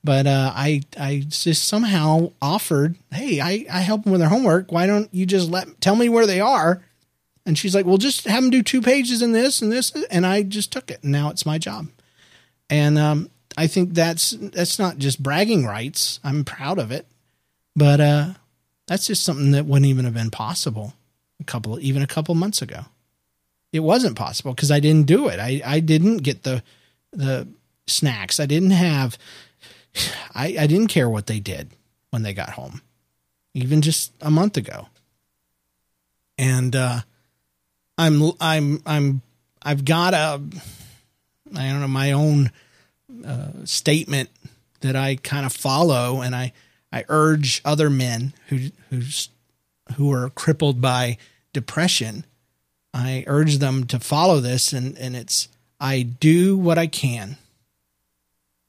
but 0.04 0.28
uh, 0.28 0.52
I 0.56 0.82
I 0.98 1.24
just 1.28 1.68
somehow 1.68 2.32
offered, 2.42 2.96
hey, 3.12 3.40
I, 3.40 3.66
I 3.72 3.82
help 3.82 4.04
them 4.04 4.12
with 4.12 4.22
their 4.22 4.30
homework. 4.30 4.72
Why 4.72 4.88
don't 4.88 5.14
you 5.14 5.26
just 5.26 5.50
let 5.50 5.80
tell 5.80 5.96
me 5.96 6.10
where 6.10 6.26
they 6.26 6.40
are? 6.40 6.84
And 7.46 7.58
she's 7.58 7.74
like, 7.74 7.86
well, 7.86 7.98
just 7.98 8.28
have 8.28 8.44
them 8.44 8.52
do 8.52 8.62
two 8.62 8.82
pages 8.82 9.22
in 9.22 9.32
this 9.32 9.62
and 9.62 9.72
this, 9.72 9.92
and 10.10 10.26
I 10.26 10.44
just 10.44 10.72
took 10.72 10.92
it. 10.92 11.04
And 11.04 11.12
now 11.12 11.30
it's 11.30 11.46
my 11.46 11.58
job, 11.58 11.88
and 12.72 12.98
um, 12.98 13.30
I 13.58 13.68
think 13.68 13.94
that's 13.94 14.32
that's 14.32 14.80
not 14.80 14.98
just 14.98 15.22
bragging 15.22 15.66
rights. 15.66 16.20
I'm 16.24 16.46
proud 16.46 16.80
of 16.80 16.92
it, 16.92 17.06
but 17.76 18.00
uh, 18.00 18.34
that's 18.88 19.06
just 19.06 19.24
something 19.24 19.52
that 19.52 19.66
wouldn't 19.66 19.90
even 19.90 20.06
have 20.06 20.14
been 20.14 20.32
possible 20.32 20.94
a 21.40 21.44
couple 21.44 21.78
even 21.82 22.02
a 22.02 22.08
couple 22.08 22.34
months 22.34 22.62
ago. 22.62 22.86
It 23.74 23.82
wasn't 23.82 24.18
possible 24.18 24.54
because 24.54 24.72
I 24.72 24.80
didn't 24.80 25.06
do 25.06 25.28
it. 25.28 25.40
I 25.40 25.62
I 25.66 25.80
didn't 25.82 26.18
get 26.18 26.44
the 26.44 26.64
the 27.12 27.48
snacks. 27.88 28.40
I 28.40 28.46
didn't 28.46 28.72
have 28.72 29.18
I, 30.34 30.56
I 30.60 30.68
didn't 30.68 30.88
care 30.88 31.10
what 31.10 31.28
they 31.28 31.42
did 31.42 31.72
when 32.10 32.24
they 32.24 32.34
got 32.34 32.52
home, 32.52 32.82
even 33.54 33.82
just 33.82 34.14
a 34.22 34.32
month 34.32 34.56
ago. 34.56 34.88
And 36.38 36.74
uh, 36.74 37.02
I'm 37.98 38.32
I'm 38.40 38.82
I'm 38.86 39.22
I've 39.62 39.84
got 39.84 40.14
a 40.14 40.42
I 41.56 41.70
don't 41.70 41.82
know 41.82 41.88
my 41.88 42.12
own 42.12 42.52
uh, 43.26 43.66
statement 43.66 44.30
that 44.82 44.96
I 44.96 45.16
kind 45.18 45.46
of 45.46 45.54
follow, 45.54 46.22
and 46.22 46.36
I 46.36 46.54
I 46.92 47.06
urge 47.08 47.62
other 47.64 47.90
men 47.90 48.34
who 48.48 48.70
who's 48.90 49.30
who 49.96 50.12
are 50.12 50.30
crippled 50.30 50.82
by 50.82 51.18
depression. 51.54 52.26
I 52.94 53.24
urge 53.28 53.58
them 53.60 53.86
to 53.88 54.00
follow 54.00 54.40
this, 54.40 54.74
and 54.74 54.98
and 54.98 55.16
it's 55.16 55.48
I 55.80 56.02
do 56.04 56.58
what 56.58 56.78
I 56.78 56.88
can 56.88 57.38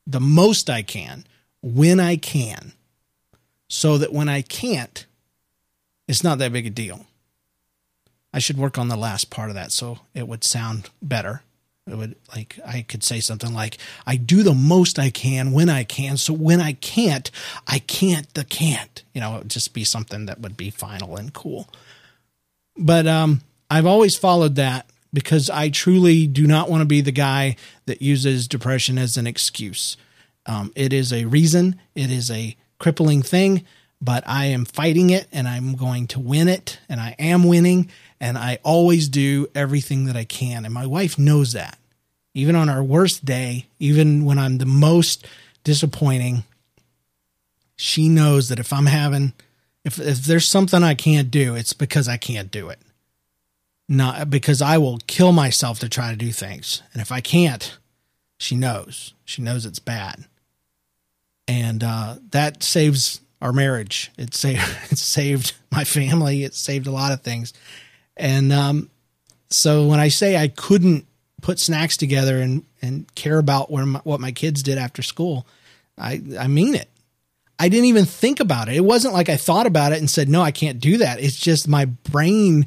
the 0.07 0.20
most 0.20 0.68
I 0.68 0.83
can 0.83 1.24
when 1.62 2.01
I 2.01 2.16
can, 2.16 2.72
so 3.68 3.99
that 3.99 4.12
when 4.12 4.28
I 4.28 4.43
can't, 4.43 5.07
it's 6.09 6.24
not 6.24 6.39
that 6.39 6.53
big 6.53 6.66
a 6.66 6.70
deal. 6.70 7.07
I 8.33 8.39
should 8.39 8.57
work 8.57 8.78
on 8.78 8.89
the 8.89 8.97
last 8.97 9.30
part 9.30 9.51
of 9.51 9.55
that 9.55 9.72
so 9.72 10.01
it 10.14 10.26
would 10.26 10.43
sound 10.43 10.91
better. 11.01 11.43
It 11.87 11.97
would 11.97 12.14
like 12.35 12.61
I 12.64 12.83
could 12.83 13.03
say 13.03 13.18
something 13.20 13.53
like, 13.53 13.78
I 14.07 14.16
do 14.16 14.43
the 14.43 14.55
most 14.55 14.99
I 14.99 15.11
can 15.11 15.53
when 15.53 15.68
I 15.68 15.83
can, 15.85 16.16
so 16.16 16.33
when 16.33 16.61
I 16.61 16.74
can't, 16.74 17.30
I 17.66 17.80
can't 17.80 18.33
the 18.35 18.45
can't. 18.45 19.03
You 19.14 19.20
know, 19.20 19.35
it 19.37 19.39
would 19.39 19.51
just 19.51 19.74
be 19.74 19.85
something 19.85 20.26
that 20.26 20.41
would 20.41 20.57
be 20.57 20.70
final 20.70 21.16
and 21.16 21.33
cool. 21.33 21.68
But 22.76 23.07
um 23.07 23.41
I've 23.70 23.87
always 23.87 24.16
followed 24.16 24.57
that 24.57 24.87
because 25.12 25.51
I 25.51 25.70
truly 25.70 26.26
do 26.26 26.47
not 26.47 26.70
want 26.70 26.83
to 26.83 26.87
be 26.87 27.01
the 27.01 27.12
guy 27.12 27.57
that 27.87 28.03
uses 28.03 28.47
depression 28.47 28.99
as 28.99 29.16
an 29.16 29.26
excuse. 29.26 29.97
Um, 30.47 30.72
it 30.76 30.93
is 30.93 31.12
a 31.12 31.24
reason, 31.24 31.80
it 31.95 32.11
is 32.11 32.30
a 32.30 32.57
crippling 32.78 33.22
thing, 33.22 33.64
but 34.01 34.24
I 34.26 34.47
am 34.47 34.64
fighting 34.64 35.11
it 35.11 35.26
and 35.33 35.47
I'm 35.47 35.74
going 35.74 36.07
to 36.09 36.20
win 36.20 36.49
it. 36.49 36.80
And 36.89 37.01
I 37.01 37.14
am 37.18 37.45
winning. 37.45 37.91
And 38.23 38.39
I 38.39 38.59
always 38.62 39.09
do 39.09 39.49
everything 39.55 40.07
that 40.07 40.16
I 40.16 40.25
can. 40.25 40.64
And 40.64 40.73
my 40.73 40.87
wife 40.87 41.18
knows 41.18 41.53
that. 41.53 41.77
Even 42.33 42.57
on 42.57 42.70
our 42.70 42.83
worst 42.83 43.27
day, 43.27 43.66
even 43.79 44.25
when 44.25 44.39
I'm 44.39 44.57
the 44.57 44.64
most 44.64 45.27
disappointing, 45.64 46.45
she 47.77 48.09
knows 48.09 48.49
that 48.49 48.59
if 48.59 48.73
I'm 48.73 48.87
having, 48.87 49.35
if, 49.85 49.99
if 49.99 50.18
there's 50.25 50.49
something 50.49 50.83
I 50.83 50.95
can't 50.95 51.31
do, 51.31 51.55
it's 51.55 51.75
because 51.75 52.09
I 52.09 52.16
can't 52.16 52.51
do 52.51 52.70
it 52.70 52.79
not 53.93 54.31
because 54.31 54.62
I 54.62 54.79
will 54.79 54.99
kill 55.07 55.33
myself 55.33 55.79
to 55.81 55.89
try 55.89 56.11
to 56.11 56.16
do 56.16 56.33
things. 56.33 56.83
And 56.93 57.03
if 57.03 57.12
I 57.12 57.20
can't, 57.20 57.79
she 58.39 58.57
knows. 58.57 59.12
She 59.25 59.43
knows 59.43 59.66
it's 59.66 59.79
bad. 59.79 60.25
And 61.47 61.85
uh, 61.85 62.16
that 62.31 62.62
saves 62.62 63.20
our 63.41 63.53
marriage. 63.53 64.11
It 64.16 64.43
it 64.45 64.99
saved 64.99 65.55
my 65.70 65.85
family. 65.85 66.45
It 66.45 66.55
saved 66.55 66.87
a 66.87 66.93
lot 66.93 67.12
of 67.12 67.20
things. 67.20 67.53
And 68.17 68.53
um, 68.53 68.91
so 69.51 69.87
when 69.87 70.01
I 70.01 70.09
say 70.09 70.37
I 70.37 70.49
couldn't 70.49 71.07
put 71.41 71.59
snacks 71.59 71.97
together 71.97 72.41
and 72.41 72.65
and 72.81 73.13
care 73.15 73.39
about 73.39 73.71
where 73.71 73.87
my, 73.87 74.01
what 74.05 74.21
my 74.21 74.33
kids 74.33 74.63
did 74.63 74.79
after 74.79 75.03
school, 75.03 75.47
I 75.99 76.23
I 76.39 76.47
mean 76.49 76.75
it. 76.75 76.89
I 77.59 77.69
didn't 77.69 77.87
even 77.87 78.07
think 78.07 78.41
about 78.41 78.69
it. 78.69 78.77
It 78.77 78.85
wasn't 78.85 79.15
like 79.15 79.29
I 79.29 79.37
thought 79.37 79.67
about 79.67 79.93
it 79.93 79.99
and 79.99 80.11
said, 80.11 80.29
"No, 80.29 80.43
I 80.43 80.51
can't 80.51 80.81
do 80.81 80.99
that." 80.99 81.21
It's 81.21 81.37
just 81.37 81.69
my 81.69 81.85
brain 81.85 82.67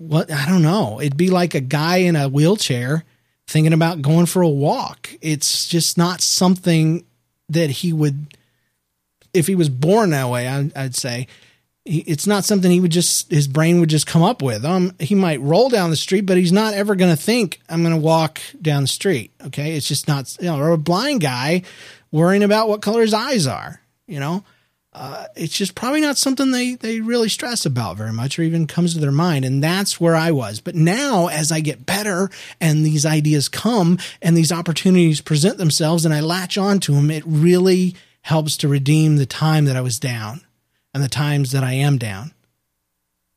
what 0.00 0.32
I 0.32 0.46
don't 0.46 0.62
know. 0.62 1.00
It'd 1.00 1.16
be 1.16 1.30
like 1.30 1.54
a 1.54 1.60
guy 1.60 1.98
in 1.98 2.16
a 2.16 2.28
wheelchair 2.28 3.04
thinking 3.46 3.72
about 3.72 4.00
going 4.00 4.26
for 4.26 4.42
a 4.42 4.48
walk. 4.48 5.10
It's 5.20 5.68
just 5.68 5.98
not 5.98 6.20
something 6.20 7.04
that 7.48 7.68
he 7.68 7.92
would, 7.92 8.36
if 9.34 9.46
he 9.46 9.54
was 9.54 9.68
born 9.68 10.10
that 10.10 10.28
way, 10.28 10.48
I, 10.48 10.70
would 10.82 10.94
say, 10.94 11.26
it's 11.90 12.26
not 12.26 12.44
something 12.44 12.70
he 12.70 12.80
would 12.80 12.92
just 12.92 13.30
his 13.30 13.48
brain 13.48 13.80
would 13.80 13.90
just 13.90 14.06
come 14.06 14.22
up 14.22 14.42
with. 14.42 14.64
Um, 14.64 14.94
he 15.00 15.14
might 15.14 15.40
roll 15.40 15.68
down 15.68 15.90
the 15.90 15.96
street, 15.96 16.22
but 16.22 16.36
he's 16.36 16.52
not 16.52 16.74
ever 16.74 16.94
going 16.94 17.14
to 17.14 17.20
think 17.20 17.60
I'm 17.68 17.82
going 17.82 17.94
to 17.94 18.00
walk 18.00 18.40
down 18.62 18.82
the 18.82 18.88
street. 18.88 19.32
Okay, 19.46 19.76
it's 19.76 19.88
just 19.88 20.06
not. 20.06 20.36
You 20.40 20.46
know, 20.46 20.58
or 20.58 20.70
a 20.70 20.78
blind 20.78 21.20
guy 21.20 21.62
worrying 22.12 22.42
about 22.42 22.68
what 22.68 22.82
color 22.82 23.02
his 23.02 23.14
eyes 23.14 23.46
are. 23.46 23.80
You 24.06 24.20
know, 24.20 24.44
uh, 24.92 25.26
it's 25.34 25.56
just 25.56 25.74
probably 25.74 26.00
not 26.00 26.16
something 26.16 26.52
they 26.52 26.76
they 26.76 27.00
really 27.00 27.28
stress 27.28 27.66
about 27.66 27.96
very 27.96 28.12
much, 28.12 28.38
or 28.38 28.42
even 28.42 28.68
comes 28.68 28.94
to 28.94 29.00
their 29.00 29.10
mind. 29.10 29.44
And 29.44 29.62
that's 29.62 30.00
where 30.00 30.14
I 30.14 30.30
was. 30.30 30.60
But 30.60 30.76
now, 30.76 31.26
as 31.26 31.50
I 31.50 31.58
get 31.58 31.86
better, 31.86 32.30
and 32.60 32.86
these 32.86 33.04
ideas 33.04 33.48
come, 33.48 33.98
and 34.22 34.36
these 34.36 34.52
opportunities 34.52 35.20
present 35.20 35.58
themselves, 35.58 36.04
and 36.04 36.14
I 36.14 36.20
latch 36.20 36.56
onto 36.56 36.94
them, 36.94 37.10
it 37.10 37.24
really 37.26 37.96
helps 38.22 38.56
to 38.58 38.68
redeem 38.68 39.16
the 39.16 39.26
time 39.26 39.64
that 39.64 39.76
I 39.76 39.80
was 39.80 39.98
down 39.98 40.42
and 40.92 41.02
the 41.02 41.08
times 41.08 41.52
that 41.52 41.64
I 41.64 41.72
am 41.72 41.98
down. 41.98 42.32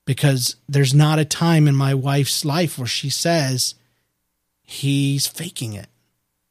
Because 0.05 0.57
there's 0.67 0.93
not 0.93 1.19
a 1.19 1.25
time 1.25 1.67
in 1.67 1.75
my 1.75 1.93
wife's 1.93 2.43
life 2.43 2.77
where 2.77 2.87
she 2.87 3.09
says 3.09 3.75
he's 4.61 5.27
faking 5.27 5.73
it 5.73 5.87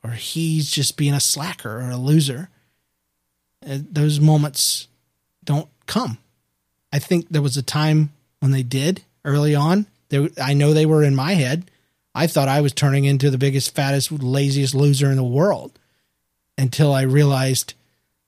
or 0.02 0.10
he's 0.10 0.70
just 0.70 0.96
being 0.96 1.12
a 1.12 1.20
slacker 1.20 1.80
or 1.80 1.90
a 1.90 1.96
loser. 1.96 2.48
Uh, 3.66 3.78
Those 3.90 4.20
moments 4.20 4.88
don't 5.44 5.68
come. 5.86 6.18
I 6.92 6.98
think 6.98 7.28
there 7.28 7.42
was 7.42 7.56
a 7.56 7.62
time 7.62 8.12
when 8.40 8.52
they 8.52 8.62
did 8.62 9.02
early 9.24 9.54
on. 9.54 9.86
They, 10.08 10.30
I 10.42 10.54
know 10.54 10.72
they 10.72 10.86
were 10.86 11.04
in 11.04 11.14
my 11.14 11.34
head. 11.34 11.70
I 12.14 12.26
thought 12.26 12.48
I 12.48 12.60
was 12.60 12.72
turning 12.72 13.04
into 13.04 13.30
the 13.30 13.38
biggest, 13.38 13.74
fattest, 13.74 14.12
laziest 14.12 14.74
loser 14.74 15.10
in 15.10 15.16
the 15.16 15.22
world 15.22 15.78
until 16.58 16.92
I 16.92 17.02
realized 17.02 17.74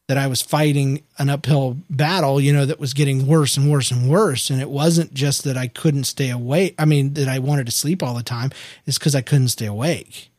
that 0.06 0.18
I 0.18 0.26
was 0.26 0.42
fighting 0.42 1.02
an 1.18 1.30
uphill 1.30 1.78
battle, 1.88 2.40
you 2.40 2.52
know, 2.52 2.66
that 2.66 2.78
was 2.78 2.92
getting 2.92 3.26
worse 3.26 3.56
and 3.56 3.70
worse 3.70 3.90
and 3.90 4.10
worse. 4.10 4.50
And 4.50 4.60
it 4.60 4.68
wasn't 4.68 5.14
just 5.14 5.44
that 5.44 5.56
I 5.56 5.66
couldn't 5.66 6.04
stay 6.04 6.28
awake. 6.30 6.74
I 6.78 6.84
mean, 6.84 7.14
that 7.14 7.28
I 7.28 7.38
wanted 7.38 7.66
to 7.66 7.72
sleep 7.72 8.02
all 8.02 8.14
the 8.14 8.22
time. 8.22 8.50
It's 8.86 8.98
because 8.98 9.14
I 9.14 9.22
couldn't 9.22 9.48
stay 9.48 9.66
awake. 9.66 10.30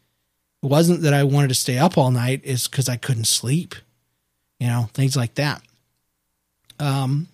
It 0.62 0.68
wasn't 0.68 1.02
that 1.02 1.14
I 1.14 1.24
wanted 1.24 1.48
to 1.48 1.56
stay 1.56 1.80
up 1.80 1.98
all 1.98 2.12
night. 2.12 2.42
It's 2.44 2.68
because 2.68 2.88
I 2.88 2.98
couldn't 2.98 3.26
sleep, 3.26 3.74
you 4.60 4.68
know, 4.68 4.90
things 4.94 5.16
like 5.16 5.34
that. 5.36 5.62
Um, 6.80 7.28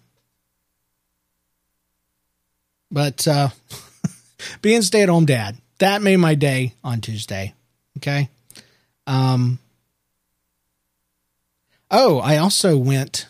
but, 2.90 3.28
uh, 3.28 3.50
being 4.62 4.82
stay 4.84 5.02
at 5.02 5.10
home 5.10 5.26
dad, 5.26 5.58
that 5.80 6.02
made 6.02 6.18
my 6.18 6.36
day 6.36 6.76
on 6.84 7.02
Tuesday. 7.02 7.54
Okay. 7.98 8.30
Um, 9.06 9.60
Oh, 11.92 12.20
I 12.20 12.38
also 12.38 12.78
went. 12.78 13.28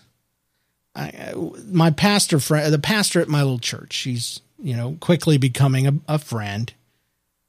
I, 0.96 1.34
my 1.66 1.90
pastor 1.90 2.40
friend, 2.40 2.72
the 2.72 2.80
pastor 2.80 3.20
at 3.22 3.28
my 3.28 3.42
little 3.42 3.60
church, 3.60 3.94
she's 3.94 4.42
you 4.60 4.76
know 4.76 4.98
quickly 5.00 5.38
becoming 5.38 5.88
a, 5.88 5.94
a 6.08 6.20
friend, 6.20 6.72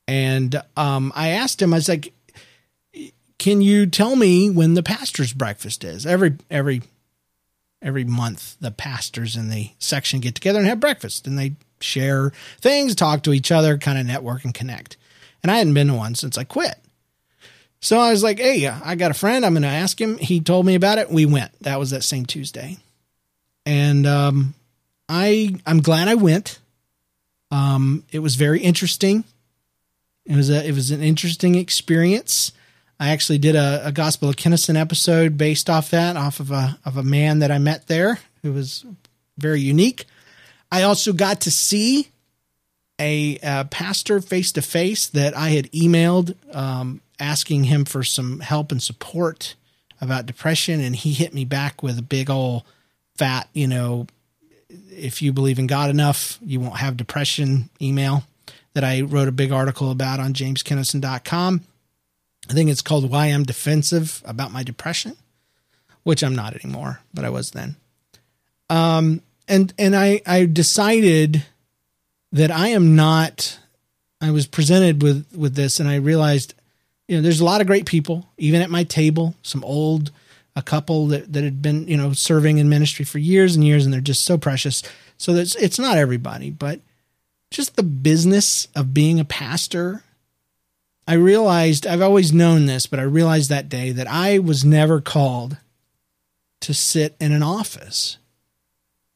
and 0.08 0.62
um, 0.76 1.12
I 1.14 1.28
asked 1.28 1.60
him. 1.60 1.74
I 1.74 1.76
was 1.76 1.88
like, 1.88 2.12
"Can 3.38 3.60
you 3.60 3.86
tell 3.86 4.16
me 4.16 4.48
when 4.48 4.74
the 4.74 4.82
pastor's 4.82 5.32
breakfast 5.32 5.84
is?" 5.84 6.06
Every 6.06 6.36
every 6.50 6.82
every 7.82 8.04
month, 8.04 8.56
the 8.60 8.70
pastors 8.70 9.36
in 9.36 9.50
the 9.50 9.70
section 9.78 10.20
get 10.20 10.34
together 10.34 10.60
and 10.60 10.68
have 10.68 10.80
breakfast, 10.80 11.26
and 11.26 11.38
they 11.38 11.54
share 11.80 12.32
things, 12.60 12.94
talk 12.94 13.22
to 13.24 13.32
each 13.32 13.52
other, 13.52 13.76
kind 13.76 13.98
of 13.98 14.06
network 14.06 14.44
and 14.44 14.54
connect. 14.54 14.96
And 15.42 15.50
I 15.50 15.58
hadn't 15.58 15.74
been 15.74 15.88
to 15.88 15.94
one 15.94 16.14
since 16.14 16.38
I 16.38 16.44
quit. 16.44 16.76
So 17.82 17.98
I 17.98 18.12
was 18.12 18.22
like, 18.22 18.38
hey, 18.38 18.68
I 18.68 18.94
got 18.94 19.10
a 19.10 19.14
friend. 19.14 19.44
I'm 19.44 19.54
going 19.54 19.62
to 19.62 19.68
ask 19.68 20.00
him. 20.00 20.16
He 20.16 20.40
told 20.40 20.64
me 20.64 20.76
about 20.76 20.98
it. 20.98 21.10
We 21.10 21.26
went. 21.26 21.50
That 21.62 21.80
was 21.80 21.90
that 21.90 22.04
same 22.04 22.24
Tuesday. 22.24 22.78
And 23.66 24.06
um, 24.06 24.54
I, 25.08 25.56
I'm 25.66 25.80
glad 25.80 26.06
I 26.06 26.14
went. 26.14 26.60
Um, 27.50 28.04
it 28.12 28.20
was 28.20 28.36
very 28.36 28.60
interesting. 28.60 29.24
It 30.24 30.36
was 30.36 30.48
a, 30.48 30.64
it 30.64 30.72
was 30.72 30.92
an 30.92 31.02
interesting 31.02 31.56
experience. 31.56 32.52
I 33.00 33.08
actually 33.08 33.38
did 33.38 33.56
a, 33.56 33.88
a 33.88 33.90
Gospel 33.90 34.28
of 34.28 34.36
Kinnison 34.36 34.76
episode 34.76 35.36
based 35.36 35.68
off 35.68 35.90
that, 35.90 36.16
off 36.16 36.38
of 36.38 36.52
a 36.52 36.78
of 36.84 36.96
a 36.96 37.02
man 37.02 37.40
that 37.40 37.50
I 37.50 37.58
met 37.58 37.88
there 37.88 38.20
who 38.42 38.52
was 38.52 38.86
very 39.38 39.60
unique. 39.60 40.04
I 40.70 40.84
also 40.84 41.12
got 41.12 41.40
to 41.42 41.50
see 41.50 42.11
a, 43.02 43.38
uh 43.42 43.64
pastor 43.64 44.20
face 44.20 44.52
to 44.52 44.62
face 44.62 45.08
that 45.08 45.36
I 45.36 45.50
had 45.50 45.70
emailed 45.72 46.34
um, 46.54 47.00
asking 47.18 47.64
him 47.64 47.84
for 47.84 48.02
some 48.02 48.40
help 48.40 48.72
and 48.72 48.82
support 48.82 49.54
about 50.00 50.26
depression, 50.26 50.80
and 50.80 50.96
he 50.96 51.12
hit 51.12 51.32
me 51.32 51.44
back 51.44 51.82
with 51.82 51.98
a 51.98 52.02
big 52.02 52.28
old 52.28 52.64
fat, 53.16 53.48
you 53.52 53.68
know, 53.68 54.06
if 54.90 55.22
you 55.22 55.32
believe 55.32 55.58
in 55.58 55.66
God 55.66 55.90
enough, 55.90 56.38
you 56.42 56.60
won't 56.60 56.78
have 56.78 56.96
depression 56.96 57.70
email 57.80 58.24
that 58.74 58.84
I 58.84 59.02
wrote 59.02 59.28
a 59.28 59.32
big 59.32 59.52
article 59.52 59.90
about 59.90 60.18
on 60.18 60.34
jameskinnison.com. 60.34 61.60
I 62.50 62.52
think 62.52 62.70
it's 62.70 62.82
called 62.82 63.08
Why 63.08 63.26
I'm 63.26 63.44
Defensive 63.44 64.22
About 64.24 64.50
My 64.50 64.62
Depression, 64.62 65.16
which 66.02 66.24
I'm 66.24 66.34
not 66.34 66.54
anymore, 66.54 67.00
but 67.14 67.24
I 67.24 67.30
was 67.30 67.52
then. 67.52 67.76
Um, 68.68 69.22
and 69.46 69.72
and 69.78 69.94
I, 69.94 70.22
I 70.26 70.46
decided 70.46 71.44
that 72.32 72.50
I 72.50 72.68
am 72.68 72.96
not 72.96 73.58
I 74.20 74.30
was 74.30 74.46
presented 74.46 75.02
with 75.02 75.26
with 75.36 75.54
this 75.54 75.80
and 75.80 75.88
I 75.88 75.96
realized 75.96 76.54
you 77.08 77.16
know 77.16 77.22
there's 77.22 77.40
a 77.40 77.44
lot 77.44 77.60
of 77.60 77.66
great 77.66 77.86
people 77.86 78.28
even 78.38 78.62
at 78.62 78.70
my 78.70 78.84
table 78.84 79.34
some 79.42 79.64
old 79.64 80.10
a 80.54 80.62
couple 80.62 81.06
that, 81.08 81.32
that 81.32 81.44
had 81.44 81.62
been 81.62 81.86
you 81.86 81.96
know 81.96 82.12
serving 82.12 82.58
in 82.58 82.68
ministry 82.68 83.04
for 83.04 83.18
years 83.18 83.54
and 83.54 83.64
years 83.64 83.84
and 83.84 83.92
they're 83.92 84.00
just 84.00 84.24
so 84.24 84.38
precious. 84.38 84.82
So 85.18 85.32
that's 85.32 85.54
it's 85.56 85.78
not 85.78 85.98
everybody 85.98 86.50
but 86.50 86.80
just 87.50 87.76
the 87.76 87.82
business 87.82 88.66
of 88.74 88.94
being 88.94 89.20
a 89.20 89.24
pastor 89.24 90.02
I 91.06 91.14
realized 91.14 91.86
I've 91.86 92.02
always 92.02 92.32
known 92.32 92.66
this 92.66 92.86
but 92.86 92.98
I 92.98 93.04
realized 93.04 93.50
that 93.50 93.68
day 93.68 93.92
that 93.92 94.08
I 94.08 94.38
was 94.38 94.64
never 94.64 95.00
called 95.00 95.58
to 96.60 96.72
sit 96.72 97.16
in 97.20 97.32
an 97.32 97.42
office 97.42 98.18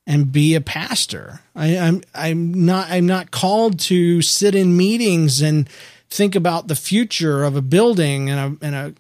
and 0.07 0.31
be 0.31 0.55
a 0.55 0.61
pastor. 0.61 1.41
I, 1.55 1.77
I'm 1.77 2.03
I'm 2.15 2.65
not 2.65 2.91
I'm 2.91 3.07
not 3.07 3.31
called 3.31 3.81
to 3.81 4.23
sit 4.23 4.55
in 4.55 4.77
meetings 4.77 5.43
and 5.43 5.69
think 6.09 6.35
about 6.35 6.69
the 6.69 6.77
future 6.77 7.43
of 7.45 7.57
a 7.57 7.63
building 7.63 8.31
and 8.31 8.61
a 8.63 8.67
and 8.67 8.75
a 8.75 8.95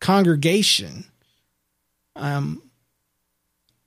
congregation. 0.00 1.06
Um, 2.14 2.62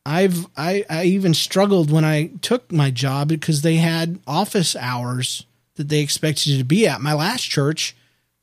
I've 0.05 0.47
I 0.57 0.83
I 0.89 1.05
even 1.05 1.33
struggled 1.33 1.91
when 1.91 2.03
I 2.03 2.31
took 2.41 2.71
my 2.71 2.89
job 2.89 3.27
because 3.27 3.61
they 3.61 3.75
had 3.75 4.19
office 4.25 4.75
hours 4.75 5.45
that 5.75 5.89
they 5.89 5.99
expected 5.99 6.47
you 6.47 6.57
to 6.57 6.63
be 6.63 6.87
at. 6.87 7.01
My 7.01 7.13
last 7.13 7.43
church 7.43 7.95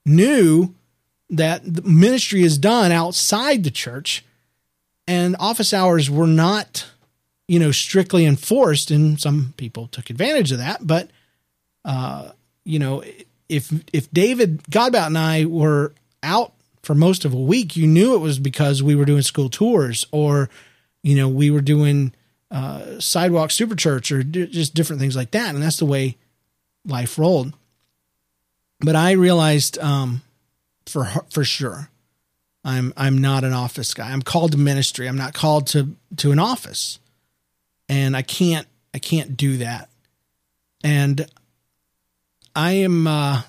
knew 0.07 0.75
that 1.29 1.85
ministry 1.85 2.43
is 2.43 2.59
done 2.59 2.93
outside 2.93 3.63
the 3.65 3.71
church, 3.71 4.25
and 5.07 5.37
office 5.39 5.75
hours 5.75 6.09
were 6.09 6.27
not 6.27 6.87
you 7.51 7.59
know, 7.59 7.73
strictly 7.73 8.27
enforced, 8.27 8.93
and 8.93 9.21
some 9.21 9.55
people 9.57 9.89
took 9.89 10.09
advantage 10.09 10.53
of 10.53 10.59
that. 10.59 10.87
But, 10.87 11.11
uh, 11.85 12.31
you 12.65 12.79
know, 12.79 13.03
if 13.49 13.73
if 13.93 14.09
David 14.13 14.63
Godbout 14.71 15.09
and 15.09 15.19
I 15.19 15.47
were 15.47 15.93
out 16.23 16.53
for 16.85 16.95
most 16.95 17.25
of 17.25 17.35
a 17.35 17.41
week, 17.41 17.77
you 17.77 17.89
knew 17.89 18.15
it 18.15 18.21
was 18.21 18.39
because 18.39 18.85
we 18.85 18.95
were 18.95 19.05
doing 19.05 19.23
school 19.23 19.49
tours, 19.49 20.07
or, 20.13 20.49
you 21.03 21.17
know, 21.17 21.29
we 21.29 21.51
were 21.51 21.61
doing 21.61 22.15
uh, 22.53 23.01
sidewalk 23.01 23.51
super 23.51 23.75
church, 23.75 24.13
or 24.13 24.23
d- 24.23 24.47
just 24.47 24.73
different 24.73 25.01
things 25.01 25.17
like 25.17 25.33
that, 25.33 25.53
and 25.53 25.61
that's 25.61 25.79
the 25.79 25.87
way 25.87 26.17
life 26.87 27.19
rolled. 27.19 27.53
But 28.79 28.95
I 28.95 29.11
realized, 29.11 29.77
um, 29.81 30.23
for 30.87 31.07
for 31.31 31.43
sure, 31.43 31.91
I'm 32.63 32.93
I'm 32.97 33.19
not 33.19 33.43
an 33.43 33.55
office 33.55 33.93
guy. 33.93 34.13
I'm 34.13 34.23
called 34.23 34.53
to 34.53 34.59
ministry. 34.59 35.09
I'm 35.09 35.19
not 35.19 35.35
called 35.35 35.67
to 35.69 35.97
to 36.19 36.31
an 36.31 36.39
office 36.39 37.01
and 37.91 38.17
I 38.17 38.23
can't 38.23 38.69
I 38.95 38.99
can't 38.99 39.37
do 39.37 39.59
that. 39.59 39.91
And 40.83 41.27
I 42.55 42.73
am 42.73 43.07
uh, 43.07 43.43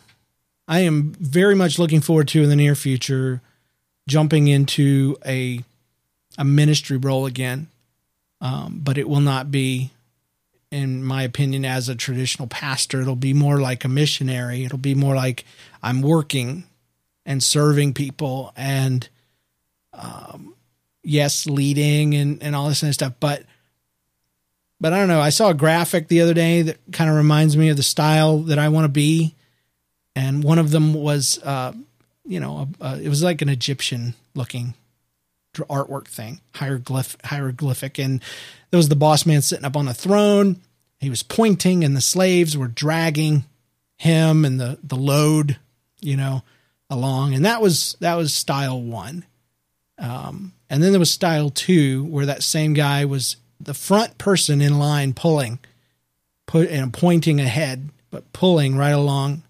I 0.68 0.80
am 0.80 1.14
very 1.14 1.56
much 1.56 1.80
looking 1.80 2.02
forward 2.02 2.28
to 2.30 2.44
in 2.44 2.50
the 2.50 2.56
near 2.56 2.76
future 2.76 3.42
jumping 4.10 4.48
into 4.48 5.16
a 5.26 5.64
a 6.38 6.44
ministry 6.44 6.98
role 6.98 7.26
again, 7.26 7.68
um, 8.42 8.82
but 8.84 8.98
it 8.98 9.08
will 9.08 9.22
not 9.22 9.52
be, 9.52 9.92
in 10.72 11.04
my 11.04 11.22
opinion, 11.24 11.64
as 11.64 11.88
a 11.88 11.96
traditional 11.96 12.48
pastor. 12.48 13.02
It'll 13.02 13.16
be 13.16 13.34
more 13.34 13.62
like 13.62 13.86
a 13.86 13.90
missionary. 13.90 14.66
It'll 14.66 14.78
be 14.80 14.96
more 14.96 15.16
like 15.16 15.46
I'm 15.84 16.02
working 16.02 16.64
and 17.28 17.44
serving 17.44 17.94
people 17.94 18.54
and 18.56 19.08
um, 19.94 20.56
yes, 21.04 21.46
leading 21.46 22.16
and 22.16 22.42
and 22.42 22.56
all 22.56 22.70
this 22.70 22.82
kind 22.82 22.90
of 22.90 22.96
stuff, 22.96 23.14
but 23.20 23.44
but 24.82 24.92
I 24.92 24.98
don't 24.98 25.08
know. 25.08 25.22
I 25.22 25.30
saw 25.30 25.50
a 25.50 25.54
graphic 25.54 26.10
the 26.10 26.22
other 26.22 26.34
day 26.34 26.64
that 26.64 26.78
kind 26.92 27.10
of 27.10 27.16
reminds 27.16 27.56
me 27.56 27.70
of 27.70 27.78
the 27.78 27.84
style 27.84 28.40
that 28.40 28.60
I 28.60 28.68
want 28.68 28.84
to 28.86 28.90
be, 28.90 29.36
and 30.16 30.44
one 30.44 30.60
of 30.60 30.72
them 30.72 30.94
was, 30.94 31.40
uh, 31.44 31.72
you 32.26 32.42
know, 32.42 32.68
uh, 32.82 32.98
it 33.02 33.08
was 33.08 33.24
like 33.24 33.42
an 33.42 33.50
Egyptian 33.50 34.16
looking 34.36 34.74
artwork 35.54 36.08
thing, 36.08 36.42
hieroglyph, 36.56 37.16
hieroglyphic, 37.24 38.00
and 38.00 38.22
there 38.72 38.78
was 38.78 38.90
the 38.90 38.96
boss 38.96 39.26
man 39.26 39.42
sitting 39.42 39.66
up 39.66 39.78
on 39.78 39.86
the 39.86 39.94
throne, 39.94 40.60
he 41.02 41.10
was 41.10 41.24
pointing 41.24 41.84
and 41.84 41.98
the 41.98 42.02
slaves 42.02 42.56
were 42.56 42.68
dragging 42.68 43.44
him 43.98 44.46
and 44.46 44.60
the 44.60 44.78
the 44.84 44.96
load, 44.96 45.58
you 46.00 46.16
know, 46.16 46.44
along. 46.92 47.34
And 47.34 47.44
that 47.44 47.60
was 47.60 47.98
that 48.02 48.16
was 48.16 48.34
style 48.34 48.80
1. 48.80 49.26
Um 49.98 50.54
and 50.70 50.82
then 50.82 50.92
there 50.92 51.00
was 51.00 51.12
style 51.12 51.50
2 51.50 52.06
where 52.06 52.28
that 52.28 52.44
same 52.44 52.74
guy 52.74 53.06
was 53.06 53.38
the 53.66 53.74
front 53.74 54.18
person 54.18 54.62
in 54.62 54.80
line 54.80 55.14
pulling 55.14 55.60
put 56.46 56.70
and 56.70 56.94
pointing 56.94 57.40
ahead 57.40 57.90
but 58.10 58.32
pulling 58.34 58.76
right 58.76 58.90
along 58.90 59.44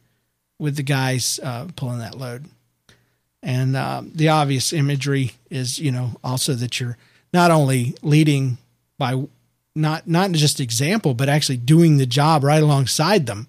with 0.59 0.76
the 0.76 0.84
guys 0.84 1.39
uh, 1.43 1.68
pulling 1.76 1.99
that 1.99 2.18
load. 2.18 2.45
And 3.43 3.76
uh, 3.76 4.03
the 4.05 4.30
obvious 4.30 4.72
imagery 4.72 5.32
is, 5.49 5.80
you 5.80 5.91
know, 5.91 6.12
also 6.24 6.53
that 6.53 6.80
you're 6.80 6.97
not 7.34 7.49
only 7.49 7.95
leading 8.03 8.59
by 8.99 9.26
not 9.76 10.07
not 10.07 10.32
just 10.34 10.59
example, 10.59 11.16
but 11.16 11.28
actually 11.28 11.57
doing 11.57 11.97
the 11.97 12.05
job 12.05 12.43
right 12.43 12.62
alongside 12.62 13.26
them. 13.26 13.47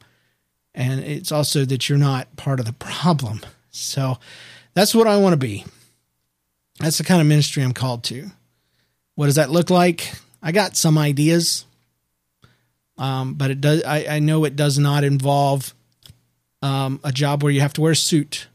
And 0.74 1.00
it's 1.00 1.30
also 1.30 1.66
that 1.66 1.88
you're 1.88 1.98
not 1.98 2.34
part 2.36 2.58
of 2.58 2.64
the 2.64 2.72
problem. 2.72 3.40
So 3.70 4.18
that's 4.72 4.94
what 4.94 5.06
I 5.06 5.18
want 5.18 5.34
to 5.34 5.36
be. 5.38 5.66
That's 6.78 6.96
the 6.96 7.04
kind 7.04 7.20
of 7.20 7.26
ministry 7.26 7.62
I'm 7.62 7.74
called 7.74 8.04
to. 8.04 8.30
What 9.14 9.26
does 9.26 9.34
that 9.34 9.50
look 9.50 9.68
like? 9.68 10.12
I 10.42 10.52
got 10.52 10.76
some 10.76 10.98
ideas, 10.98 11.64
um, 12.98 13.34
but 13.34 13.50
it 13.50 13.60
does. 13.60 13.82
I, 13.84 14.06
I 14.16 14.18
know 14.18 14.44
it 14.44 14.56
does 14.56 14.78
not 14.78 15.04
involve 15.04 15.74
um, 16.62 17.00
a 17.04 17.12
job 17.12 17.42
where 17.42 17.52
you 17.52 17.60
have 17.60 17.72
to 17.74 17.80
wear 17.80 17.92
a 17.92 17.96
suit, 17.96 18.48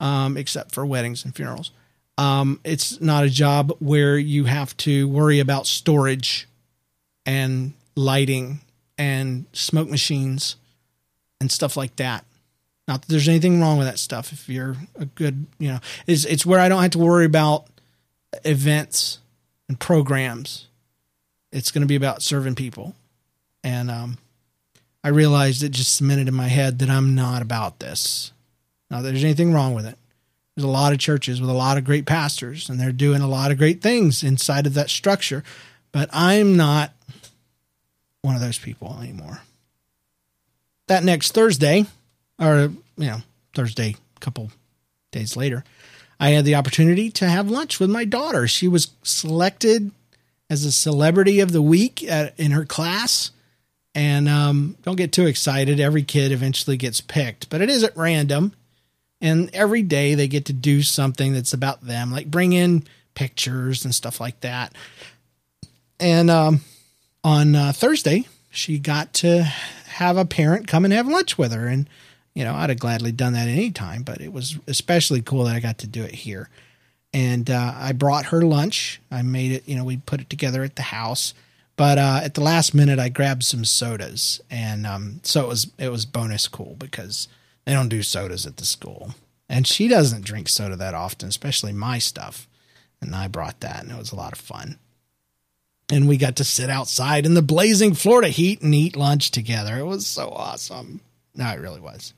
um, 0.00 0.36
except 0.36 0.72
for 0.74 0.84
weddings 0.84 1.24
and 1.24 1.34
funerals. 1.34 1.70
Um, 2.16 2.60
it's 2.64 3.00
not 3.00 3.24
a 3.24 3.30
job 3.30 3.72
where 3.80 4.16
you 4.16 4.44
have 4.44 4.76
to 4.78 5.08
worry 5.08 5.40
about 5.40 5.66
storage 5.66 6.48
and 7.26 7.72
lighting 7.96 8.60
and 8.98 9.46
smoke 9.52 9.88
machines 9.88 10.56
and 11.40 11.50
stuff 11.50 11.76
like 11.76 11.96
that. 11.96 12.24
Not 12.86 13.02
that 13.02 13.08
there's 13.08 13.28
anything 13.28 13.60
wrong 13.60 13.78
with 13.78 13.86
that 13.86 13.98
stuff. 13.98 14.32
If 14.32 14.48
you're 14.48 14.76
a 14.96 15.06
good, 15.06 15.46
you 15.58 15.68
know, 15.68 15.80
it's 16.06 16.24
it's 16.24 16.44
where 16.44 16.60
I 16.60 16.68
don't 16.68 16.82
have 16.82 16.92
to 16.92 16.98
worry 16.98 17.24
about 17.24 17.66
events 18.44 19.18
and 19.68 19.80
programs. 19.80 20.66
It's 21.54 21.70
going 21.70 21.82
to 21.82 21.88
be 21.88 21.94
about 21.94 22.20
serving 22.20 22.56
people, 22.56 22.96
and 23.62 23.88
um, 23.88 24.18
I 25.04 25.08
realized 25.08 25.62
it 25.62 25.70
just 25.70 25.94
cemented 25.94 26.26
in 26.26 26.34
my 26.34 26.48
head 26.48 26.80
that 26.80 26.90
I'm 26.90 27.14
not 27.14 27.42
about 27.42 27.78
this. 27.78 28.32
That 28.90 29.02
there's 29.02 29.22
anything 29.22 29.52
wrong 29.52 29.72
with 29.72 29.86
it. 29.86 29.96
There's 30.56 30.64
a 30.64 30.68
lot 30.68 30.92
of 30.92 30.98
churches 30.98 31.40
with 31.40 31.50
a 31.50 31.54
lot 31.54 31.78
of 31.78 31.84
great 31.84 32.06
pastors, 32.06 32.68
and 32.68 32.80
they're 32.80 32.90
doing 32.90 33.20
a 33.20 33.28
lot 33.28 33.52
of 33.52 33.58
great 33.58 33.80
things 33.80 34.24
inside 34.24 34.66
of 34.66 34.74
that 34.74 34.90
structure, 34.90 35.44
but 35.92 36.10
I'm 36.12 36.56
not 36.56 36.92
one 38.22 38.34
of 38.34 38.40
those 38.40 38.58
people 38.58 38.98
anymore. 39.00 39.40
That 40.88 41.04
next 41.04 41.34
Thursday, 41.34 41.86
or 42.38 42.72
you 42.96 43.06
know, 43.06 43.18
Thursday, 43.54 43.94
a 44.16 44.20
couple 44.20 44.50
days 45.12 45.36
later, 45.36 45.62
I 46.18 46.30
had 46.30 46.44
the 46.44 46.56
opportunity 46.56 47.10
to 47.12 47.28
have 47.28 47.48
lunch 47.48 47.78
with 47.78 47.90
my 47.90 48.04
daughter. 48.04 48.48
She 48.48 48.66
was 48.66 48.88
selected 49.04 49.92
as 50.50 50.64
a 50.64 50.72
celebrity 50.72 51.40
of 51.40 51.52
the 51.52 51.62
week 51.62 52.04
at, 52.04 52.38
in 52.38 52.50
her 52.52 52.64
class. 52.64 53.30
And 53.94 54.28
um, 54.28 54.76
don't 54.82 54.96
get 54.96 55.12
too 55.12 55.26
excited. 55.26 55.78
Every 55.78 56.02
kid 56.02 56.32
eventually 56.32 56.76
gets 56.76 57.00
picked, 57.00 57.48
but 57.48 57.60
it 57.60 57.70
is 57.70 57.84
at 57.84 57.96
random. 57.96 58.52
And 59.20 59.48
every 59.54 59.82
day 59.82 60.14
they 60.14 60.28
get 60.28 60.46
to 60.46 60.52
do 60.52 60.82
something 60.82 61.32
that's 61.32 61.52
about 61.52 61.80
them, 61.80 62.10
like 62.10 62.30
bring 62.30 62.52
in 62.52 62.84
pictures 63.14 63.84
and 63.84 63.94
stuff 63.94 64.20
like 64.20 64.40
that. 64.40 64.74
And 66.00 66.28
um, 66.28 66.60
on 67.22 67.54
uh, 67.54 67.72
Thursday, 67.72 68.26
she 68.50 68.78
got 68.78 69.14
to 69.14 69.44
have 69.86 70.16
a 70.16 70.24
parent 70.24 70.66
come 70.66 70.84
and 70.84 70.92
have 70.92 71.06
lunch 71.06 71.38
with 71.38 71.52
her. 71.52 71.68
And, 71.68 71.88
you 72.34 72.44
know, 72.44 72.54
I'd 72.54 72.70
have 72.70 72.80
gladly 72.80 73.12
done 73.12 73.34
that 73.34 73.48
any 73.48 73.70
time, 73.70 74.02
but 74.02 74.20
it 74.20 74.32
was 74.32 74.58
especially 74.66 75.22
cool 75.22 75.44
that 75.44 75.54
I 75.54 75.60
got 75.60 75.78
to 75.78 75.86
do 75.86 76.02
it 76.02 76.14
here. 76.14 76.50
And 77.14 77.48
uh, 77.48 77.74
I 77.76 77.92
brought 77.92 78.26
her 78.26 78.42
lunch. 78.42 79.00
I 79.10 79.22
made 79.22 79.52
it, 79.52 79.68
you 79.68 79.76
know, 79.76 79.84
we 79.84 79.96
put 79.96 80.20
it 80.20 80.28
together 80.28 80.62
at 80.62 80.76
the 80.76 80.82
house. 80.82 81.32
But 81.76 81.96
uh, 81.96 82.20
at 82.22 82.34
the 82.34 82.42
last 82.42 82.74
minute, 82.74 82.98
I 82.98 83.08
grabbed 83.08 83.44
some 83.44 83.64
sodas, 83.64 84.40
and 84.48 84.86
um, 84.86 85.20
so 85.24 85.42
it 85.42 85.48
was 85.48 85.72
it 85.76 85.88
was 85.88 86.06
bonus 86.06 86.46
cool 86.46 86.76
because 86.78 87.26
they 87.64 87.72
don't 87.72 87.88
do 87.88 88.04
sodas 88.04 88.46
at 88.46 88.58
the 88.58 88.64
school, 88.64 89.16
and 89.48 89.66
she 89.66 89.88
doesn't 89.88 90.24
drink 90.24 90.48
soda 90.48 90.76
that 90.76 90.94
often, 90.94 91.28
especially 91.28 91.72
my 91.72 91.98
stuff. 91.98 92.46
And 93.00 93.12
I 93.12 93.26
brought 93.26 93.58
that, 93.58 93.82
and 93.82 93.90
it 93.90 93.98
was 93.98 94.12
a 94.12 94.16
lot 94.16 94.32
of 94.32 94.38
fun 94.38 94.78
and 95.90 96.08
we 96.08 96.16
got 96.16 96.36
to 96.36 96.44
sit 96.44 96.70
outside 96.70 97.26
in 97.26 97.34
the 97.34 97.42
blazing 97.42 97.94
Florida 97.94 98.28
heat 98.28 98.62
and 98.62 98.74
eat 98.74 98.96
lunch 98.96 99.30
together. 99.30 99.78
It 99.78 99.84
was 99.84 100.06
so 100.06 100.30
awesome. 100.30 101.00
No, 101.34 101.48
it 101.48 101.60
really 101.60 101.80
was. 101.80 102.14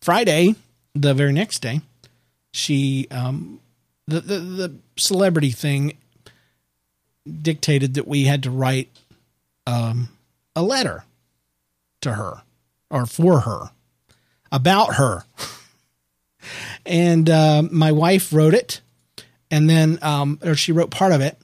Friday, 0.00 0.54
the 0.94 1.14
very 1.14 1.32
next 1.32 1.60
day, 1.60 1.80
she 2.54 3.08
um 3.10 3.58
the 4.06 4.20
the, 4.20 4.38
the 4.38 4.74
celebrity 4.96 5.50
thing 5.50 5.98
dictated 7.42 7.94
that 7.94 8.06
we 8.06 8.24
had 8.24 8.42
to 8.44 8.50
write 8.50 8.90
um 9.66 10.08
a 10.54 10.62
letter 10.62 11.04
to 12.00 12.14
her 12.14 12.42
or 12.90 13.06
for 13.06 13.40
her 13.40 13.70
about 14.52 14.94
her. 14.94 15.24
and 16.86 17.28
uh, 17.28 17.62
my 17.70 17.90
wife 17.90 18.32
wrote 18.32 18.54
it 18.54 18.80
and 19.50 19.68
then 19.68 19.98
um 20.02 20.38
or 20.44 20.54
she 20.54 20.70
wrote 20.70 20.90
part 20.90 21.10
of 21.10 21.20
it 21.20 21.36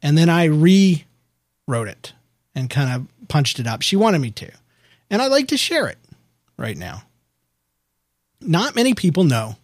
and 0.00 0.16
then 0.16 0.28
I 0.28 0.44
rewrote 0.44 1.88
it 1.88 2.12
and 2.54 2.70
kind 2.70 2.92
of 2.94 3.28
punched 3.28 3.58
it 3.58 3.66
up. 3.66 3.82
She 3.82 3.96
wanted 3.96 4.20
me 4.20 4.30
to, 4.32 4.50
and 5.10 5.20
I'd 5.22 5.28
like 5.28 5.48
to 5.48 5.56
share 5.56 5.88
it 5.88 5.98
right 6.56 6.76
now. 6.76 7.02
Not 8.40 8.76
many 8.76 8.94
people 8.94 9.24
know, 9.24 9.56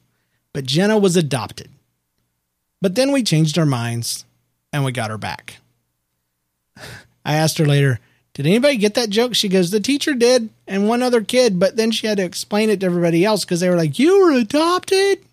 but 0.53 0.65
Jenna 0.65 0.99
was 0.99 1.17
adopted. 1.17 1.69
But 2.81 2.95
then 2.95 3.13
we 3.13 3.23
changed 3.23 3.59
our 3.59 3.67
minds 3.67 4.25
and 4.73 4.85
we 4.85 4.93
got 4.93 5.11
her 5.11 5.19
back. 5.19 5.57
I 7.25 7.35
asked 7.35 7.59
her 7.59 7.67
later, 7.67 7.99
Did 8.35 8.47
anybody 8.47 8.77
get 8.77 8.95
that 8.95 9.11
joke? 9.11 9.35
She 9.35 9.49
goes, 9.49 9.71
The 9.71 9.81
teacher 9.81 10.15
did, 10.15 10.51
and 10.67 10.89
one 10.89 11.03
other 11.03 11.23
kid, 11.23 11.59
but 11.59 11.77
then 11.77 11.91
she 11.91 12.07
had 12.07 12.19
to 12.19 12.25
explain 12.25 12.71
it 12.71 12.81
to 12.81 12.87
everybody 12.87 13.25
else 13.25 13.45
because 13.45 13.61
they 13.61 13.69
were 13.69 13.77
like, 13.77 13.99
You 13.99 14.21
were 14.21 14.33
adopted? 14.33 15.25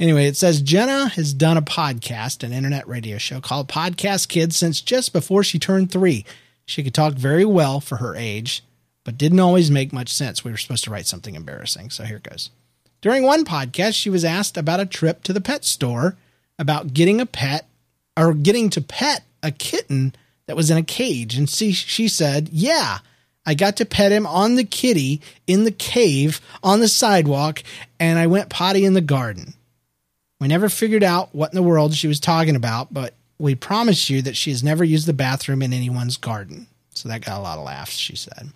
Anyway, 0.00 0.26
it 0.26 0.36
says 0.36 0.62
Jenna 0.62 1.08
has 1.08 1.34
done 1.34 1.56
a 1.56 1.62
podcast, 1.62 2.44
an 2.44 2.52
internet 2.52 2.86
radio 2.86 3.18
show 3.18 3.40
called 3.40 3.68
Podcast 3.68 4.28
Kids 4.28 4.56
since 4.56 4.80
just 4.80 5.12
before 5.12 5.42
she 5.42 5.58
turned 5.58 5.90
three. 5.90 6.24
She 6.66 6.84
could 6.84 6.94
talk 6.94 7.14
very 7.14 7.44
well 7.44 7.80
for 7.80 7.96
her 7.96 8.14
age, 8.14 8.62
but 9.02 9.18
didn't 9.18 9.40
always 9.40 9.72
make 9.72 9.92
much 9.92 10.12
sense. 10.12 10.44
We 10.44 10.52
were 10.52 10.56
supposed 10.56 10.84
to 10.84 10.90
write 10.90 11.08
something 11.08 11.34
embarrassing, 11.34 11.90
so 11.90 12.04
here 12.04 12.18
it 12.18 12.30
goes. 12.30 12.50
During 13.00 13.22
one 13.22 13.44
podcast, 13.44 13.94
she 13.94 14.10
was 14.10 14.24
asked 14.24 14.56
about 14.56 14.80
a 14.80 14.86
trip 14.86 15.22
to 15.24 15.32
the 15.32 15.40
pet 15.40 15.64
store, 15.64 16.16
about 16.58 16.94
getting 16.94 17.20
a 17.20 17.26
pet 17.26 17.66
or 18.16 18.34
getting 18.34 18.70
to 18.70 18.80
pet 18.80 19.24
a 19.42 19.50
kitten 19.52 20.14
that 20.46 20.56
was 20.56 20.70
in 20.70 20.76
a 20.76 20.82
cage. 20.82 21.36
And 21.36 21.48
she, 21.48 21.72
she 21.72 22.08
said, 22.08 22.48
Yeah, 22.50 22.98
I 23.46 23.54
got 23.54 23.76
to 23.76 23.86
pet 23.86 24.12
him 24.12 24.26
on 24.26 24.56
the 24.56 24.64
kitty 24.64 25.22
in 25.46 25.64
the 25.64 25.70
cave 25.70 26.40
on 26.62 26.80
the 26.80 26.88
sidewalk, 26.88 27.62
and 28.00 28.18
I 28.18 28.26
went 28.26 28.50
potty 28.50 28.84
in 28.84 28.94
the 28.94 29.00
garden. 29.00 29.54
We 30.40 30.48
never 30.48 30.68
figured 30.68 31.02
out 31.02 31.34
what 31.34 31.52
in 31.52 31.56
the 31.56 31.62
world 31.62 31.94
she 31.94 32.08
was 32.08 32.20
talking 32.20 32.56
about, 32.56 32.92
but 32.92 33.14
we 33.38 33.54
promise 33.54 34.10
you 34.10 34.22
that 34.22 34.36
she 34.36 34.50
has 34.50 34.62
never 34.62 34.84
used 34.84 35.06
the 35.06 35.12
bathroom 35.12 35.62
in 35.62 35.72
anyone's 35.72 36.16
garden. 36.16 36.66
So 36.90 37.08
that 37.08 37.24
got 37.24 37.38
a 37.38 37.42
lot 37.42 37.58
of 37.58 37.64
laughs, 37.64 37.96
she 37.96 38.16
said. 38.16 38.50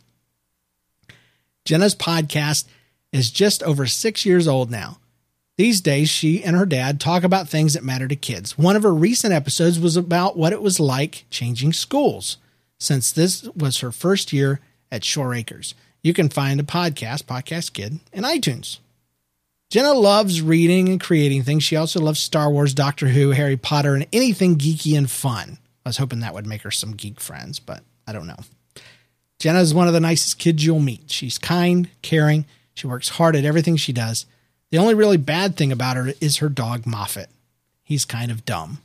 Jenna's 1.64 1.95
podcast 1.95 2.66
is 3.13 3.31
just 3.31 3.63
over 3.63 3.87
six 3.87 4.25
years 4.25 4.49
old 4.49 4.71
now. 4.71 4.99
These 5.59 5.81
days, 5.83 6.09
she 6.09 6.43
and 6.43 6.57
her 6.57 6.67
dad 6.67 6.99
talk 6.99 7.23
about 7.23 7.49
things 7.49 7.75
that 7.75 7.85
matter 7.85 8.09
to 8.09 8.17
kids. 8.17 8.57
One 8.57 8.75
of 8.75 8.83
her 8.83 8.95
recent 8.95 9.35
episodes 9.35 9.79
was 9.79 9.97
about 9.97 10.37
what 10.37 10.53
it 10.53 10.63
was 10.63 10.81
like 10.81 11.27
changing 11.31 11.75
schools, 11.75 12.39
since 12.81 13.13
this 13.13 13.45
was 13.55 13.79
her 13.79 13.93
first 13.93 14.33
year 14.33 14.61
at 14.91 15.05
Shore 15.05 15.35
Acres. 15.35 15.75
You 16.03 16.15
can 16.15 16.31
find 16.31 16.59
a 16.59 16.65
podcast, 16.65 17.25
Podcast 17.25 17.75
Kid, 17.75 18.01
in 18.13 18.25
iTunes. 18.25 18.79
Jenna 19.71 19.93
loves 19.93 20.43
reading 20.43 20.89
and 20.89 21.01
creating 21.01 21.45
things. 21.45 21.63
She 21.63 21.77
also 21.77 22.01
loves 22.01 22.21
Star 22.21 22.51
Wars, 22.51 22.75
Doctor 22.75 23.09
Who, 23.09 23.31
Harry 23.31 23.57
Potter, 23.57 23.95
and 23.95 24.07
anything 24.13 24.57
geeky 24.57 24.97
and 24.99 25.11
fun. 25.11 25.59
I 25.85 25.89
was 25.89 25.97
hoping 25.99 26.21
that 26.21 26.35
would 26.35 26.47
make 26.47 26.63
her 26.63 26.71
some 26.71 26.93
geek 26.93 27.21
friends, 27.21 27.59
but 27.59 27.83
I 28.07 28.13
don't 28.13 28.27
know. 28.27 28.37
Jenna 29.39 29.61
is 29.61 29.75
one 29.75 29.87
of 29.87 29.95
the 29.95 30.01
nicest 30.01 30.39
kids 30.39 30.65
you'll 30.65 30.81
meet. 30.81 31.11
She's 31.11 31.39
kind, 31.39 31.89
caring, 32.03 32.47
she 32.75 32.87
works 32.87 33.11
hard 33.11 33.37
at 33.37 33.45
everything 33.45 33.77
she 33.77 33.93
does. 33.93 34.27
The 34.70 34.79
only 34.79 34.95
really 34.95 35.16
bad 35.16 35.57
thing 35.57 35.70
about 35.70 35.97
her 35.97 36.12
is 36.20 36.39
her 36.39 36.49
dog, 36.49 36.87
Moffat. 36.87 37.29
He's 37.83 38.05
kind 38.05 38.31
of 38.31 38.45
dumb. 38.45 38.79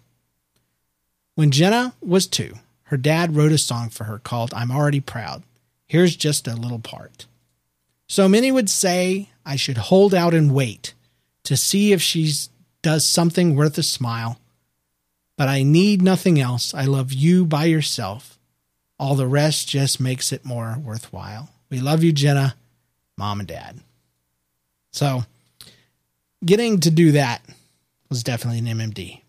When 1.35 1.51
Jenna 1.51 1.93
was 2.01 2.27
two, 2.27 2.55
her 2.83 2.97
dad 2.97 3.35
wrote 3.35 3.51
a 3.51 3.57
song 3.57 3.89
for 3.89 4.05
her 4.05 4.17
called 4.17 4.53
I'm 4.53 4.71
Already 4.71 4.99
Proud. 4.99 5.43
Here's 5.85 6.15
just 6.15 6.47
a 6.47 6.55
little 6.55 6.79
part. 6.79 7.25
So 8.07 8.27
many 8.27 8.51
would 8.51 8.69
say 8.69 9.29
I 9.45 9.55
should 9.55 9.77
hold 9.77 10.13
out 10.13 10.33
and 10.33 10.53
wait 10.53 10.93
to 11.43 11.55
see 11.55 11.93
if 11.93 12.01
she 12.01 12.31
does 12.81 13.05
something 13.05 13.55
worth 13.55 13.77
a 13.77 13.83
smile. 13.83 14.39
But 15.38 15.47
I 15.47 15.63
need 15.63 16.01
nothing 16.01 16.39
else. 16.39 16.73
I 16.73 16.85
love 16.85 17.13
you 17.13 17.45
by 17.45 17.65
yourself. 17.65 18.38
All 18.99 19.15
the 19.15 19.27
rest 19.27 19.69
just 19.69 19.99
makes 19.99 20.31
it 20.31 20.43
more 20.43 20.77
worthwhile. 20.83 21.49
We 21.69 21.79
love 21.79 22.03
you, 22.03 22.11
Jenna, 22.11 22.55
mom 23.18 23.39
and 23.39 23.47
dad. 23.47 23.80
So, 24.91 25.24
getting 26.45 26.80
to 26.82 26.91
do 26.91 27.13
that 27.13 27.41
was 28.09 28.24
definitely 28.24 28.59
an 28.59 28.78
MMD. 28.78 29.22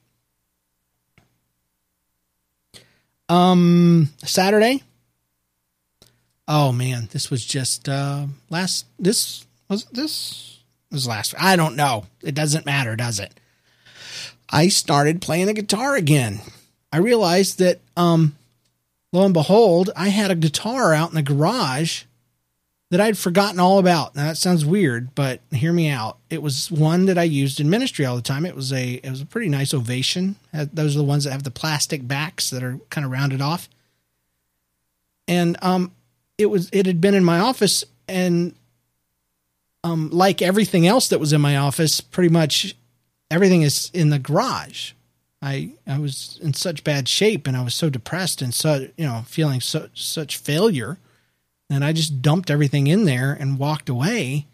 Um, 3.28 4.10
Saturday. 4.24 4.82
Oh 6.46 6.72
man, 6.72 7.08
this 7.12 7.30
was 7.30 7.44
just 7.44 7.88
uh 7.88 8.26
last. 8.48 8.86
This 8.98 9.46
was 9.68 9.84
this 9.86 10.60
was 10.90 11.06
last. 11.06 11.34
I 11.38 11.56
don't 11.56 11.76
know. 11.76 12.06
It 12.22 12.34
doesn't 12.34 12.64
matter, 12.64 12.96
does 12.96 13.20
it? 13.20 13.38
I 14.48 14.68
started 14.68 15.20
playing 15.20 15.46
the 15.46 15.52
guitar 15.52 15.94
again. 15.94 16.40
I 16.90 16.98
realized 16.98 17.58
that, 17.58 17.80
um, 17.98 18.34
lo 19.12 19.26
and 19.26 19.34
behold, 19.34 19.90
I 19.94 20.08
had 20.08 20.30
a 20.30 20.34
guitar 20.34 20.94
out 20.94 21.10
in 21.10 21.16
the 21.16 21.22
garage 21.22 22.04
that 22.90 23.00
I'd 23.00 23.18
forgotten 23.18 23.60
all 23.60 23.78
about. 23.78 24.16
Now 24.16 24.24
that 24.24 24.38
sounds 24.38 24.64
weird, 24.64 25.14
but 25.14 25.40
hear 25.50 25.72
me 25.72 25.88
out. 25.88 26.18
It 26.30 26.42
was 26.42 26.70
one 26.70 27.04
that 27.06 27.18
I 27.18 27.24
used 27.24 27.60
in 27.60 27.68
ministry 27.68 28.04
all 28.04 28.16
the 28.16 28.22
time. 28.22 28.46
It 28.46 28.56
was 28.56 28.72
a 28.72 28.94
it 28.94 29.10
was 29.10 29.20
a 29.20 29.26
pretty 29.26 29.48
nice 29.48 29.74
ovation. 29.74 30.36
Those 30.52 30.94
are 30.94 30.98
the 30.98 31.04
ones 31.04 31.24
that 31.24 31.32
have 31.32 31.42
the 31.42 31.50
plastic 31.50 32.06
backs 32.08 32.50
that 32.50 32.62
are 32.62 32.78
kind 32.90 33.04
of 33.04 33.10
rounded 33.10 33.42
off. 33.42 33.68
And 35.26 35.56
um 35.60 35.92
it 36.38 36.46
was 36.46 36.70
it 36.72 36.86
had 36.86 37.00
been 37.00 37.14
in 37.14 37.24
my 37.24 37.40
office 37.40 37.84
and 38.08 38.54
um 39.84 40.08
like 40.10 40.40
everything 40.40 40.86
else 40.86 41.08
that 41.08 41.20
was 41.20 41.32
in 41.32 41.42
my 41.42 41.56
office, 41.56 42.00
pretty 42.00 42.30
much 42.30 42.74
everything 43.30 43.62
is 43.62 43.90
in 43.92 44.08
the 44.08 44.18
garage. 44.18 44.92
I 45.42 45.72
I 45.86 45.98
was 45.98 46.38
in 46.42 46.54
such 46.54 46.84
bad 46.84 47.06
shape 47.06 47.46
and 47.46 47.54
I 47.54 47.62
was 47.62 47.74
so 47.74 47.90
depressed 47.90 48.40
and 48.40 48.54
so 48.54 48.88
you 48.96 49.04
know 49.04 49.24
feeling 49.26 49.60
so 49.60 49.90
such 49.92 50.38
failure 50.38 50.98
and 51.70 51.84
I 51.84 51.92
just 51.92 52.22
dumped 52.22 52.50
everything 52.50 52.86
in 52.86 53.04
there 53.04 53.36
and 53.38 53.58
walked 53.58 53.88
away. 53.88 54.46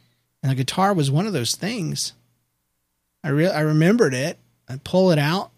And 0.43 0.51
the 0.51 0.57
guitar 0.57 0.93
was 0.93 1.11
one 1.11 1.27
of 1.27 1.33
those 1.33 1.55
things. 1.55 2.13
I 3.23 3.29
re- 3.29 3.49
I 3.49 3.61
remembered 3.61 4.15
it. 4.15 4.39
I 4.69 4.79
pull 4.83 5.11
it 5.11 5.19
out, 5.19 5.51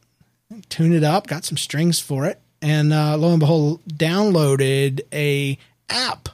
tune 0.68 0.92
it 0.92 1.04
up, 1.04 1.26
got 1.26 1.44
some 1.44 1.57
strings 1.57 2.00
for 2.00 2.26
it, 2.26 2.40
and 2.61 2.92
uh, 2.92 3.16
lo 3.16 3.30
and 3.30 3.40
behold, 3.40 3.84
downloaded 3.86 5.00
a 5.12 5.59
app 5.88 6.28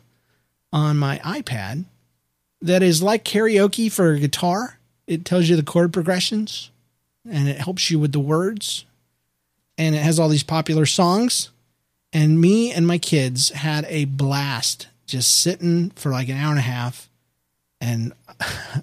on 0.72 0.96
my 0.96 1.18
iPad 1.18 1.84
that 2.62 2.82
is 2.82 3.02
like 3.02 3.24
karaoke 3.24 3.90
for 3.90 4.12
a 4.12 4.18
guitar. 4.18 4.78
It 5.06 5.24
tells 5.24 5.48
you 5.48 5.56
the 5.56 5.62
chord 5.62 5.92
progressions, 5.92 6.70
and 7.28 7.48
it 7.48 7.58
helps 7.58 7.90
you 7.90 7.98
with 7.98 8.12
the 8.12 8.20
words, 8.20 8.84
and 9.76 9.94
it 9.94 10.02
has 10.02 10.18
all 10.18 10.28
these 10.28 10.42
popular 10.42 10.86
songs. 10.86 11.50
And 12.12 12.40
me 12.40 12.72
and 12.72 12.86
my 12.86 12.98
kids 12.98 13.50
had 13.50 13.86
a 13.88 14.04
blast 14.04 14.88
just 15.06 15.42
sitting 15.42 15.90
for 15.90 16.10
like 16.10 16.28
an 16.28 16.36
hour 16.36 16.50
and 16.50 16.58
a 16.58 16.62
half. 16.62 17.08
And 17.80 18.12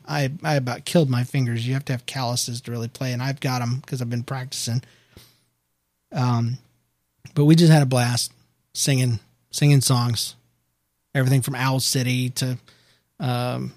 I, 0.08 0.32
I 0.44 0.56
about 0.56 0.86
killed 0.86 1.10
my 1.10 1.24
fingers. 1.24 1.68
You 1.68 1.74
have 1.74 1.86
to 1.86 1.94
have 1.94 2.06
calluses 2.06 2.62
to 2.62 2.72
really 2.72 2.88
play, 2.88 3.14
and 3.14 3.22
I've 3.22 3.40
got 3.40 3.60
them 3.60 3.80
because 3.80 4.02
I've 4.02 4.10
been 4.10 4.24
practicing. 4.24 4.82
Um, 6.12 6.58
but 7.36 7.46
we 7.46 7.56
just 7.56 7.72
had 7.72 7.84
a 7.84 7.86
blast 7.86 8.34
singing, 8.74 9.20
singing 9.52 9.82
songs, 9.82 10.36
everything 11.14 11.42
from 11.42 11.56
Owl 11.56 11.80
City 11.80 12.30
to, 12.32 12.58
um, 13.20 13.74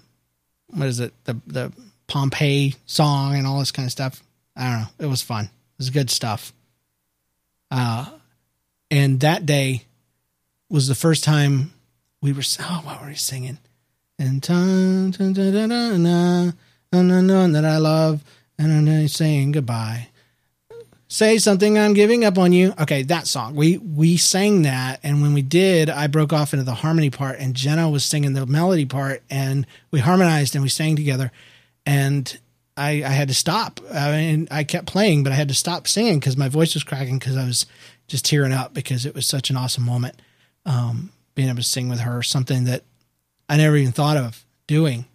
what 0.67 0.87
is 0.87 0.99
it, 0.99 1.13
the 1.23 1.39
the 1.47 1.71
Pompeii 2.07 2.75
song 2.85 3.35
and 3.35 3.47
all 3.47 3.59
this 3.59 3.71
kind 3.71 3.85
of 3.85 3.91
stuff. 3.91 4.21
I 4.55 4.69
don't 4.69 4.81
know. 4.81 5.05
It 5.05 5.09
was 5.09 5.21
fun. 5.21 5.45
It 5.45 5.51
was 5.77 5.89
good 5.89 6.09
stuff. 6.09 6.53
Uh, 7.71 8.07
and 8.91 9.19
that 9.21 9.45
day 9.45 9.85
was 10.69 10.87
the 10.87 10.95
first 10.95 11.23
time 11.23 11.73
we 12.23 12.31
were. 12.31 12.41
Oh, 12.61 12.81
what 12.85 13.01
were 13.01 13.09
we 13.09 13.15
singing? 13.15 13.59
And 14.17 14.41
dun, 14.41 15.11
dun, 15.11 15.33
dun, 15.33 15.51
dun, 15.51 15.69
dun, 15.69 16.03
dun, 16.03 16.53
dun, 16.91 17.07
dun, 17.09 17.27
dun, 17.27 17.51
that 17.51 17.65
I 17.65 17.77
love, 17.77 18.23
and 18.57 18.89
I'm 18.89 19.07
saying 19.09 19.51
goodbye. 19.51 20.07
Say 21.09 21.37
something, 21.37 21.77
I'm 21.77 21.93
giving 21.93 22.23
up 22.23 22.39
on 22.39 22.53
you. 22.53 22.73
Okay, 22.79 23.03
that 23.03 23.27
song. 23.27 23.55
We 23.55 23.77
we 23.77 24.17
sang 24.17 24.63
that, 24.63 25.01
and 25.03 25.21
when 25.21 25.33
we 25.33 25.41
did, 25.41 25.89
I 25.89 26.07
broke 26.07 26.33
off 26.33 26.53
into 26.53 26.63
the 26.63 26.73
harmony 26.73 27.09
part, 27.09 27.39
and 27.39 27.53
Jenna 27.53 27.89
was 27.89 28.05
singing 28.05 28.33
the 28.33 28.45
melody 28.45 28.85
part, 28.85 29.21
and 29.29 29.67
we 29.91 29.99
harmonized 29.99 30.55
and 30.55 30.63
we 30.63 30.69
sang 30.69 30.95
together. 30.95 31.31
And 31.85 32.35
I 32.77 33.03
I 33.03 33.09
had 33.09 33.27
to 33.27 33.33
stop. 33.35 33.81
I 33.93 34.11
mean, 34.13 34.47
I 34.49 34.63
kept 34.63 34.87
playing, 34.87 35.23
but 35.23 35.33
I 35.33 35.35
had 35.35 35.49
to 35.49 35.53
stop 35.53 35.87
singing 35.87 36.19
because 36.19 36.37
my 36.37 36.47
voice 36.49 36.73
was 36.73 36.83
cracking 36.83 37.19
because 37.19 37.35
I 37.35 37.45
was 37.45 37.65
just 38.07 38.25
tearing 38.25 38.53
up 38.53 38.73
because 38.73 39.05
it 39.05 39.13
was 39.13 39.27
such 39.27 39.49
an 39.49 39.57
awesome 39.57 39.83
moment. 39.83 40.19
Um, 40.65 41.11
being 41.35 41.49
able 41.49 41.57
to 41.57 41.63
sing 41.63 41.89
with 41.89 42.01
her, 42.01 42.21
something 42.21 42.65
that 42.65 42.83
I 43.49 43.57
never 43.57 43.75
even 43.75 43.91
thought 43.91 44.17
of 44.17 44.45
doing, 44.67 45.05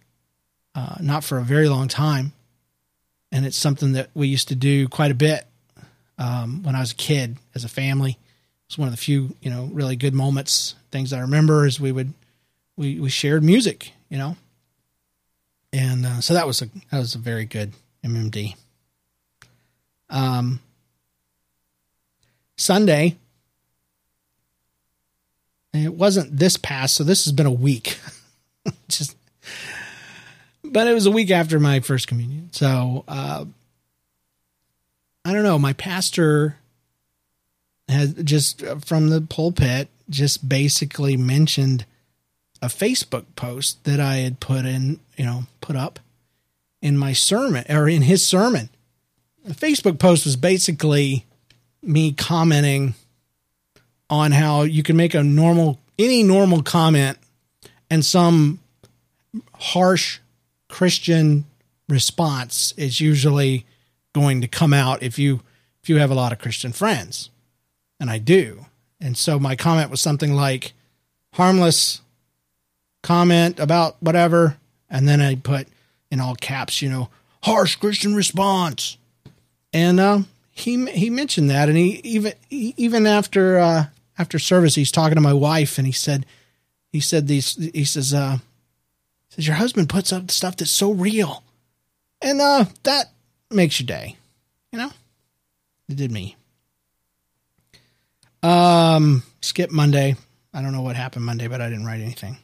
uh, 0.75 0.97
not 0.99 1.23
for 1.23 1.37
a 1.37 1.43
very 1.43 1.69
long 1.69 1.87
time. 1.87 2.33
And 3.31 3.45
it's 3.45 3.57
something 3.57 3.93
that 3.93 4.09
we 4.13 4.27
used 4.27 4.47
to 4.47 4.55
do 4.55 4.87
quite 4.87 5.11
a 5.11 5.15
bit 5.15 5.45
um, 6.17 6.63
when 6.63 6.75
I 6.75 6.79
was 6.79 6.91
a 6.91 6.95
kid 6.95 7.37
as 7.55 7.63
a 7.63 7.69
family. 7.69 8.17
It's 8.67 8.77
one 8.77 8.87
of 8.87 8.93
the 8.93 8.97
few, 8.97 9.35
you 9.41 9.49
know, 9.49 9.69
really 9.71 9.95
good 9.95 10.13
moments. 10.13 10.75
Things 10.91 11.13
I 11.13 11.19
remember 11.19 11.65
is 11.65 11.79
we 11.79 11.91
would 11.91 12.13
we 12.75 12.99
we 12.99 13.09
shared 13.09 13.43
music, 13.43 13.93
you 14.09 14.17
know, 14.17 14.37
and 15.73 16.05
uh, 16.05 16.21
so 16.21 16.33
that 16.33 16.47
was 16.47 16.61
a 16.61 16.69
that 16.91 16.99
was 16.99 17.15
a 17.15 17.19
very 17.19 17.45
good 17.45 17.73
MMD. 18.03 18.55
Um, 20.09 20.59
Sunday, 22.57 23.17
and 25.73 25.85
it 25.85 25.93
wasn't 25.93 26.37
this 26.37 26.57
past, 26.57 26.95
so 26.95 27.03
this 27.03 27.25
has 27.25 27.33
been 27.33 27.45
a 27.45 27.51
week. 27.51 27.99
Just, 28.87 29.15
but 30.63 30.87
it 30.87 30.93
was 30.93 31.05
a 31.05 31.11
week 31.11 31.31
after 31.31 31.59
my 31.59 31.79
first 31.79 32.07
communion. 32.07 32.49
So, 32.51 33.03
uh, 33.07 33.45
I 35.25 35.33
don't 35.33 35.43
know. 35.43 35.59
My 35.59 35.73
pastor 35.73 36.57
has 37.87 38.13
just 38.13 38.63
uh, 38.63 38.77
from 38.79 39.09
the 39.09 39.21
pulpit 39.21 39.89
just 40.09 40.47
basically 40.47 41.17
mentioned 41.17 41.85
a 42.61 42.67
Facebook 42.67 43.25
post 43.35 43.83
that 43.83 43.99
I 43.99 44.17
had 44.17 44.39
put 44.39 44.65
in, 44.65 44.99
you 45.17 45.25
know, 45.25 45.43
put 45.61 45.75
up 45.75 45.99
in 46.81 46.97
my 46.97 47.13
sermon 47.13 47.65
or 47.69 47.87
in 47.87 48.03
his 48.03 48.25
sermon. 48.25 48.69
The 49.43 49.53
Facebook 49.53 49.99
post 49.99 50.25
was 50.25 50.35
basically 50.35 51.25
me 51.81 52.11
commenting 52.11 52.95
on 54.09 54.31
how 54.31 54.63
you 54.63 54.83
can 54.83 54.95
make 54.95 55.13
a 55.13 55.23
normal 55.23 55.79
any 55.97 56.23
normal 56.23 56.63
comment 56.63 57.17
and 57.89 58.03
some 58.05 58.59
harsh 59.55 60.19
Christian 60.67 61.45
response 61.87 62.73
is 62.77 63.01
usually 63.01 63.65
going 64.13 64.41
to 64.41 64.47
come 64.47 64.73
out 64.73 65.03
if 65.03 65.19
you 65.19 65.41
if 65.81 65.89
you 65.89 65.97
have 65.97 66.11
a 66.11 66.15
lot 66.15 66.31
of 66.31 66.39
Christian 66.39 66.71
friends. 66.71 67.29
And 67.99 68.09
I 68.09 68.17
do. 68.17 68.65
And 69.01 69.17
so 69.17 69.39
my 69.39 69.55
comment 69.55 69.89
was 69.89 70.01
something 70.01 70.33
like 70.33 70.73
harmless 71.33 72.01
comment 73.01 73.59
about 73.59 74.01
whatever 74.01 74.57
and 74.89 75.07
then 75.07 75.21
I 75.21 75.35
put 75.35 75.67
in 76.11 76.19
all 76.19 76.35
caps, 76.35 76.81
you 76.81 76.89
know, 76.89 77.09
harsh 77.43 77.75
Christian 77.75 78.15
response. 78.15 78.97
And 79.71 79.99
uh, 79.99 80.21
he 80.51 80.85
he 80.91 81.09
mentioned 81.09 81.49
that 81.49 81.69
and 81.69 81.77
he 81.77 82.01
even 82.03 82.33
even 82.49 83.05
after 83.05 83.59
uh, 83.59 83.85
after 84.19 84.37
service 84.37 84.75
he's 84.75 84.91
talking 84.91 85.15
to 85.15 85.21
my 85.21 85.33
wife 85.33 85.77
and 85.77 85.87
he 85.87 85.93
said 85.93 86.25
he 86.91 86.99
said 86.99 87.27
these 87.27 87.55
he 87.73 87.85
says 87.85 88.13
uh 88.13 88.37
says 89.29 89.47
your 89.47 89.55
husband 89.55 89.87
puts 89.87 90.11
up 90.11 90.29
stuff 90.29 90.57
that's 90.57 90.69
so 90.69 90.91
real. 90.91 91.43
And 92.21 92.41
uh 92.41 92.65
that 92.83 93.05
makes 93.49 93.79
your 93.79 93.87
day 93.87 94.17
you 94.71 94.77
know? 94.77 94.91
It 95.87 95.95
did 95.95 96.11
me. 96.11 96.35
Um 98.43 99.23
skip 99.41 99.71
monday. 99.71 100.15
I 100.53 100.61
don't 100.61 100.73
know 100.73 100.81
what 100.81 100.97
happened 100.97 101.25
monday 101.25 101.47
but 101.47 101.61
i 101.61 101.69
didn't 101.69 101.85
write 101.85 102.01
anything. 102.01 102.37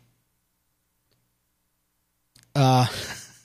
Uh 2.55 2.87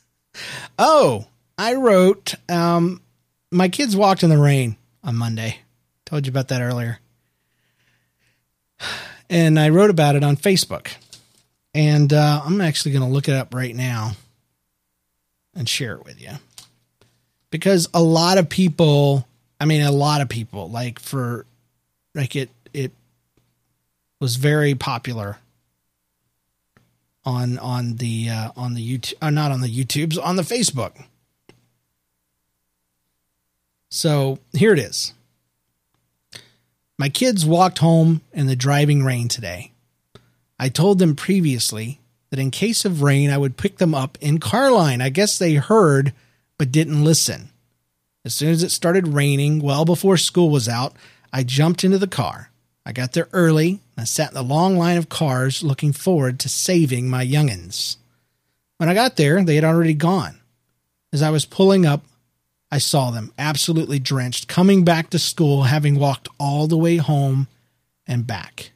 oh 0.79 1.27
i 1.59 1.75
wrote 1.75 2.37
um 2.49 3.03
my 3.51 3.69
kids 3.69 3.97
walked 3.97 4.23
in 4.23 4.31
the 4.31 4.39
rain 4.39 4.77
on 5.03 5.17
monday. 5.17 5.59
Told 6.07 6.27
you 6.27 6.31
about 6.31 6.49
that 6.49 6.63
earlier 6.63 7.01
and 9.29 9.59
I 9.59 9.69
wrote 9.69 9.91
about 9.91 10.17
it 10.17 10.25
on 10.25 10.37
Facebook. 10.37 10.89
And 11.75 12.13
uh, 12.13 12.43
I'm 12.45 12.61
actually 12.61 12.93
going 12.93 13.05
to 13.05 13.11
look 13.11 13.29
it 13.29 13.35
up 13.35 13.55
right 13.55 13.75
now 13.75 14.13
and 15.55 15.69
share 15.69 15.95
it 15.95 16.05
with 16.05 16.21
you. 16.21 16.33
Because 17.51 17.89
a 17.95 18.03
lot 18.03 18.39
of 18.39 18.49
people, 18.49 19.27
I 19.61 19.65
mean, 19.65 19.83
a 19.83 19.93
lot 19.93 20.21
of 20.21 20.29
people, 20.29 20.71
like 20.71 20.99
for, 20.99 21.47
like 22.15 22.35
it, 22.35 22.51
it 22.73 22.93
was 24.21 24.37
very 24.37 24.75
popular 24.75 25.39
on 27.25 27.59
on 27.59 27.97
the 27.97 28.29
uh, 28.31 28.51
on 28.57 28.75
the 28.75 28.99
YouTube, 28.99 29.15
uh, 29.21 29.31
not 29.31 29.53
on 29.53 29.61
the 29.61 29.69
YouTubes, 29.69 30.19
on 30.23 30.37
the 30.37 30.43
Facebook. 30.43 31.05
So 33.91 34.39
here 34.53 34.73
it 34.73 34.79
is. 34.79 35.13
My 37.01 37.09
kids 37.09 37.47
walked 37.47 37.79
home 37.79 38.21
in 38.31 38.47
the 38.47 38.55
driving 38.55 39.03
rain 39.03 39.29
today. 39.29 39.73
I 40.59 40.69
told 40.69 40.99
them 40.99 41.17
previously 41.17 41.99
that 42.29 42.39
in 42.39 42.51
case 42.51 42.85
of 42.85 43.01
rain, 43.01 43.31
I 43.31 43.39
would 43.39 43.57
pick 43.57 43.79
them 43.79 43.95
up 43.95 44.19
in 44.21 44.39
Carline. 44.39 45.01
I 45.01 45.09
guess 45.09 45.39
they 45.39 45.55
heard 45.55 46.13
but 46.59 46.71
didn't 46.71 47.03
listen. 47.03 47.49
As 48.23 48.35
soon 48.35 48.51
as 48.51 48.63
it 48.63 48.69
started 48.69 49.15
raining, 49.15 49.61
well 49.61 49.87
before 49.87 50.19
school 50.19 50.51
was 50.51 50.69
out, 50.69 50.95
I 51.33 51.43
jumped 51.43 51.85
into 51.85 51.97
the 51.97 52.07
car. 52.07 52.51
I 52.85 52.93
got 52.93 53.15
there 53.15 53.29
early 53.33 53.81
and 53.97 54.03
I 54.03 54.05
sat 54.05 54.29
in 54.29 54.35
the 54.35 54.43
long 54.43 54.77
line 54.77 54.99
of 54.99 55.09
cars 55.09 55.63
looking 55.63 55.95
forward 55.95 56.39
to 56.41 56.51
saving 56.51 57.09
my 57.09 57.27
youngins. 57.27 57.97
When 58.77 58.91
I 58.91 58.95
got 58.95 59.17
there, 59.17 59.43
they 59.43 59.55
had 59.55 59.65
already 59.65 59.95
gone. 59.95 60.39
As 61.15 61.23
I 61.23 61.31
was 61.31 61.47
pulling 61.47 61.87
up, 61.87 62.05
I 62.71 62.79
saw 62.79 63.11
them 63.11 63.33
absolutely 63.39 63.99
drenched, 63.99 64.49
coming 64.49 64.85
back 64.85 65.11
to 65.11 65.19
school, 65.19 65.65
having 65.65 65.99
walked 65.99 66.29
all 66.39 66.67
the 66.67 66.77
way 66.77 66.97
home 66.97 67.49
and 68.07 68.27
back. 68.27 68.71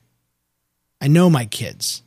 I 1.01 1.09
know 1.09 1.30
my 1.30 1.47
kids. 1.47 2.03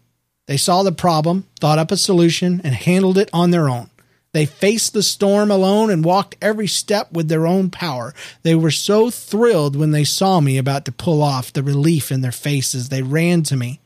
They 0.48 0.58
saw 0.58 0.84
the 0.84 0.92
problem, 0.92 1.46
thought 1.60 1.80
up 1.80 1.92
a 1.92 1.98
solution, 1.98 2.62
and 2.64 2.74
handled 2.74 3.18
it 3.18 3.30
on 3.32 3.52
their 3.52 3.70
own. 3.70 3.90
They 4.34 4.46
faced 4.46 4.94
the 4.94 5.04
storm 5.04 5.50
alone 5.50 5.90
and 5.90 6.04
walked 6.04 6.36
every 6.42 6.68
step 6.68 7.12
with 7.12 7.28
their 7.28 7.48
own 7.48 7.70
power. 7.70 8.14
They 8.44 8.56
were 8.56 8.72
so 8.72 9.10
thrilled 9.10 9.76
when 9.76 9.92
they 9.92 10.04
saw 10.04 10.42
me 10.42 10.58
about 10.58 10.86
to 10.86 10.92
pull 10.92 11.24
off, 11.24 11.54
the 11.54 11.64
relief 11.64 12.12
in 12.12 12.22
their 12.22 12.32
faces. 12.32 12.90
They 12.90 13.02
ran 13.02 13.44
to 13.44 13.56
me. 13.56 13.80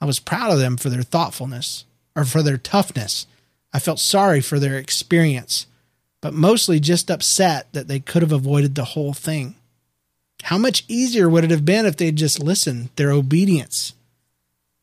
I 0.00 0.04
was 0.04 0.18
proud 0.18 0.52
of 0.52 0.58
them 0.58 0.76
for 0.76 0.90
their 0.90 1.02
thoughtfulness 1.02 1.84
or 2.14 2.24
for 2.24 2.42
their 2.42 2.58
toughness. 2.58 3.26
I 3.72 3.78
felt 3.78 3.98
sorry 3.98 4.40
for 4.40 4.58
their 4.58 4.76
experience, 4.76 5.66
but 6.20 6.34
mostly 6.34 6.80
just 6.80 7.10
upset 7.10 7.72
that 7.72 7.88
they 7.88 8.00
could 8.00 8.22
have 8.22 8.32
avoided 8.32 8.74
the 8.74 8.84
whole 8.84 9.12
thing. 9.12 9.54
How 10.44 10.58
much 10.58 10.84
easier 10.88 11.28
would 11.28 11.44
it 11.44 11.50
have 11.50 11.64
been 11.64 11.86
if 11.86 11.96
they'd 11.96 12.16
just 12.16 12.42
listened? 12.42 12.90
Their 12.96 13.10
obedience 13.10 13.94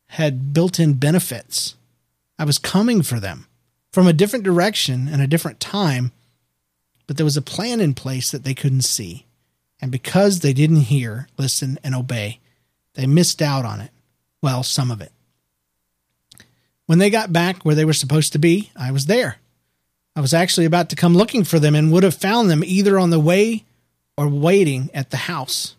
had 0.08 0.52
built 0.52 0.78
in 0.78 0.94
benefits. 0.94 1.74
I 2.38 2.44
was 2.44 2.58
coming 2.58 3.02
for 3.02 3.20
them 3.20 3.46
from 3.92 4.06
a 4.06 4.12
different 4.12 4.44
direction 4.44 5.08
and 5.08 5.22
a 5.22 5.26
different 5.26 5.60
time, 5.60 6.12
but 7.06 7.16
there 7.16 7.24
was 7.24 7.36
a 7.36 7.42
plan 7.42 7.80
in 7.80 7.94
place 7.94 8.30
that 8.30 8.44
they 8.44 8.54
couldn't 8.54 8.82
see. 8.82 9.26
And 9.80 9.90
because 9.90 10.40
they 10.40 10.52
didn't 10.52 10.82
hear, 10.82 11.28
listen, 11.36 11.78
and 11.84 11.94
obey, 11.94 12.40
they 12.94 13.06
missed 13.06 13.42
out 13.42 13.64
on 13.64 13.80
it. 13.80 13.90
Well, 14.42 14.62
some 14.62 14.90
of 14.90 15.00
it. 15.00 15.12
When 16.86 16.98
they 16.98 17.10
got 17.10 17.32
back 17.32 17.64
where 17.64 17.74
they 17.74 17.84
were 17.84 17.92
supposed 17.92 18.32
to 18.32 18.38
be, 18.38 18.70
I 18.76 18.92
was 18.92 19.06
there. 19.06 19.38
I 20.16 20.20
was 20.20 20.34
actually 20.34 20.66
about 20.66 20.90
to 20.90 20.96
come 20.96 21.14
looking 21.14 21.44
for 21.44 21.58
them 21.58 21.74
and 21.74 21.90
would 21.90 22.04
have 22.04 22.14
found 22.14 22.48
them 22.48 22.62
either 22.64 22.98
on 22.98 23.10
the 23.10 23.18
way 23.18 23.64
or 24.16 24.28
waiting 24.28 24.90
at 24.94 25.10
the 25.10 25.16
house. 25.16 25.74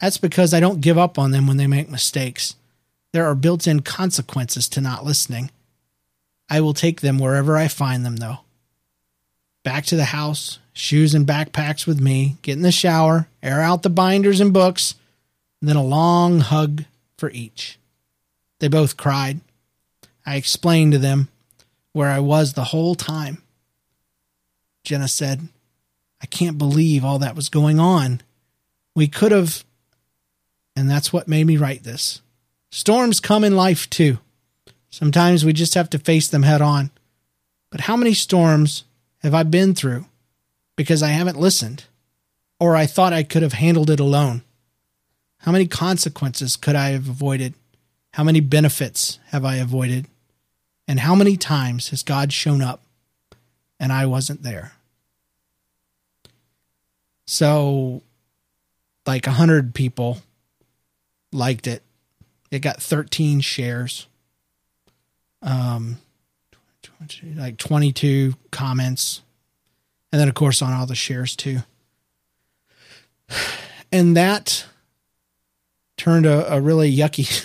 That's 0.00 0.18
because 0.18 0.54
I 0.54 0.60
don't 0.60 0.80
give 0.80 0.98
up 0.98 1.18
on 1.18 1.30
them 1.30 1.46
when 1.46 1.56
they 1.56 1.66
make 1.66 1.90
mistakes. 1.90 2.54
There 3.12 3.26
are 3.26 3.34
built 3.34 3.66
in 3.66 3.80
consequences 3.80 4.68
to 4.70 4.80
not 4.80 5.04
listening. 5.04 5.50
I 6.48 6.60
will 6.60 6.74
take 6.74 7.00
them 7.00 7.18
wherever 7.18 7.56
I 7.56 7.66
find 7.66 8.04
them, 8.04 8.16
though. 8.16 8.40
Back 9.64 9.84
to 9.86 9.96
the 9.96 10.04
house, 10.04 10.60
shoes 10.72 11.14
and 11.14 11.26
backpacks 11.26 11.86
with 11.86 12.00
me, 12.00 12.36
get 12.42 12.52
in 12.52 12.62
the 12.62 12.70
shower, 12.70 13.26
air 13.42 13.62
out 13.62 13.82
the 13.82 13.90
binders 13.90 14.38
and 14.38 14.52
books, 14.52 14.94
and 15.60 15.68
then 15.68 15.76
a 15.76 15.82
long 15.82 16.38
hug 16.38 16.84
for 17.18 17.30
each. 17.30 17.78
They 18.60 18.68
both 18.68 18.96
cried. 18.96 19.40
I 20.24 20.36
explained 20.36 20.92
to 20.92 20.98
them 20.98 21.28
where 21.92 22.10
I 22.10 22.20
was 22.20 22.52
the 22.52 22.64
whole 22.64 22.94
time. 22.94 23.42
Jenna 24.86 25.08
said, 25.08 25.48
I 26.22 26.26
can't 26.26 26.58
believe 26.58 27.04
all 27.04 27.18
that 27.18 27.34
was 27.34 27.48
going 27.48 27.80
on. 27.80 28.20
We 28.94 29.08
could 29.08 29.32
have, 29.32 29.64
and 30.76 30.88
that's 30.88 31.12
what 31.12 31.26
made 31.26 31.44
me 31.44 31.56
write 31.56 31.82
this. 31.82 32.22
Storms 32.70 33.18
come 33.18 33.42
in 33.42 33.56
life 33.56 33.90
too. 33.90 34.18
Sometimes 34.88 35.44
we 35.44 35.52
just 35.52 35.74
have 35.74 35.90
to 35.90 35.98
face 35.98 36.28
them 36.28 36.44
head 36.44 36.62
on. 36.62 36.92
But 37.68 37.82
how 37.82 37.96
many 37.96 38.14
storms 38.14 38.84
have 39.24 39.34
I 39.34 39.42
been 39.42 39.74
through 39.74 40.06
because 40.76 41.02
I 41.02 41.08
haven't 41.08 41.40
listened 41.40 41.84
or 42.60 42.76
I 42.76 42.86
thought 42.86 43.12
I 43.12 43.24
could 43.24 43.42
have 43.42 43.54
handled 43.54 43.90
it 43.90 43.98
alone? 43.98 44.42
How 45.38 45.50
many 45.50 45.66
consequences 45.66 46.56
could 46.56 46.76
I 46.76 46.90
have 46.90 47.08
avoided? 47.08 47.54
How 48.12 48.22
many 48.22 48.38
benefits 48.38 49.18
have 49.30 49.44
I 49.44 49.56
avoided? 49.56 50.06
And 50.86 51.00
how 51.00 51.16
many 51.16 51.36
times 51.36 51.88
has 51.88 52.04
God 52.04 52.32
shown 52.32 52.62
up 52.62 52.82
and 53.80 53.92
I 53.92 54.06
wasn't 54.06 54.44
there? 54.44 54.72
So, 57.26 58.02
like 59.06 59.26
a 59.26 59.32
hundred 59.32 59.74
people 59.74 60.18
liked 61.32 61.66
it. 61.66 61.82
It 62.50 62.60
got 62.60 62.80
13 62.80 63.40
shares. 63.40 64.06
Um, 65.42 65.98
like 67.36 67.58
22 67.58 68.34
comments. 68.50 69.22
And 70.12 70.20
then, 70.20 70.28
of 70.28 70.34
course, 70.34 70.62
on 70.62 70.72
all 70.72 70.86
the 70.86 70.94
shares 70.94 71.36
too. 71.36 71.58
And 73.92 74.16
that 74.16 74.66
turned 75.96 76.26
a, 76.26 76.54
a 76.54 76.60
really 76.60 76.94
yucky 76.94 77.44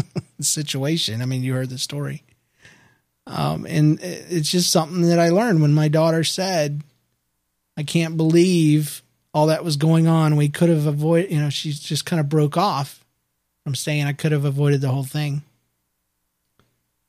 situation. 0.40 1.22
I 1.22 1.26
mean, 1.26 1.42
you 1.42 1.54
heard 1.54 1.70
the 1.70 1.78
story. 1.78 2.22
Um, 3.26 3.66
and 3.68 4.00
it's 4.00 4.50
just 4.50 4.70
something 4.70 5.02
that 5.02 5.18
I 5.18 5.30
learned 5.30 5.62
when 5.62 5.72
my 5.72 5.88
daughter 5.88 6.24
said, 6.24 6.82
I 7.76 7.82
can't 7.82 8.16
believe 8.16 9.01
all 9.34 9.46
that 9.46 9.64
was 9.64 9.76
going 9.76 10.06
on. 10.06 10.36
We 10.36 10.48
could 10.48 10.68
have 10.68 10.86
avoided, 10.86 11.30
you 11.30 11.40
know, 11.40 11.50
she 11.50 11.72
just 11.72 12.04
kind 12.04 12.20
of 12.20 12.28
broke 12.28 12.56
off 12.56 13.04
from 13.64 13.74
saying 13.74 14.04
I 14.04 14.12
could 14.12 14.32
have 14.32 14.44
avoided 14.44 14.80
the 14.80 14.88
whole 14.88 15.04
thing. 15.04 15.42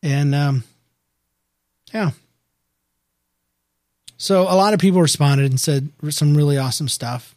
And, 0.02 0.34
um, 0.34 0.64
yeah. 1.94 2.12
So 4.18 4.44
a 4.44 4.56
lot 4.56 4.74
of 4.74 4.80
people 4.80 5.02
responded 5.02 5.50
and 5.50 5.60
said 5.60 5.90
some 6.10 6.36
really 6.36 6.58
awesome 6.58 6.88
stuff. 6.88 7.36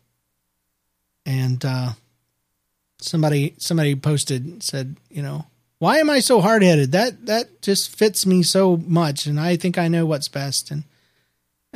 And, 1.25 1.65
uh, 1.65 1.93
somebody, 3.01 3.55
somebody 3.59 3.97
posted, 3.97 4.63
said, 4.63 4.97
you 5.11 5.23
know, 5.23 5.47
why 5.79 5.99
am 5.99 6.09
I 6.09 6.21
so 6.21 6.41
hard 6.41 6.63
headed? 6.63 6.93
That, 6.93 7.27
that 7.27 7.61
just 7.61 7.95
fits 7.95 8.25
me 8.25 8.43
so 8.43 8.77
much. 8.77 9.27
And 9.27 9.39
I 9.39 9.57
think 9.57 9.79
I 9.79 9.89
know 9.89 10.07
what's 10.07 10.29
best. 10.29 10.71
And, 10.71 10.85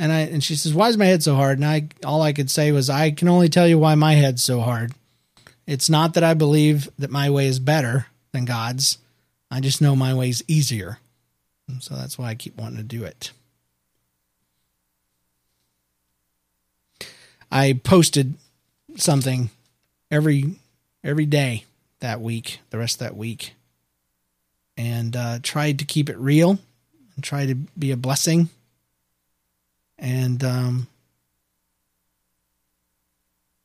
and 0.01 0.11
I 0.11 0.21
and 0.21 0.43
she 0.43 0.57
says, 0.57 0.73
"Why 0.73 0.89
is 0.89 0.97
my 0.97 1.05
head 1.05 1.23
so 1.23 1.35
hard?" 1.35 1.59
And 1.59 1.67
I 1.67 1.89
all 2.05 2.23
I 2.23 2.33
could 2.33 2.51
say 2.51 2.73
was, 2.73 2.89
"I 2.89 3.11
can 3.11 3.29
only 3.29 3.51
tell 3.51 3.69
you 3.69 3.79
why 3.79 3.95
my 3.95 4.15
head's 4.15 4.43
so 4.43 4.61
hard. 4.61 4.95
It's 5.67 5.91
not 5.91 6.15
that 6.15 6.25
I 6.25 6.33
believe 6.33 6.89
that 6.99 7.11
my 7.11 7.29
way 7.29 7.47
is 7.47 7.61
better 7.61 8.07
than 8.33 8.47
God's. 8.47 8.97
I 9.51 9.61
just 9.61 9.83
know 9.83 9.95
my 9.95 10.15
way's 10.15 10.43
easier. 10.49 10.99
And 11.69 11.83
so 11.83 11.95
that's 11.95 12.19
why 12.19 12.29
I 12.29 12.35
keep 12.35 12.57
wanting 12.57 12.79
to 12.79 12.83
do 12.83 13.05
it." 13.05 13.31
I 17.53 17.75
posted 17.85 18.35
something 18.97 19.51
every 20.11 20.55
every 21.05 21.27
day 21.27 21.65
that 21.99 22.23
week, 22.23 22.61
the 22.71 22.79
rest 22.79 22.97
of 22.97 23.01
that 23.01 23.17
week, 23.19 23.53
and 24.79 25.15
uh, 25.15 25.41
tried 25.43 25.79
to 25.81 25.85
keep 25.85 26.09
it 26.09 26.17
real 26.17 26.59
and 27.15 27.23
try 27.23 27.45
to 27.45 27.55
be 27.55 27.91
a 27.91 27.99
blessing 27.99 28.49
and 30.01 30.43
um, 30.43 30.87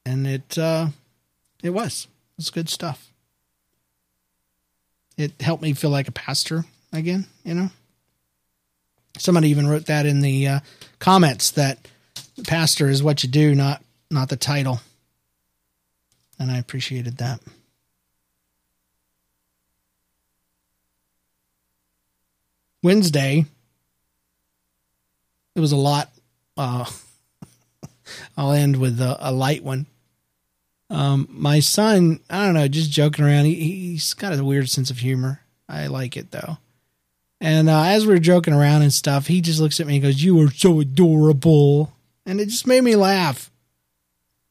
and 0.06 0.28
it 0.28 0.58
uh, 0.58 0.88
it 1.64 1.72
was 1.72 2.08
it 2.34 2.38
was 2.38 2.50
good 2.50 2.70
stuff. 2.70 3.10
It 5.18 5.42
helped 5.42 5.64
me 5.64 5.74
feel 5.74 5.90
like 5.90 6.10
a 6.10 6.12
pastor 6.12 6.66
again, 6.92 7.26
you 7.44 7.54
know. 7.54 7.70
Somebody 9.18 9.48
even 9.48 9.66
wrote 9.66 9.86
that 9.86 10.06
in 10.06 10.20
the 10.20 10.48
uh, 10.48 10.60
comments 11.00 11.52
that 11.52 11.80
pastor 12.46 12.90
is 12.90 13.02
what 13.02 13.24
you 13.24 13.30
do, 13.30 13.56
not 13.56 13.82
not 14.12 14.28
the 14.30 14.36
title, 14.36 14.82
and 16.38 16.52
I 16.52 16.58
appreciated 16.58 17.18
that. 17.18 17.40
Wednesday, 22.84 23.46
it 25.56 25.60
was 25.60 25.72
a 25.72 25.78
lot 25.78 26.12
uh, 26.58 26.86
I'll 28.38 28.52
end 28.52 28.78
with 28.78 29.00
a, 29.00 29.18
a 29.20 29.32
light 29.32 29.64
one. 29.64 29.88
Um, 30.90 31.28
my 31.32 31.60
son, 31.60 32.20
I 32.30 32.46
don't 32.46 32.54
know, 32.54 32.68
just 32.68 32.92
joking 32.92 33.26
around. 33.26 33.46
He, 33.46 33.56
he's 33.56 34.14
got 34.14 34.38
a 34.38 34.44
weird 34.44 34.70
sense 34.70 34.90
of 34.92 35.00
humor. 35.00 35.42
I 35.68 35.88
like 35.88 36.16
it 36.16 36.32
though. 36.32 36.58
And 37.42 37.70
uh, 37.70 37.84
as 37.84 38.06
we 38.06 38.14
are 38.14 38.20
joking 38.20 38.54
around 38.54 38.84
and 38.84 38.94
stuff, 38.94 39.28
he 39.28 39.42
just 39.42 39.60
looks 39.60 39.80
at 39.80 39.88
me 39.88 39.96
and 39.96 40.04
goes, 40.04 40.24
"You 40.24 40.40
are 40.42 40.52
so 40.52 40.80
adorable," 40.80 41.92
and 42.26 42.40
it 42.40 42.46
just 42.46 42.68
made 42.68 42.84
me 42.84 42.96
laugh. 42.96 43.52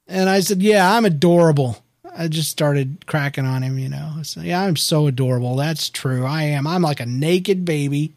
And 0.07 0.29
I 0.29 0.41
said, 0.41 0.63
"Yeah, 0.63 0.95
I'm 0.95 1.05
adorable." 1.05 1.79
I 2.17 2.29
just 2.29 2.51
started 2.51 3.07
cracking 3.07 3.47
on 3.47 3.63
him, 3.63 3.79
you 3.79 3.89
know. 3.89 4.23
Yeah, 4.37 4.63
I'm 4.63 4.77
so 4.77 5.09
adorable. 5.09 5.57
That's 5.57 5.91
true. 5.91 6.25
I 6.25 6.45
am. 6.45 6.67
I'm 6.67 6.83
like 6.83 7.01
a 7.01 7.07
naked 7.07 7.65
baby 7.65 8.13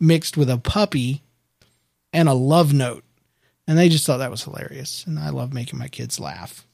mixed 0.00 0.36
with 0.36 0.48
a 0.48 0.56
puppy 0.56 1.22
and 2.12 2.28
a 2.28 2.32
love 2.32 2.72
note. 2.72 3.03
And 3.66 3.78
they 3.78 3.88
just 3.88 4.06
thought 4.06 4.18
that 4.18 4.30
was 4.30 4.44
hilarious. 4.44 5.04
And 5.06 5.18
I 5.18 5.30
love 5.30 5.52
making 5.52 5.78
my 5.78 5.88
kids 5.88 6.20
laugh. 6.20 6.66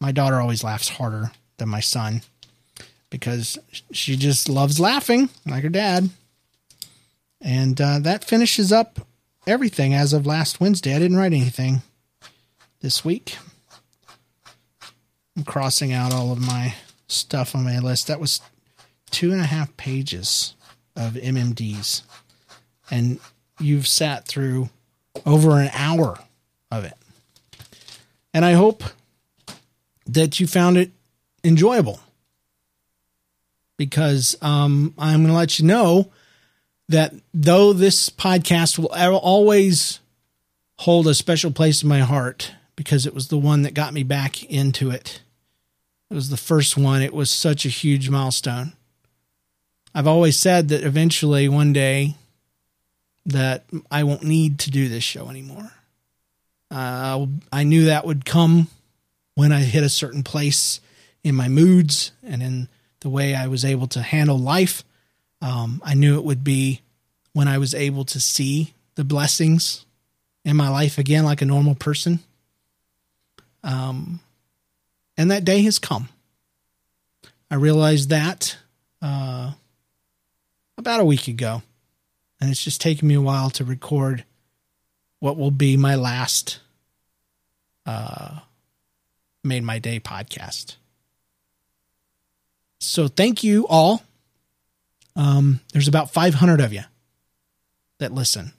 My 0.00 0.12
daughter 0.12 0.40
always 0.40 0.64
laughs 0.64 0.88
harder 0.88 1.32
than 1.56 1.68
my 1.68 1.80
son 1.80 2.22
because 3.10 3.58
she 3.90 4.16
just 4.16 4.48
loves 4.48 4.78
laughing 4.80 5.28
like 5.46 5.62
her 5.62 5.68
dad. 5.68 6.10
And 7.40 7.80
uh, 7.80 7.98
that 8.00 8.24
finishes 8.24 8.72
up 8.72 9.06
everything 9.46 9.94
as 9.94 10.12
of 10.12 10.26
last 10.26 10.60
Wednesday. 10.60 10.94
I 10.94 10.98
didn't 10.98 11.16
write 11.16 11.32
anything 11.32 11.82
this 12.80 13.04
week. 13.04 13.36
I'm 15.36 15.44
crossing 15.44 15.92
out 15.92 16.12
all 16.12 16.32
of 16.32 16.40
my 16.40 16.74
stuff 17.08 17.54
on 17.54 17.64
my 17.64 17.78
list. 17.78 18.06
That 18.06 18.20
was 18.20 18.40
two 19.10 19.32
and 19.32 19.40
a 19.40 19.46
half 19.46 19.76
pages 19.76 20.54
of 20.96 21.12
MMDs. 21.14 22.02
And 22.90 23.18
you've 23.58 23.86
sat 23.86 24.26
through 24.26 24.70
over 25.26 25.58
an 25.58 25.70
hour 25.72 26.18
of 26.70 26.84
it. 26.84 26.94
And 28.32 28.44
I 28.44 28.52
hope 28.52 28.82
that 30.06 30.40
you 30.40 30.46
found 30.46 30.76
it 30.76 30.90
enjoyable 31.42 32.00
because 33.76 34.36
um, 34.42 34.94
I'm 34.98 35.20
going 35.20 35.28
to 35.28 35.34
let 35.34 35.58
you 35.58 35.66
know 35.66 36.10
that 36.88 37.14
though 37.32 37.72
this 37.72 38.10
podcast 38.10 38.78
will 38.78 38.88
always 38.88 40.00
hold 40.78 41.06
a 41.06 41.14
special 41.14 41.50
place 41.50 41.82
in 41.82 41.88
my 41.88 42.00
heart 42.00 42.52
because 42.76 43.06
it 43.06 43.14
was 43.14 43.28
the 43.28 43.38
one 43.38 43.62
that 43.62 43.74
got 43.74 43.94
me 43.94 44.02
back 44.02 44.42
into 44.44 44.90
it. 44.90 45.22
It 46.10 46.14
was 46.14 46.28
the 46.28 46.36
first 46.36 46.76
one. 46.76 47.02
It 47.02 47.14
was 47.14 47.30
such 47.30 47.64
a 47.64 47.70
huge 47.70 48.10
milestone. 48.10 48.72
I've 49.94 50.06
always 50.06 50.38
said 50.38 50.68
that 50.68 50.82
eventually 50.82 51.48
one 51.48 51.72
day 51.72 52.16
that 53.26 53.64
I 53.90 54.04
won't 54.04 54.22
need 54.22 54.58
to 54.60 54.70
do 54.70 54.88
this 54.88 55.04
show 55.04 55.28
anymore. 55.28 55.70
Uh, 56.70 57.26
I 57.52 57.64
knew 57.64 57.86
that 57.86 58.06
would 58.06 58.24
come 58.24 58.68
when 59.34 59.52
I 59.52 59.60
hit 59.60 59.82
a 59.82 59.88
certain 59.88 60.22
place 60.22 60.80
in 61.22 61.34
my 61.34 61.48
moods 61.48 62.12
and 62.22 62.42
in 62.42 62.68
the 63.00 63.08
way 63.08 63.34
I 63.34 63.46
was 63.46 63.64
able 63.64 63.86
to 63.88 64.02
handle 64.02 64.38
life. 64.38 64.84
Um, 65.40 65.80
I 65.84 65.94
knew 65.94 66.16
it 66.16 66.24
would 66.24 66.44
be 66.44 66.80
when 67.32 67.48
I 67.48 67.58
was 67.58 67.74
able 67.74 68.04
to 68.06 68.20
see 68.20 68.74
the 68.94 69.04
blessings 69.04 69.84
in 70.44 70.56
my 70.56 70.68
life 70.68 70.98
again 70.98 71.24
like 71.24 71.42
a 71.42 71.46
normal 71.46 71.74
person. 71.74 72.20
Um, 73.62 74.20
and 75.16 75.30
that 75.30 75.44
day 75.44 75.62
has 75.62 75.78
come. 75.78 76.08
I 77.50 77.56
realized 77.56 78.10
that 78.10 78.56
uh, 79.00 79.52
about 80.76 81.00
a 81.00 81.04
week 81.04 81.28
ago. 81.28 81.62
And 82.44 82.50
it's 82.50 82.62
just 82.62 82.82
taken 82.82 83.08
me 83.08 83.14
a 83.14 83.22
while 83.22 83.48
to 83.48 83.64
record 83.64 84.22
what 85.18 85.38
will 85.38 85.50
be 85.50 85.78
my 85.78 85.94
last 85.94 86.60
uh, 87.86 88.40
Made 89.42 89.62
My 89.62 89.78
Day 89.78 89.98
podcast. 89.98 90.76
So 92.80 93.08
thank 93.08 93.42
you 93.42 93.66
all. 93.66 94.02
Um, 95.16 95.60
there's 95.72 95.88
about 95.88 96.10
500 96.10 96.60
of 96.60 96.70
you 96.74 96.82
that 97.96 98.12
listen, 98.12 98.52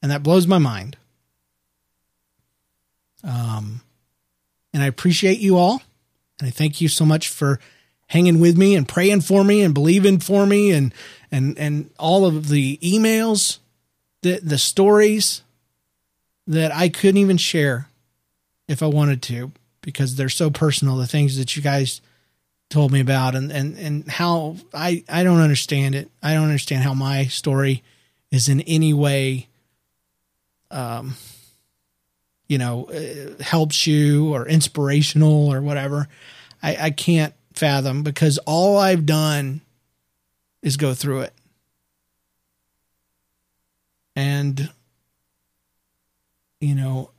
and 0.00 0.12
that 0.12 0.22
blows 0.22 0.46
my 0.46 0.58
mind. 0.58 0.96
Um, 3.24 3.80
and 4.72 4.80
I 4.80 4.86
appreciate 4.86 5.40
you 5.40 5.56
all, 5.56 5.82
and 6.38 6.46
I 6.46 6.52
thank 6.52 6.80
you 6.80 6.86
so 6.86 7.04
much 7.04 7.28
for 7.28 7.58
hanging 8.12 8.40
with 8.40 8.58
me 8.58 8.76
and 8.76 8.86
praying 8.86 9.22
for 9.22 9.42
me 9.42 9.62
and 9.62 9.72
believing 9.72 10.18
for 10.18 10.44
me 10.44 10.70
and 10.70 10.92
and 11.30 11.58
and 11.58 11.90
all 11.98 12.26
of 12.26 12.48
the 12.48 12.76
emails, 12.82 13.58
the 14.20 14.38
the 14.42 14.58
stories 14.58 15.40
that 16.46 16.74
I 16.74 16.90
couldn't 16.90 17.16
even 17.16 17.38
share 17.38 17.88
if 18.68 18.82
I 18.82 18.86
wanted 18.86 19.22
to 19.22 19.50
because 19.80 20.16
they're 20.16 20.28
so 20.28 20.50
personal. 20.50 20.98
The 20.98 21.06
things 21.06 21.38
that 21.38 21.56
you 21.56 21.62
guys 21.62 22.02
told 22.68 22.92
me 22.92 23.00
about 23.00 23.34
and 23.34 23.50
and 23.50 23.78
and 23.78 24.06
how 24.10 24.56
I 24.74 25.04
I 25.08 25.22
don't 25.22 25.40
understand 25.40 25.94
it. 25.94 26.10
I 26.22 26.34
don't 26.34 26.44
understand 26.44 26.84
how 26.84 26.92
my 26.92 27.24
story 27.26 27.82
is 28.30 28.46
in 28.48 28.60
any 28.62 28.92
way 28.92 29.48
um 30.70 31.16
you 32.46 32.58
know 32.58 32.90
uh, 32.90 33.42
helps 33.42 33.86
you 33.86 34.34
or 34.34 34.46
inspirational 34.46 35.50
or 35.50 35.62
whatever. 35.62 36.08
I 36.62 36.76
I 36.76 36.90
can't 36.90 37.32
fathom 37.54 38.02
because 38.02 38.38
all 38.38 38.76
I've 38.76 39.06
done 39.06 39.60
is 40.62 40.76
go 40.76 40.94
through 40.94 41.20
it. 41.20 41.32
And 44.14 44.70
you 46.60 46.74
know 46.74 47.10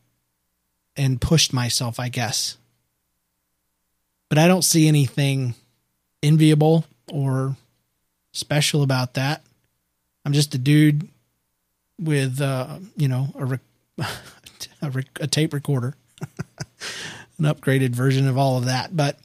and 0.96 1.20
pushed 1.20 1.52
myself, 1.54 2.00
I 2.00 2.10
guess 2.10 2.58
but 4.34 4.40
I 4.40 4.48
don't 4.48 4.64
see 4.64 4.88
anything 4.88 5.54
enviable 6.24 6.86
or 7.12 7.56
special 8.32 8.82
about 8.82 9.14
that. 9.14 9.44
I'm 10.26 10.34
just 10.34 10.56
a 10.56 10.58
dude 10.58 11.08
with, 12.00 12.42
uh, 12.42 12.80
you 12.98 13.08
know, 13.08 13.28
a, 14.00 14.04
a, 14.82 15.04
a 15.22 15.28
tape 15.28 15.54
recorder, 15.54 15.94
an 17.38 17.46
upgraded 17.46 17.90
version 17.90 18.28
of 18.28 18.36
all 18.36 18.58
of 18.58 18.66
that. 18.66 18.98
But, 18.98 19.20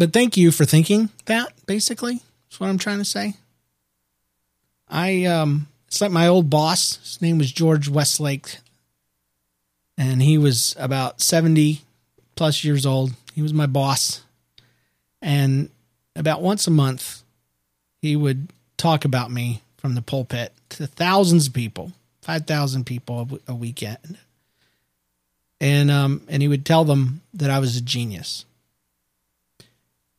but 0.00 0.14
thank 0.14 0.38
you 0.38 0.50
for 0.50 0.64
thinking 0.64 1.10
that. 1.26 1.52
Basically, 1.66 2.22
that's 2.48 2.58
what 2.58 2.70
I'm 2.70 2.78
trying 2.78 2.98
to 2.98 3.04
say. 3.04 3.34
I 4.88 5.26
um, 5.26 5.68
it's 5.86 6.00
like 6.00 6.10
my 6.10 6.26
old 6.26 6.48
boss. 6.48 6.96
His 6.96 7.20
name 7.20 7.36
was 7.36 7.52
George 7.52 7.86
Westlake, 7.86 8.56
and 9.98 10.22
he 10.22 10.38
was 10.38 10.74
about 10.78 11.20
seventy 11.20 11.82
plus 12.34 12.64
years 12.64 12.86
old. 12.86 13.12
He 13.34 13.42
was 13.42 13.52
my 13.52 13.66
boss. 13.66 14.22
And 15.20 15.68
about 16.16 16.40
once 16.40 16.66
a 16.66 16.70
month, 16.70 17.22
he 18.00 18.16
would 18.16 18.48
talk 18.78 19.04
about 19.04 19.30
me 19.30 19.60
from 19.76 19.94
the 19.94 20.00
pulpit 20.00 20.54
to 20.70 20.86
thousands 20.86 21.48
of 21.48 21.52
people, 21.52 21.92
5,000 22.22 22.84
people 22.84 23.38
a 23.46 23.54
weekend. 23.54 24.16
And, 25.60 25.90
um, 25.90 26.22
and 26.28 26.40
he 26.40 26.48
would 26.48 26.64
tell 26.64 26.84
them 26.84 27.20
that 27.34 27.50
I 27.50 27.58
was 27.58 27.76
a 27.76 27.82
genius. 27.82 28.46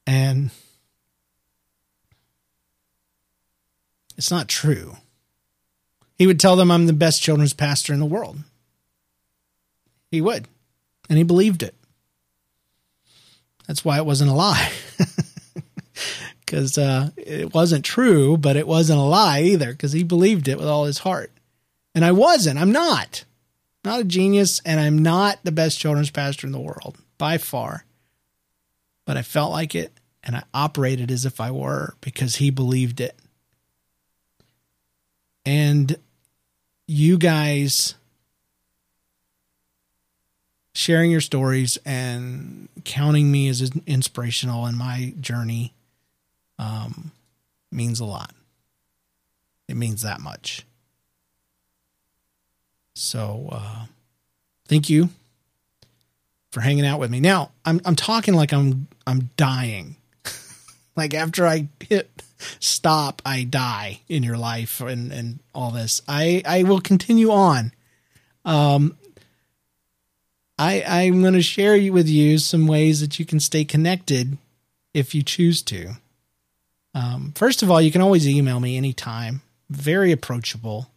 And 0.07 0.51
it's 4.17 4.31
not 4.31 4.47
true. 4.47 4.97
He 6.17 6.27
would 6.27 6.39
tell 6.39 6.55
them 6.55 6.69
I'm 6.69 6.85
the 6.85 6.93
best 6.93 7.21
children's 7.21 7.53
pastor 7.53 7.93
in 7.93 7.99
the 7.99 8.05
world. 8.05 8.39
He 10.11 10.21
would. 10.21 10.47
And 11.09 11.17
he 11.17 11.23
believed 11.23 11.63
it. 11.63 11.75
That's 13.67 13.85
why 13.85 13.97
it 13.97 14.05
wasn't 14.05 14.31
a 14.31 14.33
lie. 14.33 14.71
Because 16.51 16.77
uh, 16.77 17.11
it 17.15 17.53
wasn't 17.53 17.85
true, 17.85 18.35
but 18.35 18.57
it 18.57 18.67
wasn't 18.67 18.99
a 18.99 19.03
lie 19.03 19.41
either, 19.41 19.71
because 19.71 19.93
he 19.93 20.03
believed 20.03 20.49
it 20.49 20.57
with 20.57 20.67
all 20.67 20.83
his 20.83 20.97
heart. 20.97 21.31
And 21.95 22.03
I 22.03 22.11
wasn't. 22.11 22.59
I'm 22.59 22.73
not. 22.73 23.23
Not 23.85 24.01
a 24.01 24.03
genius, 24.03 24.61
and 24.65 24.77
I'm 24.77 24.97
not 24.97 25.39
the 25.45 25.53
best 25.53 25.79
children's 25.79 26.11
pastor 26.11 26.45
in 26.45 26.51
the 26.51 26.59
world 26.59 26.97
by 27.17 27.37
far. 27.37 27.85
But 29.11 29.17
I 29.17 29.23
felt 29.23 29.51
like 29.51 29.75
it, 29.75 29.91
and 30.23 30.37
I 30.37 30.43
operated 30.53 31.11
as 31.11 31.25
if 31.25 31.41
I 31.41 31.51
were 31.51 31.95
because 31.99 32.37
he 32.37 32.49
believed 32.49 33.01
it. 33.01 33.19
And 35.45 35.97
you 36.87 37.17
guys 37.17 37.95
sharing 40.73 41.11
your 41.11 41.19
stories 41.19 41.77
and 41.85 42.69
counting 42.85 43.29
me 43.29 43.49
as 43.49 43.69
inspirational 43.85 44.65
in 44.65 44.77
my 44.77 45.13
journey 45.19 45.73
um, 46.57 47.11
means 47.69 47.99
a 47.99 48.05
lot. 48.05 48.31
It 49.67 49.75
means 49.75 50.03
that 50.03 50.21
much. 50.21 50.65
So, 52.95 53.49
uh, 53.51 53.85
thank 54.69 54.89
you 54.89 55.09
for 56.51 56.61
hanging 56.61 56.85
out 56.85 56.99
with 56.99 57.09
me. 57.09 57.19
Now, 57.19 57.51
I'm 57.65 57.81
I'm 57.83 57.97
talking 57.97 58.33
like 58.33 58.53
I'm 58.53 58.87
I'm 59.05 59.29
dying. 59.37 59.97
like 60.95 61.13
after 61.13 61.45
I 61.47 61.67
hit 61.79 62.23
stop, 62.59 63.21
I 63.25 63.43
die 63.43 64.01
in 64.07 64.23
your 64.23 64.37
life 64.37 64.81
and 64.81 65.11
and 65.11 65.39
all 65.53 65.71
this. 65.71 66.01
I 66.07 66.41
I 66.45 66.63
will 66.63 66.81
continue 66.81 67.31
on. 67.31 67.73
Um, 68.45 68.97
I, 70.61 70.83
I'm 70.85 71.21
going 71.21 71.33
to 71.33 71.41
share 71.41 71.91
with 71.91 72.07
you 72.07 72.37
some 72.37 72.67
ways 72.67 73.01
that 73.01 73.17
you 73.17 73.25
can 73.25 73.39
stay 73.39 73.65
connected 73.65 74.37
if 74.93 75.15
you 75.15 75.23
choose 75.23 75.63
to. 75.63 75.93
Um, 76.93 77.33
first 77.35 77.63
of 77.63 77.71
all, 77.71 77.81
you 77.81 77.91
can 77.91 78.01
always 78.01 78.27
email 78.27 78.59
me 78.59 78.77
anytime. 78.77 79.41
Very 79.71 80.11
approachable, 80.11 80.91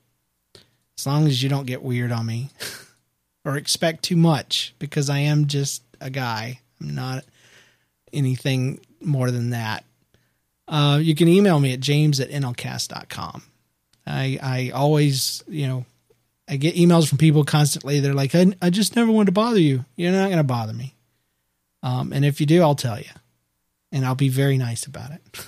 as 0.99 1.07
long 1.07 1.27
as 1.27 1.43
you 1.43 1.49
don't 1.49 1.67
get 1.67 1.83
weird 1.83 2.13
on 2.13 2.27
me 2.27 2.51
or 3.45 3.57
expect 3.57 4.03
too 4.03 4.17
much, 4.17 4.75
because 4.79 5.09
I 5.09 5.21
am 5.21 5.47
just 5.47 5.83
a 5.99 6.11
guy. 6.11 6.61
I'm 6.79 6.95
not 6.95 7.25
anything 8.15 8.81
more 9.01 9.31
than 9.31 9.51
that. 9.51 9.85
Uh, 10.67 10.99
you 11.01 11.15
can 11.15 11.29
email 11.29 11.61
me 11.61 11.73
at 11.73 11.81
james 11.81 12.21
at 12.21 12.31
nlcast.com. 12.31 13.43
I, 14.07 14.39
I 14.43 14.71
always, 14.71 15.43
you 15.49 15.67
know, 15.67 15.85
I 16.49 16.57
get 16.57 16.75
emails 16.75 17.09
from 17.09 17.19
people 17.19 17.45
constantly. 17.45 18.01
They're 18.01 18.15
like, 18.15 18.35
I, 18.35 18.55
I 18.61 18.71
just 18.71 18.97
never 18.97 19.11
wanted 19.11 19.27
to 19.27 19.33
bother 19.33 19.61
you. 19.61 19.85
You're 19.97 20.13
not 20.13 20.27
going 20.27 20.39
to 20.39 20.45
bother 20.45 20.73
me. 20.73 20.95
Um, 21.83 22.13
and 22.13 22.25
if 22.25 22.41
you 22.41 22.47
do, 22.47 22.63
I'll 22.63 22.75
tell 22.75 22.99
you, 22.99 23.11
and 23.93 24.05
I'll 24.07 24.15
be 24.15 24.31
very 24.31 24.57
nice 24.57 24.87
about 24.87 25.11
it. 25.11 25.47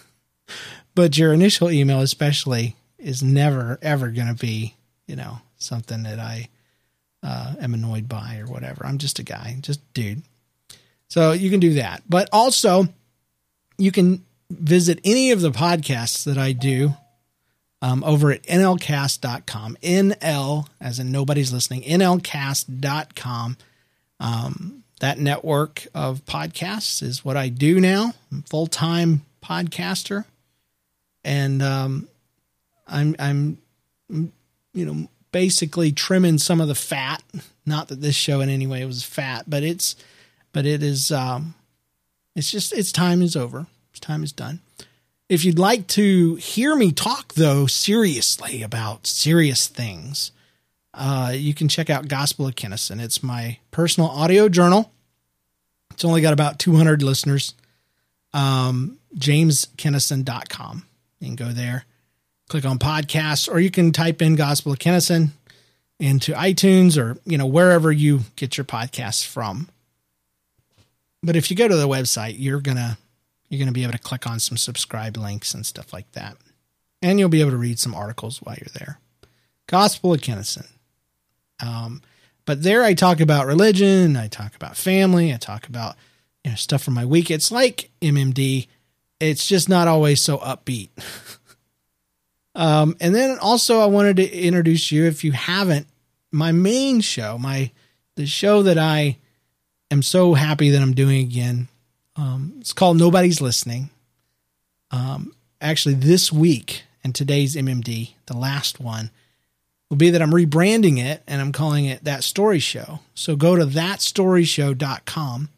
but 0.95 1.17
your 1.17 1.33
initial 1.33 1.71
email, 1.71 2.01
especially, 2.01 2.77
is 2.99 3.23
never 3.23 3.79
ever 3.81 4.11
going 4.11 4.29
to 4.29 4.35
be, 4.35 4.75
you 5.07 5.17
know, 5.17 5.39
something 5.57 6.03
that 6.03 6.19
I 6.19 6.49
uh, 7.23 7.55
am 7.61 7.75
annoyed 7.75 8.09
by 8.09 8.39
or 8.39 8.47
whatever. 8.47 8.85
I'm 8.87 8.99
just 8.99 9.19
a 9.19 9.23
guy, 9.23 9.57
just 9.61 9.81
dude. 9.95 10.23
So 11.09 11.33
you 11.33 11.51
can 11.51 11.61
do 11.61 11.75
that. 11.75 12.03
But 12.09 12.29
also, 12.33 12.89
you 13.79 13.93
can 13.93 14.25
visit 14.51 15.01
any 15.05 15.31
of 15.31 15.41
the 15.41 15.51
podcasts 15.51 16.25
that 16.25 16.39
I 16.39 16.53
do 16.53 16.95
um, 17.83 18.03
over 18.05 18.33
at 18.33 18.43
nlcast.com. 18.45 19.77
NL, 19.83 20.67
as 20.81 20.99
in 20.99 21.13
nobody's 21.13 21.53
listening, 21.53 21.83
nlcast.com. 21.83 23.57
Um, 24.19 24.85
that 25.01 25.19
network 25.19 25.87
of 25.95 26.25
podcasts 26.25 27.03
is 27.03 27.25
what 27.25 27.37
I 27.37 27.49
do 27.49 27.81
now. 27.81 28.15
I'm 28.33 28.43
full 28.43 28.67
time 28.67 29.23
podcaster. 29.45 30.25
And 31.23 31.63
um, 31.63 32.09
I'm, 32.87 33.15
I'm, 33.19 33.59
you 34.09 34.87
know, 34.87 35.09
basically 35.33 35.93
trimming 35.93 36.39
some 36.39 36.61
of 36.61 36.69
the 36.69 36.75
fat. 36.75 37.23
Not 37.67 37.89
that 37.89 38.01
this 38.01 38.15
show 38.15 38.41
in 38.41 38.49
any 38.49 38.67
way 38.67 38.85
was 38.85 39.03
fat, 39.03 39.45
but 39.49 39.63
it's, 39.63 39.97
but 40.57 40.65
it 40.65 40.83
is, 40.83 41.13
um, 41.13 41.55
it's 42.35 42.51
just, 42.51 42.73
its 42.73 42.91
time 42.91 43.21
is 43.21 43.37
over. 43.37 43.67
Its 43.91 44.01
time 44.01 44.23
is 44.25 44.33
done. 44.33 44.61
If 45.29 45.45
you'd 45.45 45.59
like 45.59 45.87
to 45.89 46.37
hear 46.37 46.75
me 46.75 46.93
talk, 46.93 47.35
though, 47.35 47.67
seriously 47.67 48.63
about 48.63 49.07
serious 49.07 49.69
things, 49.69 50.33
uh, 50.95 51.35
you 51.35 51.53
can 51.53 51.69
check 51.69 51.91
out 51.91 52.09
Gospel 52.09 52.47
of 52.47 52.57
Kinnison. 52.57 53.01
It's 53.01 53.23
my 53.23 53.59
personal 53.71 54.09
audio 54.09 54.49
journal. 54.49 54.91
It's 55.91 56.07
only 56.07 56.23
got 56.23 56.33
about 56.33 56.59
200 56.59 57.03
listeners. 57.03 57.53
Um, 58.33 58.97
JamesKinnison.com. 59.19 60.87
You 61.21 61.27
can 61.27 61.37
go 61.37 61.53
there, 61.53 61.85
click 62.49 62.65
on 62.65 62.79
podcasts, 62.79 63.47
or 63.47 63.61
you 63.61 63.71
can 63.71 63.93
type 63.93 64.23
in 64.23 64.37
Gospel 64.37 64.73
of 64.73 64.79
Kinnison 64.79 65.33
into 66.01 66.33
iTunes 66.33 66.97
or, 66.97 67.19
you 67.27 67.37
know, 67.37 67.47
wherever 67.47 67.93
you 67.93 68.21
get 68.37 68.57
your 68.57 68.65
podcasts 68.65 69.23
from. 69.23 69.69
But 71.27 71.37
if 71.37 71.51
you 71.51 71.57
go 71.57 71.67
to 71.67 71.77
the 71.77 71.89
website, 71.89 72.37
you're 72.39 72.61
to 72.77 72.97
you're 73.49 73.59
to 73.67 73.73
be 73.73 73.83
able 73.83 73.93
to 73.93 73.99
click 73.99 74.27
on 74.27 74.41
some 74.41 74.57
subscribe 74.57 75.17
links 75.17 75.55
and 75.55 75.65
stuff 75.65 75.93
like 75.93 76.11
that. 76.13 76.37
And 77.03 77.19
you'll 77.19 77.29
be 77.29 77.41
able 77.41 77.53
to 77.53 77.57
read 77.57 77.79
some 77.79 77.95
articles 77.95 78.43
while 78.43 78.57
you're 78.59 78.73
there. 78.75 78.99
Gospel 79.69 80.15
of 80.15 80.21
Kinnison. 80.21 80.67
Um, 81.61 82.03
but 82.45 82.63
there 82.63 82.83
I 82.83 82.95
talk 82.95 83.21
about 83.21 83.47
religion, 83.47 84.17
I 84.17 84.29
talk 84.29 84.55
about 84.55 84.77
family, 84.77 85.33
I 85.33 85.37
talk 85.37 85.69
about 85.69 85.97
you 86.45 86.51
know 86.51 86.57
stuff 86.57 86.83
from 86.83 86.95
my 86.95 87.05
week. 87.05 87.31
It's 87.31 87.51
like 87.51 87.91
MMD. 88.01 88.69
It's 89.19 89.47
just 89.47 89.69
not 89.69 89.89
always 89.89 90.21
so 90.21 90.39
upbeat. 90.39 90.91
um, 92.55 92.97
and 93.01 93.15
then 93.15 93.39
also 93.39 93.81
I 93.81 93.87
wanted 93.87 94.17
to 94.19 94.31
introduce 94.31 94.93
you 94.93 95.07
if 95.07 95.25
you 95.25 95.33
haven't 95.33 95.89
my 96.31 96.53
main 96.53 97.01
show, 97.01 97.37
my 97.37 97.73
the 98.15 98.27
show 98.27 98.63
that 98.63 98.79
I 98.79 99.19
am 99.91 100.03
so 100.03 100.35
happy 100.35 100.71
that 100.71 100.83
I'm 100.83 100.95
doing 100.95 101.21
again 101.21 101.69
um, 102.17 102.55
it's 102.61 102.73
called 102.73 102.97
Nobody's 102.97 103.41
Listening. 103.41 103.91
Um, 104.91 105.35
actually, 105.61 105.95
this 105.95 106.33
week 106.33 106.85
and 107.05 107.15
today's 107.15 107.55
MMD, 107.55 108.13
the 108.27 108.37
last 108.37 108.81
one, 108.81 109.11
will 109.91 109.97
be 109.97 110.11
that 110.11 110.23
I'm 110.23 110.33
rebranding 110.33 110.99
it 110.99 111.23
and 111.27 111.41
I'm 111.41 111.53
calling 111.53 111.85
it 111.85 112.05
That 112.05 112.25
Story 112.25 112.59
Show. 112.59 113.01
So 113.15 113.37
go 113.37 113.55
to 113.57 113.67
thatstoryshow.com 113.67 115.51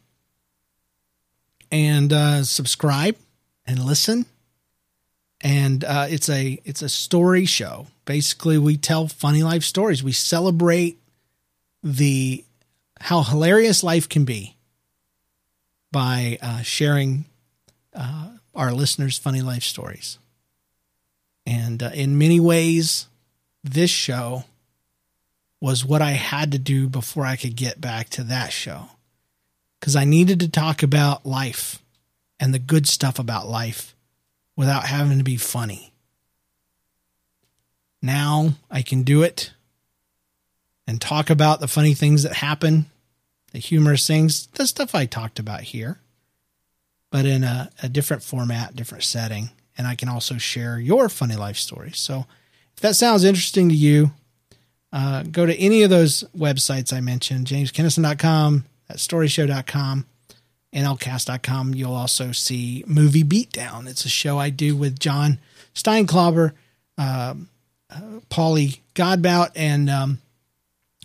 and 1.71 2.13
uh, 2.13 2.43
subscribe 2.43 3.15
and 3.65 3.79
listen. 3.79 4.25
And 5.41 5.85
uh, 5.85 6.07
it's 6.09 6.27
a 6.27 6.59
it's 6.65 6.81
a 6.81 6.89
story 6.89 7.45
show. 7.45 7.87
Basically, 8.03 8.57
we 8.57 8.75
tell 8.75 9.07
funny 9.07 9.41
life 9.41 9.63
stories. 9.63 10.03
We 10.03 10.11
celebrate 10.11 10.99
the 11.81 12.43
how 12.99 13.23
hilarious 13.23 13.83
life 13.83 14.07
can 14.07 14.25
be 14.25 14.55
by 15.91 16.37
uh, 16.41 16.61
sharing 16.61 17.25
uh, 17.93 18.29
our 18.53 18.71
listeners' 18.71 19.17
funny 19.17 19.41
life 19.41 19.63
stories. 19.63 20.19
And 21.45 21.81
uh, 21.81 21.91
in 21.93 22.17
many 22.17 22.39
ways, 22.39 23.07
this 23.63 23.89
show 23.89 24.43
was 25.61 25.83
what 25.83 26.01
I 26.01 26.11
had 26.11 26.51
to 26.51 26.59
do 26.59 26.87
before 26.87 27.25
I 27.25 27.35
could 27.35 27.55
get 27.55 27.81
back 27.81 28.09
to 28.11 28.23
that 28.23 28.51
show. 28.51 28.89
Because 29.79 29.95
I 29.95 30.03
needed 30.03 30.39
to 30.41 30.49
talk 30.49 30.83
about 30.83 31.25
life 31.25 31.79
and 32.39 32.53
the 32.53 32.59
good 32.59 32.87
stuff 32.87 33.17
about 33.17 33.47
life 33.47 33.95
without 34.55 34.85
having 34.85 35.17
to 35.17 35.23
be 35.23 35.37
funny. 35.37 35.93
Now 38.01 38.53
I 38.69 38.81
can 38.81 39.03
do 39.03 39.23
it 39.23 39.51
and 40.89 40.99
talk 40.99 41.29
about 41.29 41.59
the 41.59 41.67
funny 41.67 41.93
things 41.93 42.23
that 42.23 42.33
happen 42.33 42.87
the 43.51 43.59
humorous 43.59 44.05
things, 44.05 44.47
the 44.47 44.67
stuff 44.67 44.93
I 44.93 45.05
talked 45.05 45.39
about 45.39 45.61
here, 45.61 45.99
but 47.11 47.25
in 47.25 47.43
a, 47.43 47.69
a 47.81 47.89
different 47.89 48.23
format, 48.23 48.75
different 48.75 49.03
setting. 49.03 49.49
And 49.77 49.87
I 49.87 49.95
can 49.95 50.09
also 50.09 50.37
share 50.37 50.79
your 50.79 51.09
funny 51.09 51.35
life 51.35 51.57
stories. 51.57 51.97
So 51.97 52.25
if 52.75 52.81
that 52.81 52.95
sounds 52.95 53.23
interesting 53.23 53.69
to 53.69 53.75
you, 53.75 54.11
uh, 54.91 55.23
go 55.23 55.45
to 55.45 55.55
any 55.55 55.83
of 55.83 55.89
those 55.89 56.23
websites 56.35 56.91
I 56.91 56.99
mentioned, 56.99 57.47
jameskinnison.com, 57.47 58.65
storyshow.com, 58.91 60.05
nlcast.com. 60.73 61.73
You'll 61.73 61.93
also 61.93 62.31
see 62.31 62.83
Movie 62.87 63.23
Beatdown. 63.23 63.87
It's 63.87 64.05
a 64.05 64.09
show 64.09 64.37
I 64.37 64.49
do 64.49 64.75
with 64.75 64.99
John 64.99 65.39
Steinklauber, 65.73 66.53
uh, 66.97 67.35
uh, 67.89 68.01
Paulie 68.29 68.79
Godbout, 68.95 69.51
and 69.55 69.89
um, 69.89 70.19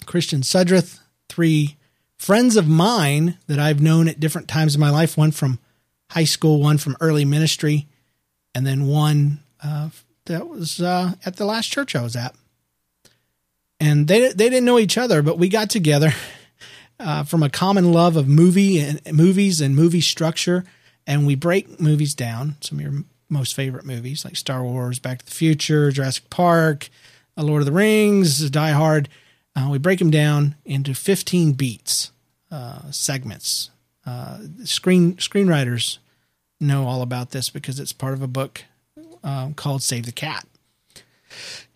Christian 0.06 0.42
Sudreth, 0.42 1.00
three 1.28 1.76
friends 2.16 2.56
of 2.56 2.68
mine 2.68 3.38
that 3.46 3.58
I've 3.58 3.80
known 3.80 4.08
at 4.08 4.20
different 4.20 4.48
times 4.48 4.74
in 4.74 4.80
my 4.80 4.90
life, 4.90 5.16
one 5.16 5.30
from 5.30 5.58
high 6.10 6.24
school, 6.24 6.60
one 6.60 6.78
from 6.78 6.96
early 7.00 7.24
ministry, 7.24 7.86
and 8.54 8.66
then 8.66 8.86
one 8.86 9.40
uh, 9.62 9.90
that 10.26 10.48
was 10.48 10.80
uh, 10.80 11.12
at 11.24 11.36
the 11.36 11.44
last 11.44 11.70
church 11.70 11.94
I 11.94 12.02
was 12.02 12.16
at. 12.16 12.34
And 13.80 14.06
they 14.08 14.28
they 14.28 14.48
didn't 14.48 14.64
know 14.64 14.78
each 14.78 14.96
other, 14.96 15.20
but 15.22 15.38
we 15.38 15.48
got 15.48 15.68
together 15.68 16.12
uh, 17.00 17.24
from 17.24 17.42
a 17.42 17.50
common 17.50 17.92
love 17.92 18.16
of 18.16 18.28
movie 18.28 18.78
and 18.78 19.00
movies 19.12 19.60
and 19.60 19.74
movie 19.74 20.00
structure, 20.00 20.64
and 21.06 21.26
we 21.26 21.34
break 21.34 21.80
movies 21.80 22.14
down. 22.14 22.54
Some 22.60 22.78
of 22.78 22.84
your 22.84 23.04
most 23.28 23.54
favorite 23.54 23.84
movies 23.84 24.24
like 24.24 24.36
Star 24.36 24.62
Wars, 24.62 24.98
Back 24.98 25.18
to 25.18 25.24
the 25.24 25.32
Future, 25.32 25.90
Jurassic 25.90 26.30
Park, 26.30 26.88
Lord 27.36 27.62
of 27.62 27.66
the 27.66 27.72
Rings, 27.72 28.48
Die 28.50 28.70
Hard. 28.70 29.08
Uh, 29.56 29.68
we 29.70 29.78
break 29.78 29.98
them 29.98 30.10
down 30.10 30.56
into 30.64 30.94
15 30.94 31.52
beats, 31.52 32.10
uh, 32.50 32.90
segments. 32.90 33.70
Uh, 34.06 34.38
screen 34.64 35.14
screenwriters 35.14 35.98
know 36.60 36.86
all 36.86 37.02
about 37.02 37.30
this 37.30 37.48
because 37.50 37.80
it's 37.80 37.92
part 37.92 38.12
of 38.12 38.22
a 38.22 38.26
book 38.26 38.64
um, 39.22 39.54
called 39.54 39.82
Save 39.82 40.06
the 40.06 40.12
Cat. 40.12 40.46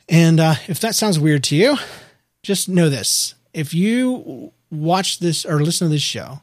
And 0.08 0.40
uh, 0.40 0.54
if 0.66 0.80
that 0.80 0.94
sounds 0.94 1.18
weird 1.18 1.44
to 1.44 1.56
you, 1.56 1.76
just 2.42 2.68
know 2.68 2.88
this: 2.88 3.34
if 3.54 3.72
you 3.72 4.52
watch 4.70 5.20
this 5.20 5.46
or 5.46 5.62
listen 5.62 5.86
to 5.88 5.92
this 5.92 6.02
show, 6.02 6.42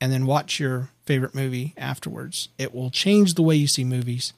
and 0.00 0.12
then 0.12 0.26
watch 0.26 0.60
your 0.60 0.90
favorite 1.04 1.34
movie 1.34 1.74
afterwards, 1.76 2.48
it 2.58 2.74
will 2.74 2.90
change 2.90 3.34
the 3.34 3.42
way 3.42 3.56
you 3.56 3.66
see 3.66 3.84
movies. 3.84 4.32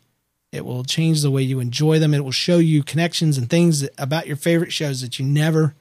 It 0.53 0.65
will 0.65 0.83
change 0.83 1.23
the 1.23 1.31
way 1.31 1.43
you 1.43 1.61
enjoy 1.61 1.99
them. 1.99 2.15
It 2.15 2.25
will 2.25 2.33
show 2.33 2.59
you 2.59 2.83
connections 2.83 3.39
and 3.39 3.49
things 3.49 3.81
that, 3.81 3.93
about 3.99 4.27
your 4.27 4.37
favorite 4.37 4.73
shows 4.73 5.01
that 5.01 5.19
you 5.19 5.25
never 5.25 5.75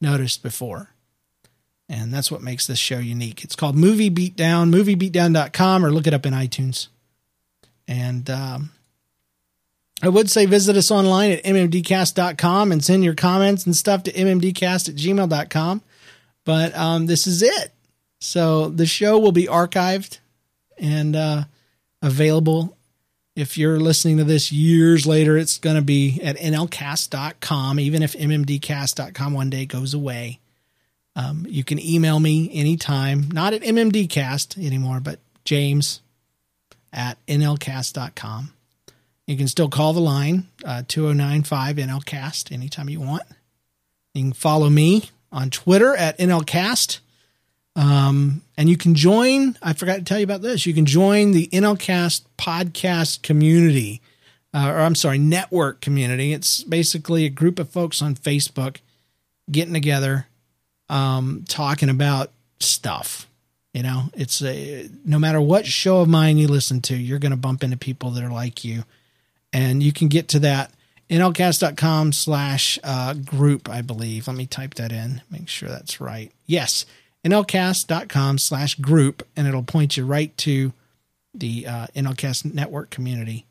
noticed 0.00 0.42
before. 0.42 0.90
And 1.88 2.12
that's 2.12 2.30
what 2.30 2.42
makes 2.42 2.66
this 2.66 2.78
show 2.78 2.98
unique. 2.98 3.44
It's 3.44 3.56
called 3.56 3.76
Movie 3.76 4.10
Beatdown, 4.10 4.74
moviebeatdown.com, 4.74 5.84
or 5.84 5.92
look 5.92 6.06
it 6.06 6.14
up 6.14 6.24
in 6.24 6.32
iTunes. 6.32 6.88
And 7.86 8.28
um, 8.30 8.70
I 10.02 10.08
would 10.08 10.30
say 10.30 10.46
visit 10.46 10.76
us 10.76 10.90
online 10.90 11.32
at 11.32 11.44
mmdcast.com 11.44 12.72
and 12.72 12.82
send 12.82 13.04
your 13.04 13.14
comments 13.14 13.66
and 13.66 13.76
stuff 13.76 14.02
to 14.04 14.12
mmdcast 14.12 14.88
at 14.88 14.96
gmail.com. 14.96 15.82
But 16.44 16.76
um, 16.76 17.06
this 17.06 17.26
is 17.26 17.42
it. 17.42 17.72
So 18.20 18.70
the 18.70 18.86
show 18.86 19.18
will 19.18 19.32
be 19.32 19.46
archived 19.46 20.18
and 20.78 21.14
uh, 21.14 21.44
available. 22.00 22.76
If 23.36 23.58
you're 23.58 23.80
listening 23.80 24.18
to 24.18 24.24
this 24.24 24.52
years 24.52 25.06
later, 25.06 25.36
it's 25.36 25.58
going 25.58 25.76
to 25.76 25.82
be 25.82 26.20
at 26.22 26.36
nlcast.com, 26.36 27.80
even 27.80 28.02
if 28.02 28.12
mmdcast.com 28.12 29.32
one 29.32 29.50
day 29.50 29.66
goes 29.66 29.92
away. 29.92 30.38
Um, 31.16 31.44
you 31.48 31.64
can 31.64 31.84
email 31.84 32.20
me 32.20 32.50
anytime, 32.52 33.28
not 33.32 33.52
at 33.52 33.62
mmdcast 33.62 34.64
anymore, 34.64 35.00
but 35.00 35.18
james 35.44 36.00
at 36.92 37.18
nlcast.com. 37.26 38.52
You 39.26 39.36
can 39.36 39.48
still 39.48 39.68
call 39.68 39.92
the 39.92 40.00
line, 40.00 40.48
uh, 40.64 40.82
2095 40.86 41.76
NLCast, 41.76 42.52
anytime 42.52 42.88
you 42.88 43.00
want. 43.00 43.22
You 44.12 44.22
can 44.22 44.32
follow 44.32 44.68
me 44.68 45.10
on 45.32 45.50
Twitter 45.50 45.96
at 45.96 46.18
NLCast. 46.18 47.00
Um, 47.76 48.42
and 48.56 48.68
you 48.68 48.76
can 48.76 48.94
join, 48.94 49.56
I 49.62 49.72
forgot 49.72 49.96
to 49.96 50.04
tell 50.04 50.18
you 50.18 50.24
about 50.24 50.42
this. 50.42 50.66
You 50.66 50.74
can 50.74 50.86
join 50.86 51.32
the 51.32 51.48
NLCast 51.48 52.22
podcast 52.38 53.22
community, 53.22 54.00
uh, 54.52 54.70
or 54.70 54.80
I'm 54.80 54.94
sorry, 54.94 55.18
network 55.18 55.80
community. 55.80 56.32
It's 56.32 56.62
basically 56.62 57.24
a 57.24 57.30
group 57.30 57.58
of 57.58 57.70
folks 57.70 58.00
on 58.00 58.14
Facebook 58.14 58.76
getting 59.50 59.74
together, 59.74 60.26
um, 60.88 61.44
talking 61.48 61.88
about 61.88 62.30
stuff. 62.60 63.28
You 63.72 63.82
know, 63.82 64.04
it's 64.14 64.40
a, 64.40 64.88
no 65.04 65.18
matter 65.18 65.40
what 65.40 65.66
show 65.66 66.00
of 66.00 66.08
mine 66.08 66.38
you 66.38 66.46
listen 66.46 66.80
to, 66.82 66.96
you're 66.96 67.18
going 67.18 67.30
to 67.30 67.36
bump 67.36 67.64
into 67.64 67.76
people 67.76 68.10
that 68.10 68.22
are 68.22 68.30
like 68.30 68.64
you. 68.64 68.84
And 69.52 69.82
you 69.82 69.92
can 69.92 70.06
get 70.06 70.28
to 70.28 70.38
that 70.40 70.72
nlcast.com 71.10 72.12
slash 72.12 72.78
uh, 72.84 73.14
group, 73.14 73.68
I 73.68 73.82
believe. 73.82 74.28
Let 74.28 74.36
me 74.36 74.46
type 74.46 74.74
that 74.74 74.92
in, 74.92 75.22
make 75.28 75.48
sure 75.48 75.68
that's 75.68 76.00
right. 76.00 76.30
Yes, 76.46 76.86
nlcast.com 77.24 78.38
slash 78.38 78.74
group, 78.76 79.26
and 79.34 79.48
it'll 79.48 79.62
point 79.62 79.96
you 79.96 80.04
right 80.04 80.36
to 80.38 80.72
the 81.32 81.66
uh, 81.66 81.86
NLCast 81.96 82.52
network 82.52 82.90
community. 82.90 83.46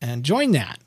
And 0.00 0.24
join 0.24 0.52
that. 0.52 0.78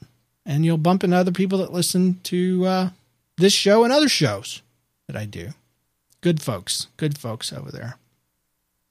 And 0.46 0.66
you'll 0.66 0.78
bump 0.78 1.04
into 1.04 1.16
other 1.16 1.32
people 1.32 1.60
that 1.60 1.74
listen 1.74 2.20
to 2.24 2.66
uh, 2.66 2.90
this 3.38 3.54
show 3.54 3.84
and 3.84 3.94
other 3.94 4.10
shows 4.10 4.62
that 5.08 5.16
I 5.16 5.26
do. 5.26 5.50
Good 6.22 6.42
folks, 6.42 6.88
good 6.98 7.18
folks 7.18 7.54
over 7.54 7.72
there. 7.72 7.98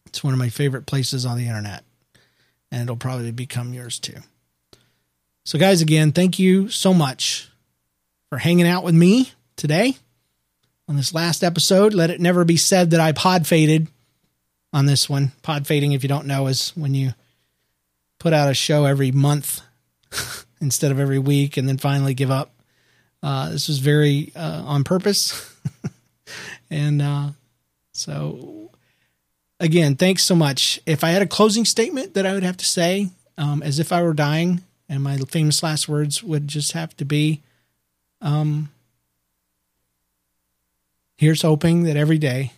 It's 0.07 0.23
one 0.23 0.33
of 0.33 0.39
my 0.39 0.49
favorite 0.49 0.87
places 0.87 1.27
on 1.27 1.37
the 1.37 1.47
internet, 1.47 1.85
and 2.71 2.83
it'll 2.83 2.97
probably 2.97 3.33
become 3.33 3.75
yours 3.75 3.99
too. 3.99 4.21
So, 5.45 5.59
guys, 5.59 5.81
again, 5.81 6.13
thank 6.13 6.39
you 6.39 6.69
so 6.69 6.95
much 6.95 7.51
for 8.29 8.39
hanging 8.39 8.67
out 8.67 8.85
with 8.85 8.95
me 8.95 9.33
today 9.57 9.97
on 10.89 10.97
this 10.97 11.15
last 11.15 11.43
episode. 11.43 11.95
Let 11.95 12.11
it 12.11 12.21
never 12.21 12.45
be 12.45 12.57
said 12.57 12.91
that 12.91 13.01
I 13.01 13.13
pod 13.13 13.47
faded 13.47 13.89
on 14.73 14.87
this 14.87 15.09
one. 15.09 15.33
Pod 15.43 15.67
fading, 15.67 15.93
if 15.93 16.03
you 16.03 16.09
don't 16.09 16.27
know, 16.27 16.47
is 16.47 16.71
when 16.77 16.95
you 16.95 17.13
put 18.19 18.33
out 18.33 18.51
a 18.51 18.55
show 18.55 18.85
every 18.85 19.13
month 19.13 19.61
instead 20.61 20.91
of 20.91 20.99
every 20.99 21.19
week 21.19 21.57
and 21.57 21.69
then 21.69 21.79
finally 21.79 22.15
give 22.15 22.31
up. 22.31 22.53
Uh, 23.23 23.51
this 23.51 23.69
was 23.69 23.79
very 23.79 24.33
uh, 24.37 24.63
on 24.65 24.85
purpose. 24.85 25.55
and 26.71 27.03
uh, 27.03 27.29
so, 27.93 28.71
again, 29.59 29.97
thanks 29.97 30.23
so 30.23 30.35
much. 30.35 30.81
If 30.87 31.03
I 31.03 31.11
had 31.11 31.23
a 31.23 31.27
closing 31.27 31.65
statement 31.65 32.15
that 32.15 32.27
I 32.27 32.35
would 32.35 32.43
have 32.43 32.57
to 32.59 32.65
say, 32.65 33.11
um, 33.39 33.63
as 33.63 33.79
if 33.79 33.93
I 33.93 34.03
were 34.03 34.15
dying, 34.15 34.63
and 34.89 35.03
my 35.03 35.17
famous 35.19 35.63
last 35.63 35.89
words 35.89 36.23
would 36.23 36.47
just 36.47 36.73
have 36.73 36.97
to 36.99 37.05
be 37.05 37.43
um, 38.21 38.71
here's 41.17 41.43
hoping 41.43 41.85
that 41.85 41.97
every 41.97 42.19
day 42.19 42.53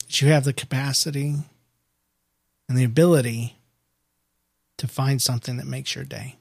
that 0.00 0.20
you 0.20 0.28
have 0.28 0.44
the 0.44 0.52
capacity 0.52 1.36
and 2.68 2.78
the 2.78 2.84
ability 2.84 3.56
to 4.76 4.86
find 4.86 5.22
something 5.22 5.56
that 5.56 5.66
makes 5.66 5.94
your 5.94 6.04
day. 6.04 6.36